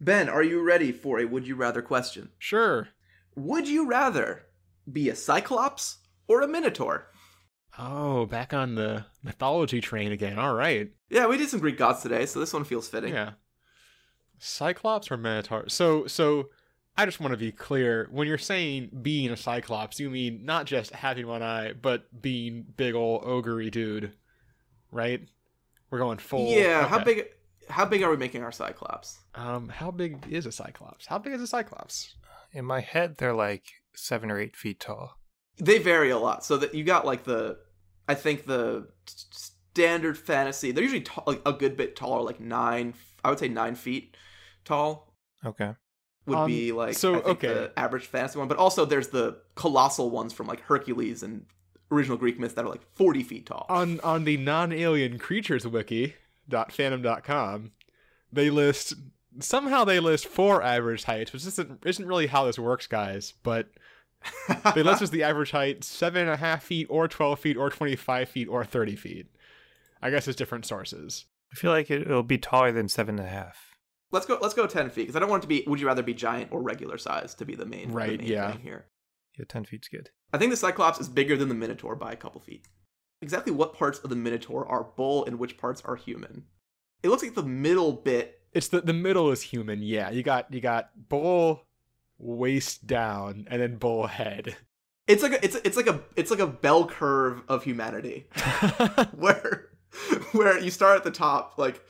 Ben, 0.00 0.28
are 0.28 0.42
you 0.42 0.62
ready 0.62 0.92
for 0.92 1.18
a 1.18 1.26
would 1.26 1.46
you 1.46 1.54
rather 1.54 1.82
question? 1.82 2.30
Sure. 2.38 2.88
Would 3.36 3.68
you 3.68 3.86
rather 3.86 4.46
be 4.90 5.10
a 5.10 5.16
cyclops 5.16 5.98
or 6.28 6.40
a 6.40 6.48
minotaur? 6.48 7.10
Oh, 7.78 8.26
back 8.26 8.52
on 8.52 8.74
the 8.74 9.06
mythology 9.22 9.80
train 9.80 10.10
again. 10.10 10.38
All 10.38 10.54
right. 10.54 10.90
Yeah, 11.10 11.26
we 11.26 11.36
did 11.36 11.48
some 11.48 11.60
Greek 11.60 11.78
gods 11.78 12.02
today, 12.02 12.26
so 12.26 12.40
this 12.40 12.52
one 12.52 12.64
feels 12.64 12.88
fitting. 12.88 13.14
Yeah. 13.14 13.32
Cyclops 14.38 15.10
or 15.10 15.16
Minotaur? 15.16 15.68
So, 15.68 16.06
so 16.06 16.48
I 16.96 17.04
just 17.04 17.20
want 17.20 17.32
to 17.32 17.38
be 17.38 17.52
clear. 17.52 18.08
When 18.10 18.26
you're 18.26 18.38
saying 18.38 18.90
being 19.02 19.30
a 19.30 19.36
Cyclops, 19.36 20.00
you 20.00 20.10
mean 20.10 20.44
not 20.44 20.66
just 20.66 20.92
having 20.92 21.28
one 21.28 21.42
eye, 21.42 21.72
but 21.72 22.20
being 22.20 22.64
big 22.76 22.96
ol' 22.96 23.22
ogre 23.24 23.70
dude, 23.70 24.12
right? 24.90 25.20
We're 25.90 25.98
going 25.98 26.18
full. 26.18 26.50
Yeah, 26.50 26.86
how 26.86 27.02
big 27.02 27.24
how 27.70 27.84
big 27.84 28.02
are 28.02 28.10
we 28.10 28.16
making 28.16 28.42
our 28.42 28.52
cyclops? 28.52 29.18
Um, 29.34 29.68
how 29.68 29.90
big 29.90 30.26
is 30.30 30.46
a 30.46 30.52
Cyclops? 30.52 31.06
How 31.06 31.18
big 31.18 31.34
is 31.34 31.42
a 31.42 31.46
Cyclops? 31.46 32.16
In 32.52 32.64
my 32.64 32.80
head, 32.80 33.16
they're 33.18 33.34
like 33.34 33.64
seven 33.94 34.30
or 34.30 34.38
eight 34.38 34.56
feet 34.56 34.80
tall. 34.80 35.18
They 35.58 35.78
vary 35.78 36.10
a 36.10 36.18
lot. 36.18 36.44
So 36.44 36.56
that 36.58 36.74
you 36.74 36.84
got 36.84 37.06
like 37.06 37.24
the 37.24 37.58
I 38.08 38.14
think 38.14 38.46
the 38.46 38.88
standard 39.06 40.18
fantasy, 40.18 40.72
they're 40.72 40.82
usually 40.82 41.02
tall, 41.02 41.24
like 41.26 41.42
a 41.46 41.52
good 41.52 41.76
bit 41.76 41.94
taller, 41.96 42.22
like 42.22 42.40
9 42.40 42.94
I 43.24 43.30
would 43.30 43.38
say 43.38 43.48
9 43.48 43.74
feet 43.74 44.16
tall 44.64 45.12
Okay. 45.44 45.72
would 46.26 46.38
Um, 46.38 46.46
be 46.46 46.72
like 46.72 46.94
so, 46.94 47.14
I 47.16 47.20
think 47.20 47.26
okay. 47.44 47.48
the 47.48 47.72
average 47.78 48.06
fantasy 48.06 48.38
one, 48.38 48.48
but 48.48 48.56
also 48.58 48.84
there's 48.84 49.08
the 49.08 49.38
colossal 49.54 50.10
ones 50.10 50.32
from 50.32 50.46
like 50.46 50.60
Hercules 50.62 51.22
and 51.22 51.46
original 51.90 52.16
Greek 52.18 52.38
myths 52.38 52.54
that 52.54 52.64
are 52.64 52.68
like 52.68 52.82
40 52.96 53.22
feet 53.22 53.46
tall. 53.46 53.66
On 53.68 54.00
on 54.00 54.24
the 54.24 54.36
non-alien 54.36 55.18
creatures 55.18 55.66
wiki 55.66 56.14
dot 56.48 56.70
fandom.com, 56.70 57.72
they 58.32 58.50
list 58.50 58.94
somehow 59.40 59.84
they 59.84 60.00
list 60.00 60.26
four 60.26 60.62
average 60.62 61.04
heights, 61.04 61.32
which 61.32 61.46
isn't 61.46 61.82
isn't 61.86 62.06
really 62.06 62.26
how 62.26 62.44
this 62.46 62.58
works, 62.58 62.86
guys. 62.86 63.32
But 63.42 63.68
they 64.74 64.82
list 64.82 65.02
as 65.02 65.10
the 65.10 65.22
average 65.22 65.50
height 65.52 65.84
seven 65.84 66.22
and 66.22 66.30
a 66.30 66.36
half 66.36 66.62
feet, 66.64 66.86
or 66.90 67.08
twelve 67.08 67.38
feet, 67.40 67.56
or 67.56 67.70
twenty-five 67.70 68.28
feet, 68.28 68.48
or 68.48 68.64
thirty 68.64 68.96
feet. 68.96 69.26
I 70.02 70.10
guess 70.10 70.28
it's 70.28 70.36
different 70.36 70.66
sources. 70.66 71.26
I 71.52 71.56
feel 71.56 71.70
like 71.70 71.90
it, 71.90 72.02
it'll 72.02 72.22
be 72.22 72.38
taller 72.38 72.72
than 72.72 72.88
seven 72.88 73.18
and 73.18 73.26
a 73.26 73.30
half. 73.30 73.76
let's 74.12 74.26
go 74.26 74.38
let's 74.40 74.54
go 74.54 74.66
10 74.66 74.90
feet 74.90 75.02
because 75.02 75.16
I 75.16 75.18
don't 75.18 75.30
want 75.30 75.42
it 75.42 75.46
to 75.46 75.48
be 75.48 75.64
would 75.66 75.80
you 75.80 75.86
rather 75.86 76.02
be 76.02 76.14
giant 76.14 76.52
or 76.52 76.62
regular 76.62 76.98
size 76.98 77.34
to 77.36 77.44
be 77.44 77.54
the 77.54 77.64
main, 77.66 77.88
the 77.88 77.94
Right, 77.94 78.18
main 78.18 78.28
yeah. 78.28 78.52
thing 78.52 78.60
here. 78.60 78.86
Yeah, 79.38 79.44
ten 79.48 79.64
feet's 79.64 79.88
good. 79.88 80.10
I 80.32 80.38
think 80.38 80.50
the 80.50 80.56
Cyclops 80.56 81.00
is 81.00 81.08
bigger 81.08 81.36
than 81.36 81.48
the 81.48 81.54
Minotaur 81.54 81.96
by 81.96 82.12
a 82.12 82.16
couple 82.16 82.40
feet. 82.40 82.66
Exactly 83.22 83.52
what 83.52 83.74
parts 83.74 83.98
of 84.00 84.10
the 84.10 84.16
Minotaur 84.16 84.66
are 84.68 84.84
bull 84.96 85.24
and 85.24 85.38
which 85.38 85.56
parts 85.58 85.80
are 85.84 85.96
human? 85.96 86.44
It 87.02 87.08
looks 87.08 87.22
like 87.22 87.34
the 87.34 87.42
middle 87.42 87.92
bit. 87.92 88.40
It's 88.52 88.68
the 88.68 88.80
the 88.80 88.92
middle 88.92 89.30
is 89.30 89.42
human. 89.42 89.82
Yeah, 89.82 90.10
you 90.10 90.22
got 90.22 90.52
you 90.52 90.60
got 90.60 90.90
bull 91.08 91.64
waist 92.18 92.86
down, 92.86 93.46
and 93.50 93.60
then 93.60 93.76
bull 93.76 94.06
head. 94.06 94.56
It's 95.06 95.22
like 95.22 95.32
a, 95.32 95.44
it's 95.44 95.56
it's 95.56 95.76
like 95.76 95.86
a 95.86 96.00
it's 96.16 96.30
like 96.30 96.40
a 96.40 96.46
bell 96.46 96.86
curve 96.86 97.42
of 97.48 97.64
humanity 97.64 98.26
where 99.16 99.70
where 100.32 100.58
you 100.58 100.70
start 100.70 100.98
at 100.98 101.04
the 101.04 101.10
top 101.10 101.54
like 101.56 101.82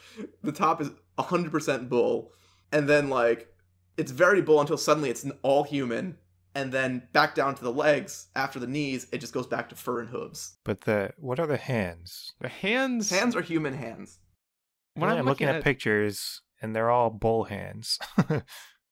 the 0.43 0.53
top 0.53 0.81
is 0.81 0.91
100% 1.19 1.89
bull 1.89 2.33
and 2.71 2.89
then 2.89 3.11
like 3.11 3.53
it's 3.97 4.13
very 4.13 4.41
bull 4.41 4.61
until 4.61 4.77
suddenly 4.77 5.11
it's 5.11 5.27
all 5.43 5.65
human 5.65 6.17
and 6.55 6.73
then 6.73 7.03
back 7.13 7.35
down 7.35 7.55
to 7.57 7.65
the 7.65 7.73
legs 7.73 8.29
after 8.37 8.59
the 8.59 8.67
knees 8.67 9.07
it 9.13 9.19
just 9.19 9.35
goes 9.35 9.47
back 9.47 9.69
to 9.69 9.75
fur 9.75 10.01
and 10.01 10.09
hooves. 10.09 10.57
But 10.65 10.83
the 10.83 11.11
what 11.19 11.41
are 11.41 11.47
the 11.47 11.57
hands? 11.57 12.33
the 12.41 12.49
hands. 12.49 13.11
Hands 13.11 13.35
are 13.35 13.43
human 13.43 13.75
hands. 13.75 14.19
When 14.95 15.11
I'm, 15.11 15.19
I'm 15.19 15.25
looking, 15.27 15.29
looking 15.29 15.49
at, 15.49 15.57
at- 15.57 15.65
pictures, 15.65 16.43
and 16.63 16.75
they're 16.75 16.91
all 16.91 17.11
bull 17.11 17.45
hands. 17.45 17.99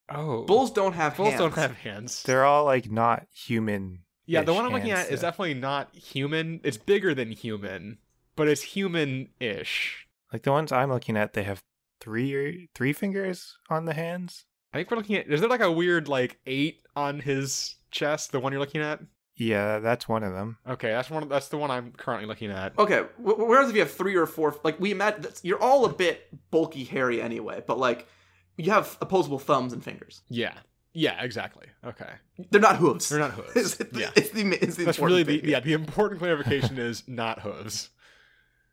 Oh, 0.09 0.43
Bulls 0.45 0.71
don't 0.71 0.93
have 0.93 1.17
bulls 1.17 1.31
hands. 1.31 1.41
don't 1.41 1.55
have 1.55 1.77
hands. 1.79 2.23
they're 2.23 2.45
all 2.45 2.65
like 2.65 2.91
not 2.91 3.27
human. 3.33 4.01
Yeah, 4.27 4.43
the 4.43 4.53
one 4.55 4.65
I'm 4.65 4.73
looking 4.73 4.91
hands, 4.91 5.09
at 5.09 5.13
is 5.13 5.21
definitely 5.21 5.55
not 5.55 5.95
human. 5.95 6.61
It's 6.65 6.77
bigger 6.77 7.15
than 7.15 7.31
human, 7.33 7.99
but 8.35 8.49
it's 8.49 8.63
human-ish. 8.63 10.07
Like 10.33 10.43
the 10.43 10.51
ones 10.53 10.73
I'm 10.73 10.91
looking 10.91 11.17
at, 11.17 11.33
they 11.33 11.45
have 11.45 11.63
three 12.01 12.69
three 12.75 12.93
fingers 12.93 13.57
on 13.71 13.85
the 13.85 13.95
hands. 13.95 14.45
I 14.73 14.79
think 14.79 14.91
we're 14.91 14.97
looking 14.99 15.17
at. 15.17 15.29
Is 15.29 15.41
there 15.41 15.49
like 15.49 15.61
a 15.61 15.71
weird 15.73 16.09
like 16.09 16.39
eight 16.47 16.83
on 16.95 17.21
his 17.21 17.77
chest? 17.91 18.33
The 18.33 18.41
one 18.41 18.53
you're 18.53 18.61
looking 18.61 18.83
at? 18.83 19.01
Yeah, 19.37 19.79
that's 19.81 20.09
one 20.09 20.23
of 20.23 20.33
them. 20.33 20.59
Okay, 20.69 20.89
that's 20.89 21.11
one. 21.11 21.29
That's 21.29 21.49
the 21.49 21.59
one 21.59 21.71
I'm 21.71 21.93
currently 21.93 22.27
looking 22.27 22.51
at. 22.51 22.77
Okay, 22.79 23.03
whereas 23.19 23.69
if 23.69 23.75
you 23.77 23.83
have 23.83 23.91
three 23.93 24.17
or 24.17 24.27
four, 24.27 24.59
like 24.65 24.81
we 24.81 24.91
imagine, 24.91 25.27
you're 25.43 25.63
all 25.63 25.85
a 25.85 25.93
bit 25.93 26.29
bulky, 26.51 26.85
hairy 26.85 27.21
anyway. 27.23 27.63
But 27.67 27.79
like, 27.79 28.09
you 28.57 28.71
have 28.73 28.97
opposable 29.01 29.39
thumbs 29.39 29.73
and 29.73 29.83
fingers. 29.85 30.23
Yeah, 30.29 30.55
yeah, 30.93 31.23
exactly. 31.23 31.67
Okay, 31.85 32.11
They're 32.51 32.61
not 32.61 32.77
hooves. 32.77 33.09
they're 33.09 33.19
not 33.19 33.31
hooves. 33.33 33.81
It's, 33.81 33.93
yeah, 33.99 34.11
it's 34.17 34.31
the 34.31 34.43
it's 34.63 34.77
the 34.77 34.85
that's 34.85 34.99
important 34.99 35.03
really 35.07 35.25
thing 35.25 35.41
the 35.43 35.49
yeah. 35.51 35.61
The 35.61 35.73
important 35.75 36.21
clarification 36.21 36.79
is 36.79 37.03
not 37.07 37.41
hooves. 37.41 37.91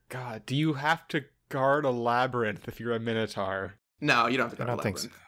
God, 0.09 0.45
do 0.45 0.55
you 0.55 0.73
have 0.73 1.07
to 1.09 1.25
guard 1.49 1.85
a 1.85 1.89
labyrinth 1.91 2.67
if 2.67 2.79
you're 2.79 2.93
a 2.93 2.99
minotaur? 2.99 3.75
No, 4.01 4.27
you 4.27 4.37
don't 4.37 4.49
have 4.49 4.57
to 4.57 4.63
I 4.63 4.65
go 4.65 4.71
to 4.71 4.75
don't 4.77 4.83
think 4.83 4.97
so. 4.97 5.03
labyrinth. 5.07 5.19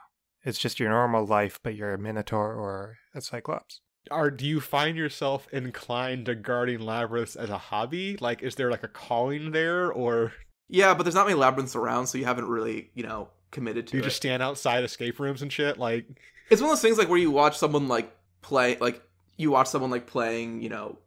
It's 0.44 0.60
just 0.60 0.80
your 0.80 0.90
normal 0.90 1.26
life, 1.26 1.60
but 1.64 1.76
you're 1.76 1.94
a 1.94 1.98
minotaur 1.98 2.54
or 2.54 2.98
a 3.16 3.22
cyclops. 3.22 3.82
Or 4.12 4.30
do 4.30 4.46
you 4.46 4.62
find 4.62 4.96
yourself 4.96 5.48
inclined 5.52 6.28
to 6.28 6.36
guarding 6.36 6.80
labyrinths 6.82 7.36
as 7.36 7.50
a 7.50 7.58
hobby? 7.58 8.18
Like, 8.22 8.44
is 8.44 8.54
there 8.54 8.70
like 8.70 8.84
a 8.84 8.88
calling 8.88 9.52
there, 9.52 9.92
or 9.92 10.34
Yeah, 10.70 10.94
but 10.94 11.02
there's 11.04 11.16
not 11.16 11.26
many 11.26 11.40
labyrinths 11.40 11.76
around, 11.76 12.06
so 12.08 12.20
you 12.20 12.26
haven't 12.26 12.48
really, 12.48 12.92
you 12.94 13.02
know, 13.02 13.30
committed 13.56 13.88
to 13.88 13.98
you 13.98 14.02
it. 14.02 14.04
just 14.04 14.18
stand 14.18 14.44
outside 14.44 14.84
escape 14.84 15.20
rooms 15.20 15.42
and 15.42 15.52
shit? 15.52 15.80
Like, 15.80 16.06
It's 16.52 16.62
one 16.62 16.70
of 16.70 16.76
those 16.78 16.82
things 16.84 17.00
like 17.00 17.10
where 17.10 17.18
you 17.18 17.32
watch 17.32 17.58
someone 17.58 17.88
like 17.88 18.16
play, 18.44 18.78
like 18.78 19.02
you 19.36 19.50
watch 19.50 19.68
someone 19.68 19.90
like 19.90 20.06
playing, 20.06 20.62
you 20.62 20.70
know, 20.70 21.00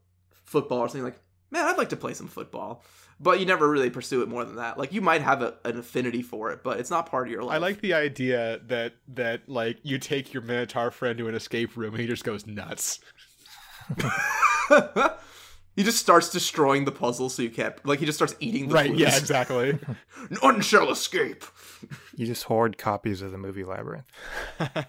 football 0.45 0.81
or 0.81 0.89
something. 0.89 1.05
Like, 1.05 1.21
man, 1.53 1.65
I'd 1.65 1.79
like 1.79 1.91
to 1.91 1.97
play 1.97 2.13
some 2.13 2.27
football, 2.27 2.83
but 3.21 3.39
you 3.39 3.47
never 3.47 3.71
really 3.71 3.91
pursue 3.91 4.23
it 4.23 4.29
more 4.29 4.45
than 4.45 4.57
that. 4.57 4.79
Like, 4.79 4.93
you 4.93 5.01
might 5.01 5.23
have 5.23 5.43
a, 5.43 5.55
an 5.65 5.79
affinity 5.79 6.23
for 6.23 6.51
it, 6.51 6.65
but 6.65 6.81
it's 6.81 6.91
not 6.91 7.09
part 7.09 7.29
of 7.29 7.33
your 7.33 7.45
life. 7.45 7.55
I 7.55 7.59
like 7.59 7.81
the 7.81 7.95
idea 7.95 8.59
that 8.67 8.95
that 9.15 9.49
like 9.49 9.79
you 9.85 9.99
take 9.99 10.35
your 10.35 10.43
minotaur 10.43 10.91
friend 10.91 11.17
to 11.19 11.29
an 11.29 11.37
escape 11.37 11.77
room 11.77 11.95
and 11.95 12.01
he 12.01 12.09
just 12.09 12.25
goes 12.25 12.45
nuts. 12.45 12.99
he 15.79 15.85
just 15.85 15.99
starts 15.99 16.29
destroying 16.29 16.85
the 16.85 16.93
puzzle, 16.93 17.29
so 17.31 17.41
you 17.41 17.51
can't. 17.51 17.75
Like, 17.87 18.01
he 18.01 18.07
just 18.07 18.19
starts 18.19 18.35
eating 18.41 18.67
the 18.67 18.75
right? 18.75 18.87
clues. 18.89 19.01
Yeah, 19.01 19.17
exactly. 19.17 19.79
None 20.43 20.61
shall 20.61 20.91
escape. 20.91 21.45
You 22.17 22.27
just 22.27 22.43
hoard 22.45 22.77
copies 22.79 23.23
of 23.23 23.31
the 23.31 23.39
movie 23.39 23.63
Labyrinth. 23.65 24.07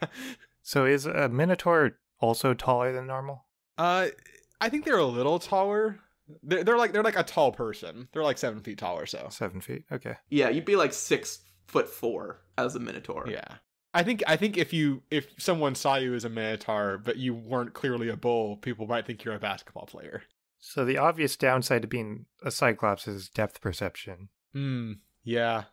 So 0.62 0.86
is 0.86 1.08
a 1.08 1.30
minotaur 1.30 1.94
also 2.20 2.54
taller 2.54 2.94
than 2.94 3.08
normal? 3.08 3.46
uh, 3.80 4.10
I 4.62 4.70
think 4.70 4.86
they're 4.86 4.98
a 4.98 5.06
little 5.06 5.40
taller. 5.40 6.00
They're, 6.44 6.64
they're 6.64 6.78
like 6.78 6.92
they're 6.92 7.02
like 7.02 7.18
a 7.18 7.24
tall 7.24 7.52
person. 7.52 8.08
They're 8.12 8.22
like 8.24 8.38
seven 8.38 8.60
feet 8.60 8.78
tall 8.78 9.00
or 9.00 9.08
so. 9.08 9.28
Seven 9.32 9.62
feet. 9.62 9.86
Okay. 9.92 10.16
Yeah, 10.30 10.50
you'd 10.50 10.66
be 10.66 10.76
like 10.76 10.94
six 10.94 11.40
foot 11.66 11.90
four 11.90 12.42
as 12.58 12.76
a 12.76 12.80
minotaur. 12.80 13.26
Yeah. 13.28 13.48
I 13.96 14.04
think 14.04 14.22
I 14.28 14.36
think 14.36 14.58
if 14.58 14.72
you 14.74 15.02
if 15.10 15.34
someone 15.40 15.74
saw 15.74 15.96
you 15.96 16.14
as 16.14 16.24
a 16.24 16.30
minotaur 16.30 17.00
but 17.00 17.18
you 17.18 17.34
weren't 17.34 17.74
clearly 17.74 18.10
a 18.10 18.18
bull, 18.18 18.58
people 18.58 18.86
might 18.86 19.08
think 19.08 19.24
you're 19.24 19.34
a 19.34 19.40
basketball 19.40 19.88
player. 19.88 20.22
So 20.60 20.86
the 20.86 20.97
obvious 20.97 21.36
downside 21.36 21.82
to 21.84 21.88
being 21.88 22.26
a 22.43 22.51
cyclops 22.51 23.07
is 23.07 23.30
depth 23.30 23.62
perception. 23.62 24.30
Hmm. 24.53 24.93
Yeah. 25.24 25.64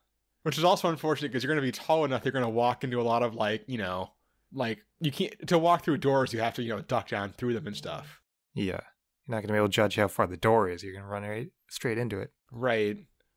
Which 0.43 0.59
is 0.59 0.65
also 0.65 0.89
unfortunate 0.89 1.29
because 1.29 1.43
you're 1.43 1.53
going 1.53 1.65
to 1.65 1.67
be 1.67 1.73
tall 1.73 2.05
enough. 2.05 2.25
You're 2.25 2.33
going 2.33 2.45
to 2.45 2.49
walk 2.49 2.85
into 2.85 3.01
a 3.01 3.03
lot 3.03 3.23
of 3.23 3.35
like 3.35 3.65
you 3.67 3.79
know, 3.79 4.13
like 4.53 4.79
you 5.01 5.11
can't 5.11 5.49
to 5.49 5.59
walk 5.59 5.85
through 5.85 5.99
doors. 5.99 6.33
You 6.33 6.41
have 6.41 6.55
to 6.55 6.63
you 6.63 6.69
know 6.69 6.83
duck 6.83 7.09
down 7.09 7.35
through 7.37 7.55
them 7.55 7.67
and 7.67 7.77
stuff. 7.77 8.21
Yeah. 8.55 8.81
You're 9.27 9.35
not 9.35 9.39
going 9.39 9.49
to 9.49 9.53
be 9.55 9.57
able 9.57 9.67
to 9.67 9.73
judge 9.73 9.97
how 9.97 10.07
far 10.07 10.29
the 10.29 10.37
door 10.37 10.69
is. 10.71 10.85
You're 10.85 10.93
going 10.93 11.05
to 11.05 11.11
run 11.11 11.25
right 11.25 11.51
straight 11.69 11.99
into 11.99 12.21
it. 12.21 12.31
Right. 12.53 12.97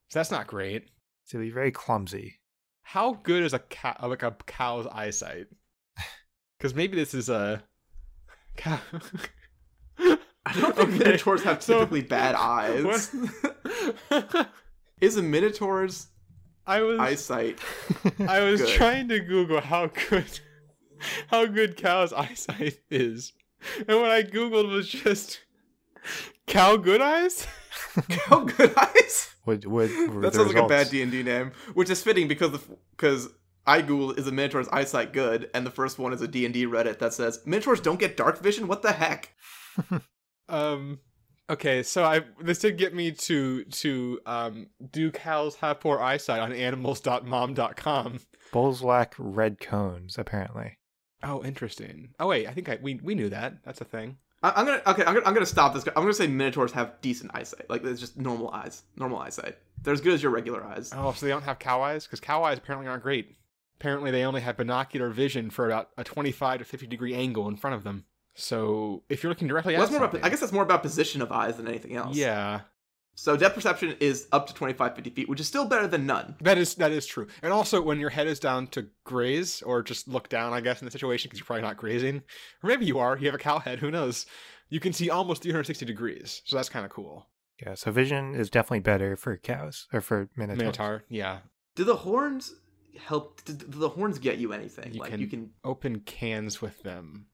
So 0.10 0.20
that's 0.20 0.32
not 0.32 0.46
great. 0.46 0.92
So 1.26 1.40
be 1.40 1.50
very 1.50 1.72
clumsy. 1.72 2.40
How 2.84 3.14
good 3.24 3.44
is 3.44 3.54
a 3.54 3.60
cow 3.60 3.96
like 4.04 4.24
a 4.24 4.36
cow's 4.46 4.88
eyesight? 4.88 5.48
Because 6.58 6.76
maybe 6.76 6.96
this 6.96 7.14
is 7.14 7.30
a 7.30 7.64
cow. 8.58 8.80
I 10.50 10.60
don't 10.60 10.76
think 10.76 10.90
Okay, 10.90 10.98
minotaurs 11.00 11.44
have 11.44 11.62
so- 11.64 11.80
typically 11.80 12.02
bad 12.02 12.36
eyes. 12.36 13.14
Is 15.02 15.16
a 15.16 15.22
minotaur's 15.22 16.08
I 16.68 16.82
was 16.82 17.00
eyesight? 17.00 17.60
I 18.28 18.42
was 18.42 18.62
Good. 18.62 18.70
trying 18.76 19.08
to 19.10 19.20
Google 19.20 19.62
how 19.62 19.88
good 20.10 20.40
how 21.28 21.46
good 21.46 21.78
cow's 21.78 22.12
eyesight 22.12 22.80
is, 22.90 23.32
and 23.88 24.00
what 24.02 24.12
I 24.12 24.24
googled 24.24 24.70
was 24.70 24.88
just 24.90 25.40
cow 26.48 26.76
good 26.76 27.02
eyes. 27.02 27.48
cow 28.10 28.42
good 28.44 28.74
eyes? 28.78 29.30
would 29.46 29.66
would 29.66 29.90
were 30.14 30.22
That 30.22 30.34
the 30.34 30.40
sounds 30.40 30.54
like 30.54 30.64
a 30.64 30.68
bad 30.68 30.90
D 30.90 31.02
and 31.02 31.12
D 31.12 31.24
name, 31.24 31.54
which 31.74 31.90
is 31.90 32.04
fitting 32.04 32.28
because 32.28 32.60
because 32.92 33.30
I 33.66 33.82
googled 33.82 34.20
is 34.20 34.28
a 34.28 34.32
minotaur's 34.32 34.68
eyesight 34.68 35.14
good, 35.14 35.50
and 35.54 35.66
the 35.66 35.72
first 35.72 35.98
one 35.98 36.12
is 36.12 36.22
a 36.22 36.28
D 36.28 36.44
and 36.44 36.54
D 36.54 36.66
Reddit 36.66 37.00
that 37.00 37.14
says 37.14 37.40
minotaurs 37.46 37.80
don't 37.80 38.00
get 38.00 38.18
dark 38.18 38.40
vision. 38.42 38.68
What 38.68 38.82
the 38.82 38.92
heck? 38.92 39.34
Um. 40.50 41.00
Okay, 41.50 41.82
so 41.82 42.04
I 42.04 42.22
this 42.42 42.60
did 42.60 42.78
get 42.78 42.94
me 42.94 43.12
to 43.12 43.64
to 43.64 44.20
um 44.26 44.68
do 44.92 45.12
cows 45.12 45.56
have 45.56 45.80
poor 45.80 46.00
eyesight 46.00 46.42
on 46.42 46.54
animals.mom.com. 46.54 48.20
Bulls 48.52 48.82
lack 48.84 49.16
red 49.18 49.60
cones, 49.60 50.18
apparently. 50.18 50.78
Oh, 51.24 51.44
interesting. 51.44 52.10
Oh 52.20 52.28
wait, 52.28 52.48
I 52.48 52.52
think 52.54 52.70
I 52.70 52.78
we 52.82 53.00
we 53.04 53.16
knew 53.16 53.30
that. 53.30 53.64
That's 53.64 53.82
a 53.82 53.86
thing. 53.86 54.18
I, 54.42 54.54
I'm 54.56 54.66
gonna 54.66 54.82
okay. 54.88 55.04
I'm 55.06 55.14
gonna, 55.16 55.26
I'm 55.26 55.34
gonna 55.34 55.46
stop 55.46 55.74
this. 55.74 55.86
I'm 55.88 56.04
gonna 56.04 56.14
say 56.14 56.28
minotaurs 56.28 56.72
have 56.72 57.02
decent 57.02 57.32
eyesight. 57.34 57.70
Like 57.70 57.84
it's 57.84 58.00
just 58.00 58.18
normal 58.18 58.52
eyes, 58.52 58.84
normal 58.96 59.20
eyesight. 59.20 59.58
They're 59.82 59.94
as 59.94 60.02
good 60.02 60.14
as 60.14 60.24
your 60.24 60.32
regular 60.32 60.64
eyes. 60.64 60.92
Oh, 60.96 61.12
so 61.14 61.26
they 61.26 61.32
don't 61.32 61.44
have 61.44 61.60
cow 61.60 61.82
eyes 61.82 62.06
because 62.06 62.20
cow 62.20 62.44
eyes 62.44 62.58
apparently 62.58 62.88
aren't 62.88 63.04
great. 63.04 63.36
Apparently, 63.80 64.12
they 64.12 64.24
only 64.24 64.42
have 64.42 64.58
binocular 64.58 65.10
vision 65.10 65.50
for 65.50 65.66
about 65.66 65.90
a 65.98 66.04
25 66.04 66.60
to 66.60 66.66
50 66.66 66.88
degree 66.88 67.14
angle 67.14 67.48
in 67.48 67.56
front 67.56 67.76
of 67.76 67.84
them. 67.84 68.06
So 68.40 69.04
if 69.10 69.22
you're 69.24 69.30
looking 69.32 69.48
directly 69.48 69.74
Well, 69.74 69.84
at 69.84 69.90
that's 69.90 70.00
more 70.00 70.08
about, 70.10 70.24
I 70.26 70.30
guess 70.30 70.40
that's 70.40 70.52
more 70.54 70.64
about 70.64 70.82
position 70.82 71.22
of 71.22 71.32
eyes 71.32 71.58
than 71.58 71.68
anything 71.68 71.96
else. 71.96 72.16
yeah, 72.16 72.62
So 73.16 73.36
depth 73.36 73.56
perception 73.56 73.96
is 74.00 74.28
up 74.32 74.48
to 74.48 74.54
25, 74.54 74.96
50 74.96 75.10
feet, 75.10 75.30
which 75.30 75.40
is 75.42 75.48
still 75.48 75.66
better 75.66 75.88
than 75.88 76.06
none. 76.06 76.36
that 76.42 76.58
is 76.58 76.76
that 76.76 76.92
is 76.92 77.06
true. 77.06 77.28
And 77.44 77.52
also, 77.52 77.82
when 77.82 78.00
your 78.00 78.10
head 78.10 78.28
is 78.28 78.40
down 78.40 78.68
to 78.68 78.88
graze 79.04 79.62
or 79.62 79.84
just 79.84 80.08
look 80.08 80.30
down, 80.30 80.54
I 80.54 80.62
guess 80.62 80.82
in 80.82 80.86
the 80.86 80.92
situation 80.92 81.28
because 81.28 81.40
you're 81.40 81.46
probably 81.46 81.64
not 81.64 81.78
grazing, 81.78 82.24
or 82.64 82.68
maybe 82.70 82.86
you 82.86 82.98
are. 83.00 83.18
You 83.18 83.26
have 83.26 83.36
a 83.36 83.40
cow 83.40 83.60
head. 83.60 83.80
Who 83.80 83.92
knows? 83.92 84.26
You 84.70 84.80
can 84.80 84.94
see 84.94 85.10
almost 85.10 85.42
360 85.42 85.86
degrees, 85.86 86.42
so 86.46 86.56
that's 86.56 86.70
kind 86.70 86.86
of 86.86 86.92
cool. 86.92 87.28
Yeah, 87.62 87.74
so 87.74 87.92
vision 87.92 88.36
is 88.36 88.50
definitely 88.50 88.80
better 88.82 89.18
for 89.18 89.36
cows 89.36 89.88
or 89.92 90.00
for 90.00 90.30
minotaurs. 90.38 90.60
Minotaur, 90.60 91.04
yeah. 91.10 91.40
Do 91.76 91.84
the 91.84 91.96
horns 91.98 92.54
help? 92.98 93.44
Do, 93.44 93.52
do 93.54 93.80
the 93.80 93.90
horns 93.90 94.18
get 94.20 94.38
you 94.38 94.54
anything? 94.54 94.94
You 94.94 95.02
like 95.02 95.12
can- 95.12 95.20
you 95.20 95.28
can. 95.28 95.50
Open 95.66 96.00
cans 96.02 96.62
with 96.62 96.82
them. 96.84 97.26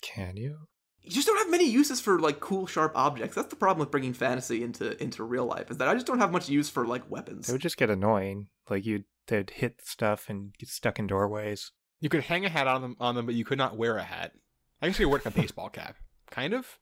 Can 0.00 0.36
you? 0.36 0.68
You 1.02 1.10
just 1.10 1.26
don't 1.26 1.38
have 1.38 1.50
many 1.50 1.64
uses 1.64 2.00
for 2.00 2.18
like 2.18 2.40
cool, 2.40 2.66
sharp 2.66 2.92
objects. 2.94 3.34
That's 3.34 3.48
the 3.48 3.56
problem 3.56 3.80
with 3.80 3.90
bringing 3.90 4.12
fantasy 4.12 4.62
into 4.62 5.00
into 5.02 5.24
real 5.24 5.46
life. 5.46 5.70
Is 5.70 5.78
that 5.78 5.88
I 5.88 5.94
just 5.94 6.06
don't 6.06 6.18
have 6.18 6.32
much 6.32 6.48
use 6.48 6.68
for 6.68 6.86
like 6.86 7.10
weapons. 7.10 7.46
They 7.46 7.52
would 7.52 7.62
just 7.62 7.76
get 7.76 7.90
annoying. 7.90 8.48
Like 8.68 8.84
you, 8.84 9.04
they'd 9.26 9.50
hit 9.50 9.80
stuff 9.82 10.28
and 10.28 10.52
get 10.58 10.68
stuck 10.68 10.98
in 10.98 11.06
doorways. 11.06 11.72
You 12.00 12.08
could 12.08 12.24
hang 12.24 12.44
a 12.44 12.48
hat 12.48 12.66
on 12.66 12.82
them, 12.82 12.96
on 13.00 13.14
them, 13.14 13.26
but 13.26 13.34
you 13.34 13.44
could 13.44 13.58
not 13.58 13.76
wear 13.76 13.96
a 13.96 14.04
hat. 14.04 14.32
I 14.80 14.86
guess 14.86 14.98
you 14.98 15.06
could 15.06 15.10
wear 15.10 15.20
like 15.24 15.34
a 15.34 15.40
baseball 15.40 15.68
cap. 15.68 15.96
Kind 16.30 16.52
of. 16.52 16.78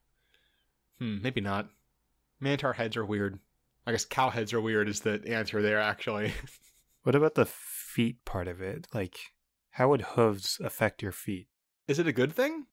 Hmm, 0.99 1.21
maybe 1.21 1.41
not. 1.41 1.69
Minotaur 2.39 2.73
heads 2.73 2.97
are 2.97 3.05
weird. 3.05 3.39
I 3.85 3.91
guess 3.91 4.05
cow 4.05 4.29
heads 4.29 4.53
are 4.53 4.61
weird. 4.61 4.89
Is 4.89 4.99
the 4.99 5.21
answer 5.25 5.61
there 5.61 5.79
actually? 5.79 6.33
What 7.07 7.15
about 7.15 7.35
the 7.35 7.45
feet 7.45 8.25
part 8.25 8.49
of 8.49 8.61
it? 8.61 8.85
Like, 8.93 9.17
how 9.69 9.87
would 9.87 10.01
hooves 10.01 10.59
affect 10.61 11.01
your 11.01 11.13
feet? 11.13 11.47
Is 11.87 11.99
it 11.99 12.07
a 12.07 12.11
good 12.11 12.33
thing? 12.33 12.65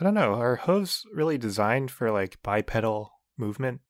I 0.00 0.04
don't 0.04 0.14
know. 0.14 0.34
Are 0.34 0.56
hooves 0.56 1.04
really 1.12 1.38
designed 1.38 1.90
for 1.90 2.10
like 2.10 2.42
bipedal 2.42 3.12
movement? 3.36 3.80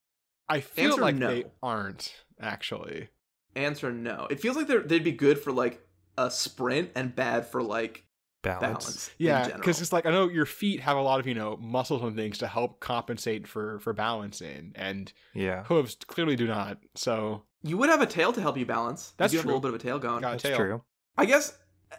I 0.49 0.61
feel 0.61 0.91
Answer 0.93 1.01
like 1.03 1.15
no. 1.17 1.29
they 1.29 1.45
aren't 1.63 2.13
actually. 2.41 3.09
Answer 3.55 3.93
no. 3.93 4.27
It 4.31 4.41
feels 4.41 4.57
like 4.57 4.67
they're, 4.67 4.83
they'd 4.83 5.05
be 5.05 5.13
good 5.13 5.39
for 5.39 5.53
like 5.53 5.81
a 6.19 6.31
sprint 6.31 6.91
and 6.95 7.15
bad 7.15 7.47
for 7.47 7.63
like 7.63 8.05
Balance. 8.43 8.61
balance. 8.61 9.11
Yeah, 9.19 9.49
because 9.57 9.81
it's 9.81 9.93
like 9.93 10.05
I 10.05 10.11
know 10.11 10.29
your 10.29 10.47
feet 10.47 10.81
have 10.81 10.97
a 10.97 11.01
lot 11.01 11.21
of 11.21 11.29
you 11.29 11.35
know 11.35 11.57
muscles 11.59 12.03
and 12.03 12.17
things 12.17 12.39
to 12.39 12.49
help 12.49 12.81
compensate 12.81 13.47
for 13.47 13.79
for 13.79 13.93
balancing, 13.93 14.73
and 14.75 15.13
Yeah, 15.33 15.63
hooves 15.63 15.97
clearly 16.09 16.35
do 16.35 16.49
not. 16.49 16.79
So 16.97 17.45
you 17.63 17.79
would 17.79 17.89
have 17.89 18.01
a 18.03 18.07
tail 18.07 18.33
to 18.33 18.41
help 18.41 18.59
you 18.59 18.67
balance. 18.67 19.15
That's 19.17 19.33
you 19.33 19.37
do 19.37 19.43
have 19.43 19.45
true. 19.45 19.53
a 19.53 19.55
little 19.55 19.71
bit 19.71 19.75
of 19.77 19.81
a 19.81 19.85
tail 19.85 19.99
going. 20.01 20.23
got 20.23 20.29
a 20.29 20.33
that's 20.33 20.43
tail. 20.43 20.57
true. 20.57 20.83
I 21.17 21.25
guess 21.27 21.57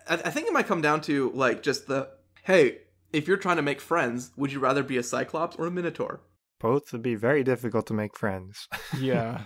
I, 0.09 0.15
I 0.15 0.29
think 0.31 0.47
it 0.47 0.53
might 0.53 0.67
come 0.67 0.81
down 0.81 0.99
to 1.03 1.31
like 1.33 1.63
just 1.63 1.87
the 1.87 2.09
hey, 2.43 2.79
if 3.13 3.27
you're 3.27 3.37
trying 3.37 3.57
to 3.57 3.61
make 3.61 3.79
friends, 3.79 4.31
would 4.35 4.51
you 4.51 4.59
rather 4.59 4.83
be 4.83 4.97
a 4.97 5.03
cyclops 5.03 5.55
or 5.55 5.67
a 5.67 5.71
minotaur? 5.71 6.21
Both 6.59 6.91
would 6.91 7.03
be 7.03 7.15
very 7.15 7.43
difficult 7.43 7.87
to 7.87 7.93
make 7.93 8.17
friends. 8.17 8.67
Yeah. 8.99 9.41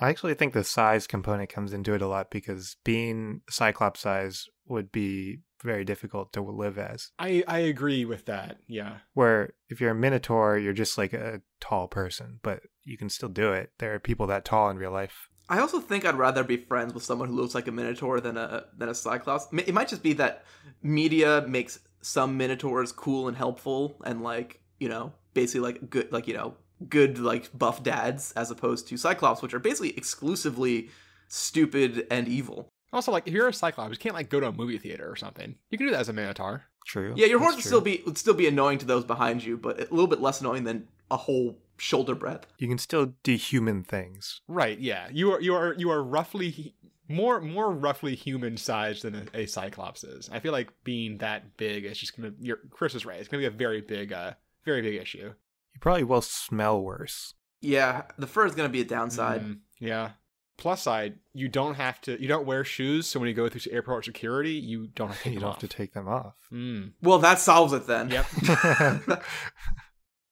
I 0.00 0.08
actually 0.08 0.34
think 0.34 0.52
the 0.52 0.64
size 0.64 1.06
component 1.06 1.48
comes 1.48 1.72
into 1.72 1.94
it 1.94 2.02
a 2.02 2.08
lot 2.08 2.30
because 2.30 2.76
being 2.82 3.42
cyclops 3.48 4.00
size 4.00 4.46
would 4.66 4.90
be 4.90 5.38
very 5.62 5.84
difficult 5.84 6.32
to 6.32 6.42
live 6.42 6.76
as. 6.76 7.12
I 7.20 7.44
I 7.46 7.58
agree 7.60 8.04
with 8.04 8.26
that. 8.26 8.58
Yeah. 8.66 8.96
Where 9.14 9.54
if 9.68 9.80
you're 9.80 9.92
a 9.92 9.94
minotaur, 9.94 10.58
you're 10.58 10.72
just 10.72 10.98
like 10.98 11.12
a 11.12 11.42
tall 11.60 11.86
person, 11.86 12.40
but 12.42 12.62
you 12.82 12.98
can 12.98 13.10
still 13.10 13.28
do 13.28 13.52
it. 13.52 13.70
There 13.78 13.94
are 13.94 14.00
people 14.00 14.26
that 14.26 14.44
tall 14.44 14.70
in 14.70 14.76
real 14.76 14.90
life. 14.90 15.28
I 15.48 15.60
also 15.60 15.80
think 15.80 16.04
I'd 16.04 16.16
rather 16.16 16.42
be 16.42 16.56
friends 16.56 16.94
with 16.94 17.04
someone 17.04 17.28
who 17.28 17.34
looks 17.34 17.54
like 17.54 17.68
a 17.68 17.72
minotaur 17.72 18.20
than 18.20 18.36
a 18.36 18.64
than 18.76 18.88
a 18.88 18.94
cyclops. 18.94 19.46
It 19.52 19.74
might 19.74 19.88
just 19.88 20.02
be 20.02 20.14
that 20.14 20.44
media 20.82 21.44
makes 21.46 21.78
some 22.02 22.36
minotaurs 22.36 22.92
cool 22.92 23.28
and 23.28 23.36
helpful 23.36 23.96
and 24.04 24.22
like, 24.22 24.60
you 24.78 24.88
know, 24.88 25.12
basically 25.34 25.60
like 25.60 25.88
good 25.88 26.12
like, 26.12 26.28
you 26.28 26.34
know, 26.34 26.54
good 26.88 27.18
like 27.18 27.56
buff 27.56 27.82
dads 27.82 28.32
as 28.32 28.50
opposed 28.50 28.88
to 28.88 28.96
cyclops 28.96 29.40
which 29.40 29.54
are 29.54 29.60
basically 29.60 29.96
exclusively 29.96 30.90
stupid 31.28 32.06
and 32.10 32.28
evil. 32.28 32.68
Also, 32.92 33.10
like 33.10 33.26
if 33.26 33.32
you're 33.32 33.48
a 33.48 33.54
cyclops, 33.54 33.92
you 33.92 33.98
can't 33.98 34.14
like 34.14 34.28
go 34.28 34.40
to 34.40 34.48
a 34.48 34.52
movie 34.52 34.78
theater 34.78 35.10
or 35.10 35.16
something. 35.16 35.56
You 35.70 35.78
can 35.78 35.86
do 35.86 35.92
that 35.92 36.00
as 36.00 36.08
a 36.08 36.12
minotaur. 36.12 36.64
True. 36.86 37.14
Yeah, 37.16 37.26
your 37.26 37.38
That's 37.38 37.52
horns 37.52 37.56
would 37.56 37.64
still 37.64 37.80
be 37.80 38.02
would 38.04 38.18
still 38.18 38.34
be 38.34 38.46
annoying 38.46 38.78
to 38.78 38.86
those 38.86 39.04
behind 39.04 39.44
you, 39.44 39.56
but 39.56 39.78
a 39.78 39.94
little 39.94 40.08
bit 40.08 40.20
less 40.20 40.40
annoying 40.40 40.64
than 40.64 40.88
a 41.10 41.16
whole 41.16 41.58
shoulder 41.78 42.14
breadth. 42.14 42.46
You 42.58 42.68
can 42.68 42.78
still 42.78 43.14
dehuman 43.24 43.84
things. 43.84 44.40
Right. 44.46 44.78
Yeah. 44.78 45.08
You 45.10 45.32
are 45.32 45.40
you 45.40 45.54
are 45.54 45.74
you 45.74 45.90
are 45.90 46.02
roughly 46.02 46.74
more 47.12 47.40
more 47.40 47.70
roughly 47.70 48.14
human 48.14 48.56
sized 48.56 49.02
than 49.04 49.28
a, 49.34 49.40
a 49.40 49.46
cyclops 49.46 50.04
is. 50.04 50.28
I 50.32 50.40
feel 50.40 50.52
like 50.52 50.72
being 50.84 51.18
that 51.18 51.56
big 51.56 51.84
is 51.84 51.98
just 51.98 52.16
gonna. 52.16 52.32
Your 52.40 52.58
Chris 52.70 52.94
is 52.94 53.04
right. 53.06 53.18
It's 53.18 53.28
gonna 53.28 53.42
be 53.42 53.46
a 53.46 53.50
very 53.50 53.80
big 53.80 54.12
uh 54.12 54.32
very 54.64 54.82
big 54.82 55.00
issue. 55.00 55.32
You 55.74 55.80
probably 55.80 56.04
will 56.04 56.22
smell 56.22 56.82
worse. 56.82 57.34
Yeah, 57.60 58.02
the 58.18 58.26
fur 58.26 58.46
is 58.46 58.54
going 58.54 58.68
to 58.68 58.72
be 58.72 58.80
a 58.80 58.84
downside. 58.84 59.42
Mm, 59.42 59.58
yeah. 59.78 60.10
Plus 60.58 60.82
side, 60.82 61.18
you 61.32 61.48
don't 61.48 61.74
have 61.74 62.00
to. 62.02 62.20
You 62.20 62.28
don't 62.28 62.44
wear 62.46 62.64
shoes, 62.64 63.06
so 63.06 63.18
when 63.20 63.28
you 63.28 63.34
go 63.34 63.48
through 63.48 63.72
airport 63.72 64.04
security, 64.04 64.52
you 64.52 64.88
don't 64.88 65.08
have 65.08 65.18
to 65.18 65.24
take 65.24 65.32
you 65.34 65.38
them 65.38 65.42
don't 65.42 65.48
off. 65.54 65.60
have 65.60 65.70
to 65.70 65.76
take 65.76 65.92
them 65.94 66.08
off. 66.08 66.34
Mm. 66.52 66.92
Well, 67.02 67.18
that 67.20 67.38
solves 67.38 67.72
it 67.72 67.86
then. 67.86 68.10
Yep. 68.10 68.26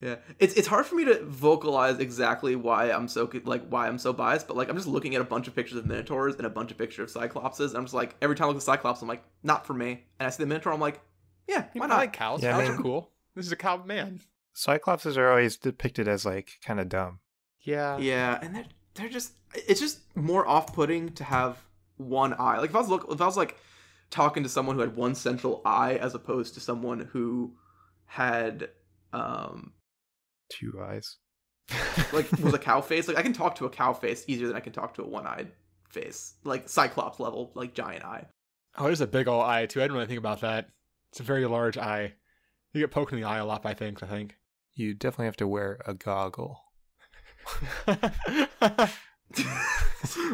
Yeah, 0.00 0.16
it's 0.38 0.54
it's 0.54 0.66
hard 0.66 0.86
for 0.86 0.94
me 0.94 1.04
to 1.04 1.22
vocalize 1.26 1.98
exactly 1.98 2.56
why 2.56 2.90
I'm 2.90 3.06
so 3.06 3.30
like 3.44 3.68
why 3.68 3.86
I'm 3.86 3.98
so 3.98 4.14
biased, 4.14 4.48
but 4.48 4.56
like 4.56 4.70
I'm 4.70 4.76
just 4.76 4.88
looking 4.88 5.14
at 5.14 5.20
a 5.20 5.24
bunch 5.24 5.46
of 5.46 5.54
pictures 5.54 5.76
of 5.76 5.84
minotaurs 5.84 6.36
and 6.36 6.46
a 6.46 6.50
bunch 6.50 6.70
of 6.70 6.78
pictures 6.78 7.14
of 7.14 7.22
cyclopses, 7.22 7.68
and 7.68 7.76
I'm 7.76 7.84
just 7.84 7.94
like 7.94 8.16
every 8.22 8.34
time 8.34 8.46
I 8.46 8.48
look 8.48 8.56
at 8.56 8.62
cyclops, 8.62 9.02
I'm 9.02 9.08
like 9.08 9.22
not 9.42 9.66
for 9.66 9.74
me, 9.74 10.04
and 10.18 10.26
I 10.26 10.30
see 10.30 10.42
the 10.42 10.46
minotaur, 10.46 10.72
I'm 10.72 10.80
like, 10.80 11.00
yeah, 11.46 11.66
why 11.74 11.84
I 11.84 11.88
not? 11.88 11.98
like 11.98 12.12
cows. 12.14 12.42
Yeah, 12.42 12.56
I 12.56 12.60
cows 12.60 12.68
mean- 12.70 12.78
are 12.78 12.82
cool. 12.82 13.10
This 13.34 13.46
is 13.46 13.52
a 13.52 13.56
cow 13.56 13.82
man. 13.84 14.20
Cyclopses 14.56 15.16
are 15.16 15.28
always 15.30 15.56
depicted 15.56 16.08
as 16.08 16.24
like 16.24 16.58
kind 16.64 16.80
of 16.80 16.88
dumb. 16.88 17.20
Yeah. 17.60 17.98
yeah, 17.98 18.38
and 18.40 18.54
they're 18.54 18.64
they're 18.94 19.08
just 19.10 19.32
it's 19.54 19.80
just 19.80 20.00
more 20.16 20.48
off 20.48 20.72
putting 20.74 21.10
to 21.10 21.24
have 21.24 21.58
one 21.98 22.34
eye. 22.38 22.58
Like 22.58 22.70
if 22.70 22.76
I 22.76 22.78
was 22.78 22.88
look 22.88 23.06
if 23.10 23.20
I 23.20 23.26
was 23.26 23.36
like 23.36 23.58
talking 24.08 24.42
to 24.44 24.48
someone 24.48 24.76
who 24.76 24.80
had 24.80 24.96
one 24.96 25.14
central 25.14 25.60
eye 25.64 25.96
as 25.96 26.14
opposed 26.14 26.54
to 26.54 26.60
someone 26.60 27.00
who 27.12 27.52
had 28.06 28.70
um 29.12 29.72
Two 30.50 30.80
eyes. 30.82 31.16
like 32.12 32.30
with 32.32 32.54
a 32.54 32.58
cow 32.58 32.80
face. 32.80 33.08
Like 33.08 33.16
I 33.16 33.22
can 33.22 33.32
talk 33.32 33.54
to 33.56 33.66
a 33.66 33.70
cow 33.70 33.92
face 33.92 34.24
easier 34.26 34.48
than 34.48 34.56
I 34.56 34.60
can 34.60 34.72
talk 34.72 34.94
to 34.94 35.02
a 35.02 35.06
one-eyed 35.08 35.52
face, 35.88 36.34
like 36.44 36.68
Cyclops 36.68 37.20
level, 37.20 37.52
like 37.54 37.74
giant 37.74 38.04
eye. 38.04 38.26
Oh, 38.76 38.84
there's 38.84 39.00
a 39.00 39.06
big 39.06 39.28
old 39.28 39.44
eye 39.44 39.66
too. 39.66 39.80
I 39.80 39.84
didn't 39.84 39.94
really 39.94 40.06
think 40.06 40.18
about 40.18 40.40
that. 40.42 40.68
It's 41.10 41.20
a 41.20 41.24
very 41.24 41.46
large 41.46 41.78
eye. 41.78 42.14
You 42.72 42.80
get 42.80 42.90
poked 42.90 43.12
in 43.12 43.20
the 43.20 43.26
eye 43.26 43.38
a 43.38 43.44
lot 43.44 43.62
by 43.62 43.74
things. 43.74 44.02
I 44.02 44.06
think. 44.06 44.36
You 44.74 44.94
definitely 44.94 45.26
have 45.26 45.36
to 45.38 45.48
wear 45.48 45.80
a 45.86 45.94
goggle. 45.94 46.60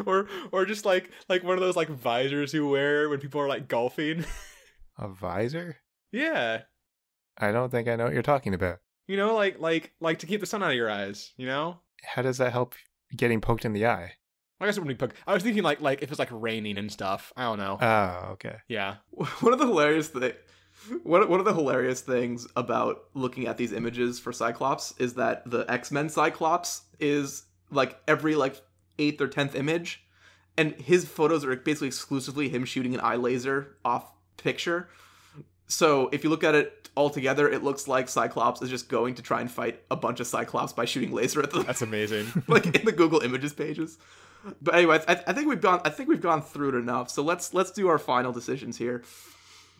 or 0.05 0.27
or 0.51 0.65
just 0.65 0.85
like 0.85 1.11
like 1.29 1.43
one 1.43 1.55
of 1.55 1.61
those 1.61 1.75
like 1.75 1.89
visors 1.89 2.53
you 2.53 2.67
wear 2.67 3.09
when 3.09 3.19
people 3.19 3.41
are 3.41 3.47
like 3.47 3.67
golfing. 3.67 4.25
A 4.99 5.07
visor? 5.07 5.77
yeah. 6.11 6.61
I 7.37 7.51
don't 7.51 7.69
think 7.69 7.87
I 7.87 7.95
know 7.95 8.05
what 8.05 8.13
you're 8.13 8.23
talking 8.23 8.55
about. 8.55 8.79
You 9.07 9.17
know, 9.17 9.35
like 9.35 9.59
like 9.59 9.93
like 9.99 10.19
to 10.19 10.25
keep 10.25 10.39
the 10.41 10.45
sun 10.45 10.63
out 10.63 10.71
of 10.71 10.75
your 10.75 10.89
eyes, 10.89 11.31
you 11.37 11.47
know? 11.47 11.77
How 12.03 12.21
does 12.21 12.37
that 12.37 12.51
help 12.51 12.75
getting 13.15 13.41
poked 13.41 13.65
in 13.65 13.73
the 13.73 13.87
eye? 13.87 14.13
I 14.59 14.65
guess 14.65 14.77
it 14.77 14.79
wouldn't 14.81 14.97
be 14.97 15.05
poked. 15.05 15.17
I 15.25 15.33
was 15.33 15.43
thinking 15.43 15.63
like 15.63 15.81
like 15.81 16.01
if 16.01 16.09
it's 16.09 16.19
like 16.19 16.29
raining 16.31 16.77
and 16.77 16.91
stuff. 16.91 17.31
I 17.37 17.43
don't 17.43 17.57
know. 17.59 17.77
Oh, 17.81 18.31
okay. 18.33 18.57
yeah. 18.67 18.95
One 19.39 19.53
of 19.53 19.59
the 19.59 19.67
hilarious 19.67 20.09
thing, 20.09 20.33
one 21.03 21.27
one 21.29 21.39
of 21.39 21.45
the 21.45 21.53
hilarious 21.53 22.01
things 22.01 22.47
about 22.55 23.05
looking 23.13 23.47
at 23.47 23.57
these 23.57 23.71
images 23.73 24.19
for 24.19 24.31
Cyclops 24.31 24.93
is 24.97 25.15
that 25.15 25.49
the 25.49 25.65
X 25.69 25.91
Men 25.91 26.09
Cyclops 26.09 26.83
is 26.99 27.43
like 27.71 27.99
every 28.07 28.35
like 28.35 28.61
eighth 28.99 29.21
or 29.21 29.27
tenth 29.27 29.55
image, 29.55 30.03
and 30.57 30.73
his 30.73 31.05
photos 31.05 31.45
are 31.45 31.55
basically 31.55 31.87
exclusively 31.87 32.49
him 32.49 32.65
shooting 32.65 32.93
an 32.93 33.01
eye 33.01 33.15
laser 33.15 33.77
off 33.83 34.11
picture. 34.37 34.89
So 35.67 36.09
if 36.11 36.23
you 36.23 36.29
look 36.29 36.43
at 36.43 36.55
it 36.55 36.89
all 36.95 37.09
together, 37.09 37.49
it 37.49 37.63
looks 37.63 37.87
like 37.87 38.09
Cyclops 38.09 38.61
is 38.61 38.69
just 38.69 38.89
going 38.89 39.15
to 39.15 39.21
try 39.21 39.41
and 39.41 39.51
fight 39.51 39.81
a 39.91 39.95
bunch 39.95 40.19
of 40.19 40.27
Cyclops 40.27 40.73
by 40.73 40.85
shooting 40.85 41.11
laser 41.11 41.41
at 41.41 41.51
them. 41.51 41.63
That's 41.63 41.81
amazing. 41.81 42.27
like 42.47 42.65
in 42.75 42.85
the 42.85 42.91
Google 42.91 43.19
Images 43.19 43.53
pages. 43.53 43.97
But 44.61 44.75
anyway, 44.75 45.01
I, 45.07 45.21
I 45.27 45.33
think 45.33 45.47
we've 45.47 45.61
gone. 45.61 45.81
I 45.83 45.89
think 45.89 46.09
we've 46.09 46.21
gone 46.21 46.41
through 46.41 46.69
it 46.69 46.75
enough. 46.75 47.09
So 47.09 47.21
let's 47.21 47.53
let's 47.53 47.71
do 47.71 47.87
our 47.89 47.97
final 47.97 48.31
decisions 48.31 48.77
here. 48.77 49.03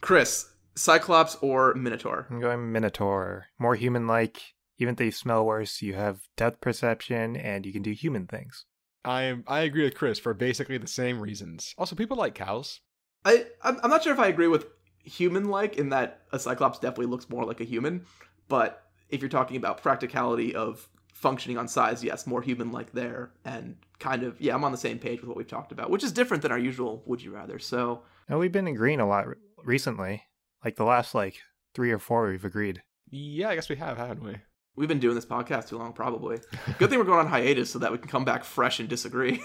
Chris, 0.02 0.50
Cyclops 0.76 1.36
or 1.42 1.74
Minotaur? 1.74 2.28
I'm 2.30 2.40
going 2.40 2.72
Minotaur. 2.72 3.48
More 3.58 3.76
human 3.76 4.08
like. 4.08 4.54
Even 4.80 4.94
if 4.94 4.98
they 4.98 5.10
smell 5.10 5.44
worse, 5.44 5.82
you 5.82 5.96
have 5.96 6.20
depth 6.36 6.62
perception 6.62 7.36
and 7.36 7.66
you 7.66 7.74
can 7.74 7.82
do 7.82 7.92
human 7.92 8.28
things. 8.28 8.66
I 9.04 9.24
am 9.24 9.44
I 9.48 9.62
agree 9.62 9.84
with 9.84 9.96
Chris 9.96 10.20
for 10.20 10.34
basically 10.34 10.78
the 10.78 10.88
same 10.88 11.20
reasons. 11.20 11.74
Also, 11.78 11.96
people 11.96 12.18
like 12.18 12.36
cows. 12.36 12.82
I 13.26 13.46
I'm, 13.64 13.80
I'm 13.82 13.90
not 13.90 14.04
sure 14.04 14.14
if 14.14 14.20
I 14.20 14.28
agree 14.28 14.48
with 14.48 14.68
human 15.08 15.46
like 15.46 15.78
in 15.78 15.90
that 15.90 16.22
a 16.32 16.40
Cyclops 16.40 16.80
definitely 16.80 17.08
looks 17.08 17.30
more 17.30 17.46
like 17.46 17.62
a 17.62 17.64
human, 17.64 18.06
but 18.48 18.84
if 19.10 19.22
you're 19.22 19.30
talking 19.30 19.58
about 19.58 19.82
practicality 19.82 20.54
of 20.54 20.88
functioning 21.14 21.58
on 21.58 21.68
size, 21.68 22.04
yes, 22.04 22.28
more 22.28 22.42
human 22.42 22.72
like 22.72 22.92
there, 22.92 23.32
and 23.46 23.78
kind 24.00 24.24
of 24.24 24.40
yeah, 24.40 24.54
I'm 24.54 24.64
on 24.64 24.72
the 24.72 24.78
same 24.78 25.00
page 25.00 25.22
with 25.22 25.28
what 25.28 25.38
we've 25.38 25.48
talked 25.48 25.72
about, 25.72 25.90
which 25.90 26.04
is 26.04 26.12
different 26.12 26.44
than 26.44 26.52
our 26.52 26.60
usual 26.60 27.02
would 27.06 27.22
you 27.22 27.32
rather. 27.32 27.58
So 27.60 28.04
Now 28.30 28.38
we've 28.38 28.52
been 28.52 28.68
agreeing 28.68 29.00
a 29.00 29.08
lot 29.08 29.28
re- 29.28 29.36
recently. 29.64 30.24
Like 30.64 30.76
the 30.76 30.84
last 30.84 31.16
like 31.16 31.38
three 31.74 31.92
or 31.92 32.00
four, 32.00 32.28
we've 32.30 32.44
agreed. 32.46 32.84
Yeah, 33.10 33.50
I 33.50 33.56
guess 33.56 33.70
we 33.70 33.78
have, 33.78 33.98
haven't 33.98 34.24
we? 34.24 34.36
we've 34.76 34.88
been 34.88 35.00
doing 35.00 35.16
this 35.16 35.26
podcast 35.26 35.70
too 35.70 35.78
long, 35.78 35.92
probably. 35.92 36.38
Good 36.78 36.90
thing 36.92 37.00
we're 37.00 37.06
going 37.06 37.20
on 37.20 37.28
hiatus 37.28 37.72
so 37.72 37.80
that 37.80 37.92
we 37.92 37.98
can 37.98 38.08
come 38.08 38.24
back 38.26 38.44
fresh 38.44 38.80
and 38.80 38.88
disagree. 38.88 39.42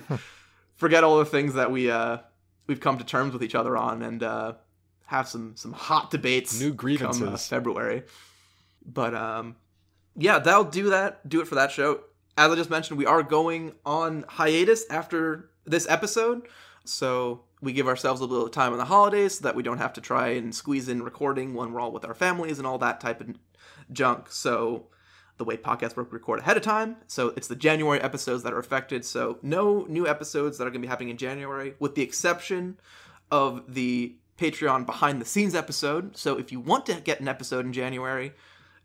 Forget 0.76 1.02
all 1.04 1.18
the 1.18 1.24
things 1.24 1.54
that 1.54 1.70
we 1.70 1.90
uh 1.90 2.18
we've 2.66 2.80
come 2.80 2.98
to 2.98 3.04
terms 3.04 3.32
with 3.32 3.42
each 3.42 3.54
other 3.54 3.76
on 3.76 4.02
and 4.02 4.22
uh 4.22 4.52
have 5.06 5.28
some 5.28 5.54
some 5.56 5.72
hot 5.72 6.10
debates 6.10 6.58
New 6.58 6.70
come 6.70 6.74
uh, 6.74 6.76
grievances. 6.76 7.48
February. 7.48 8.02
But 8.84 9.14
um 9.14 9.56
yeah, 10.16 10.38
that'll 10.38 10.64
do 10.64 10.90
that. 10.90 11.28
Do 11.28 11.40
it 11.40 11.48
for 11.48 11.54
that 11.54 11.70
show. 11.70 12.00
As 12.36 12.50
I 12.50 12.54
just 12.54 12.70
mentioned, 12.70 12.98
we 12.98 13.06
are 13.06 13.22
going 13.22 13.72
on 13.84 14.24
hiatus 14.28 14.84
after 14.90 15.50
this 15.64 15.88
episode. 15.88 16.48
So 16.84 17.44
we 17.60 17.72
give 17.72 17.86
ourselves 17.86 18.20
a 18.20 18.24
little 18.24 18.48
time 18.48 18.72
on 18.72 18.78
the 18.78 18.84
holidays 18.84 19.38
so 19.38 19.44
that 19.44 19.54
we 19.54 19.62
don't 19.62 19.78
have 19.78 19.92
to 19.94 20.00
try 20.00 20.28
and 20.28 20.54
squeeze 20.54 20.88
in 20.88 21.02
recording 21.02 21.54
when 21.54 21.72
we're 21.72 21.80
all 21.80 21.92
with 21.92 22.04
our 22.04 22.14
families 22.14 22.58
and 22.58 22.66
all 22.66 22.78
that 22.78 23.00
type 23.00 23.20
of 23.20 23.36
junk. 23.92 24.26
So 24.30 24.88
the 25.38 25.44
way 25.44 25.56
podcasts 25.56 25.96
work, 25.96 26.12
record 26.12 26.40
ahead 26.40 26.56
of 26.56 26.62
time. 26.62 26.96
So 27.06 27.32
it's 27.36 27.48
the 27.48 27.56
January 27.56 28.00
episodes 28.00 28.42
that 28.42 28.52
are 28.52 28.58
affected. 28.58 29.04
So 29.04 29.38
no 29.42 29.86
new 29.88 30.06
episodes 30.06 30.58
that 30.58 30.64
are 30.64 30.70
going 30.70 30.82
to 30.82 30.86
be 30.86 30.90
happening 30.90 31.10
in 31.10 31.16
January, 31.16 31.74
with 31.78 31.94
the 31.94 32.02
exception 32.02 32.78
of 33.30 33.62
the 33.72 34.16
Patreon 34.42 34.84
behind 34.86 35.20
the 35.20 35.24
scenes 35.24 35.54
episode. 35.54 36.16
So 36.16 36.36
if 36.36 36.50
you 36.50 36.58
want 36.58 36.84
to 36.86 36.94
get 36.94 37.20
an 37.20 37.28
episode 37.28 37.64
in 37.64 37.72
January, 37.72 38.32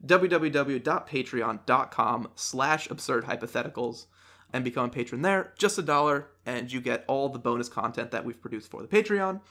www.patreon.com 0.06 2.30
slash 2.36 2.88
absurd 2.92 3.26
hypotheticals 3.26 4.06
and 4.54 4.64
become 4.64 4.86
a 4.86 4.90
patron 4.90 5.24
there. 5.24 5.54
Just 5.58 5.80
a 5.80 5.82
dollar, 5.82 6.28
and 6.46 6.72
you 6.72 6.80
get 6.80 7.04
all 7.08 7.30
the 7.30 7.40
bonus 7.40 7.70
content 7.70 8.12
that 8.12 8.24
we've 8.24 8.40
produced 8.40 8.70
for 8.70 8.84
the 8.84 8.88
Patreon. 8.88 9.42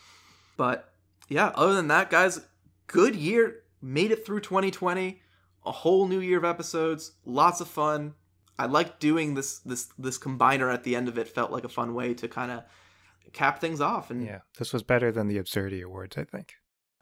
But 0.56 0.92
yeah, 1.28 1.48
other 1.56 1.74
than 1.74 1.88
that, 1.88 2.08
guys, 2.08 2.46
good 2.86 3.16
year. 3.16 3.64
Made 3.82 4.12
it 4.12 4.24
through 4.24 4.40
2020. 4.40 5.20
A 5.66 5.72
whole 5.72 6.06
new 6.06 6.20
year 6.20 6.38
of 6.38 6.44
episodes. 6.44 7.14
Lots 7.24 7.60
of 7.60 7.66
fun. 7.66 8.14
I 8.58 8.64
like 8.66 9.00
doing 9.00 9.34
this 9.34 9.58
this 9.58 9.88
this 9.98 10.18
combiner 10.18 10.72
at 10.72 10.84
the 10.84 10.94
end 10.94 11.08
of 11.08 11.18
it. 11.18 11.28
Felt 11.28 11.50
like 11.50 11.64
a 11.64 11.68
fun 11.68 11.94
way 11.94 12.14
to 12.14 12.28
kind 12.28 12.52
of 12.52 12.62
cap 13.32 13.60
things 13.60 13.80
off. 13.80 14.10
And 14.10 14.24
Yeah, 14.24 14.40
this 14.58 14.72
was 14.72 14.82
better 14.82 15.10
than 15.12 15.28
the 15.28 15.38
Absurdity 15.38 15.82
Awards, 15.82 16.16
I 16.16 16.24
think. 16.24 16.54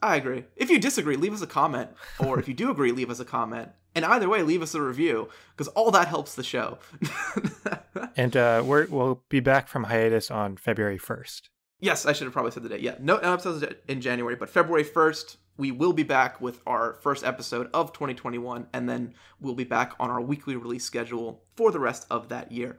I 0.02 0.16
agree. 0.16 0.44
If 0.56 0.70
you 0.70 0.78
disagree, 0.78 1.16
leave 1.16 1.32
us 1.32 1.40
a 1.40 1.46
comment. 1.46 1.90
Or 2.18 2.38
if 2.38 2.46
you 2.46 2.54
do 2.54 2.70
agree, 2.70 2.92
leave 2.92 3.10
us 3.10 3.20
a 3.20 3.24
comment. 3.24 3.70
And 3.94 4.04
either 4.04 4.28
way, 4.28 4.42
leave 4.42 4.60
us 4.60 4.74
a 4.74 4.82
review 4.82 5.28
because 5.56 5.68
all 5.68 5.90
that 5.92 6.08
helps 6.08 6.34
the 6.34 6.42
show. 6.44 6.78
And 8.16 8.36
uh, 8.36 8.62
we're, 8.64 8.86
we'll 8.86 9.24
be 9.28 9.40
back 9.40 9.66
from 9.66 9.84
hiatus 9.84 10.30
on 10.30 10.56
February 10.56 10.98
1st. 10.98 11.42
yes, 11.80 12.06
I 12.06 12.12
should 12.12 12.24
have 12.24 12.32
probably 12.32 12.52
said 12.52 12.62
the 12.62 12.68
date. 12.68 12.80
Yeah, 12.80 12.94
no, 13.00 13.16
no 13.18 13.32
episodes 13.32 13.64
in 13.88 14.00
January, 14.00 14.36
but 14.36 14.48
February 14.48 14.84
1st, 14.84 15.36
we 15.56 15.70
will 15.70 15.92
be 15.92 16.02
back 16.02 16.40
with 16.40 16.60
our 16.66 16.94
first 16.94 17.24
episode 17.24 17.68
of 17.74 17.92
2021. 17.92 18.68
And 18.72 18.88
then 18.88 19.14
we'll 19.40 19.54
be 19.54 19.64
back 19.64 19.94
on 19.98 20.10
our 20.10 20.20
weekly 20.20 20.56
release 20.56 20.84
schedule 20.84 21.42
for 21.56 21.70
the 21.72 21.80
rest 21.80 22.06
of 22.10 22.28
that 22.28 22.52
year. 22.52 22.76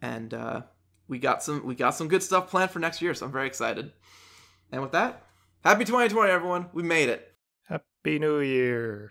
And 0.00 0.32
uh, 0.32 0.62
we 1.08 1.18
got 1.18 1.42
some 1.42 1.64
we 1.64 1.74
got 1.74 1.90
some 1.90 2.08
good 2.08 2.22
stuff 2.22 2.48
planned 2.48 2.70
for 2.70 2.78
next 2.78 3.02
year, 3.02 3.14
so 3.14 3.26
I'm 3.26 3.32
very 3.32 3.46
excited. 3.46 3.92
And 4.72 4.82
with 4.82 4.92
that, 4.92 5.24
happy 5.62 5.84
2020, 5.84 6.30
everyone. 6.30 6.66
We 6.72 6.82
made 6.82 7.08
it. 7.08 7.34
Happy 7.64 8.18
New 8.18 8.40
Year. 8.40 9.10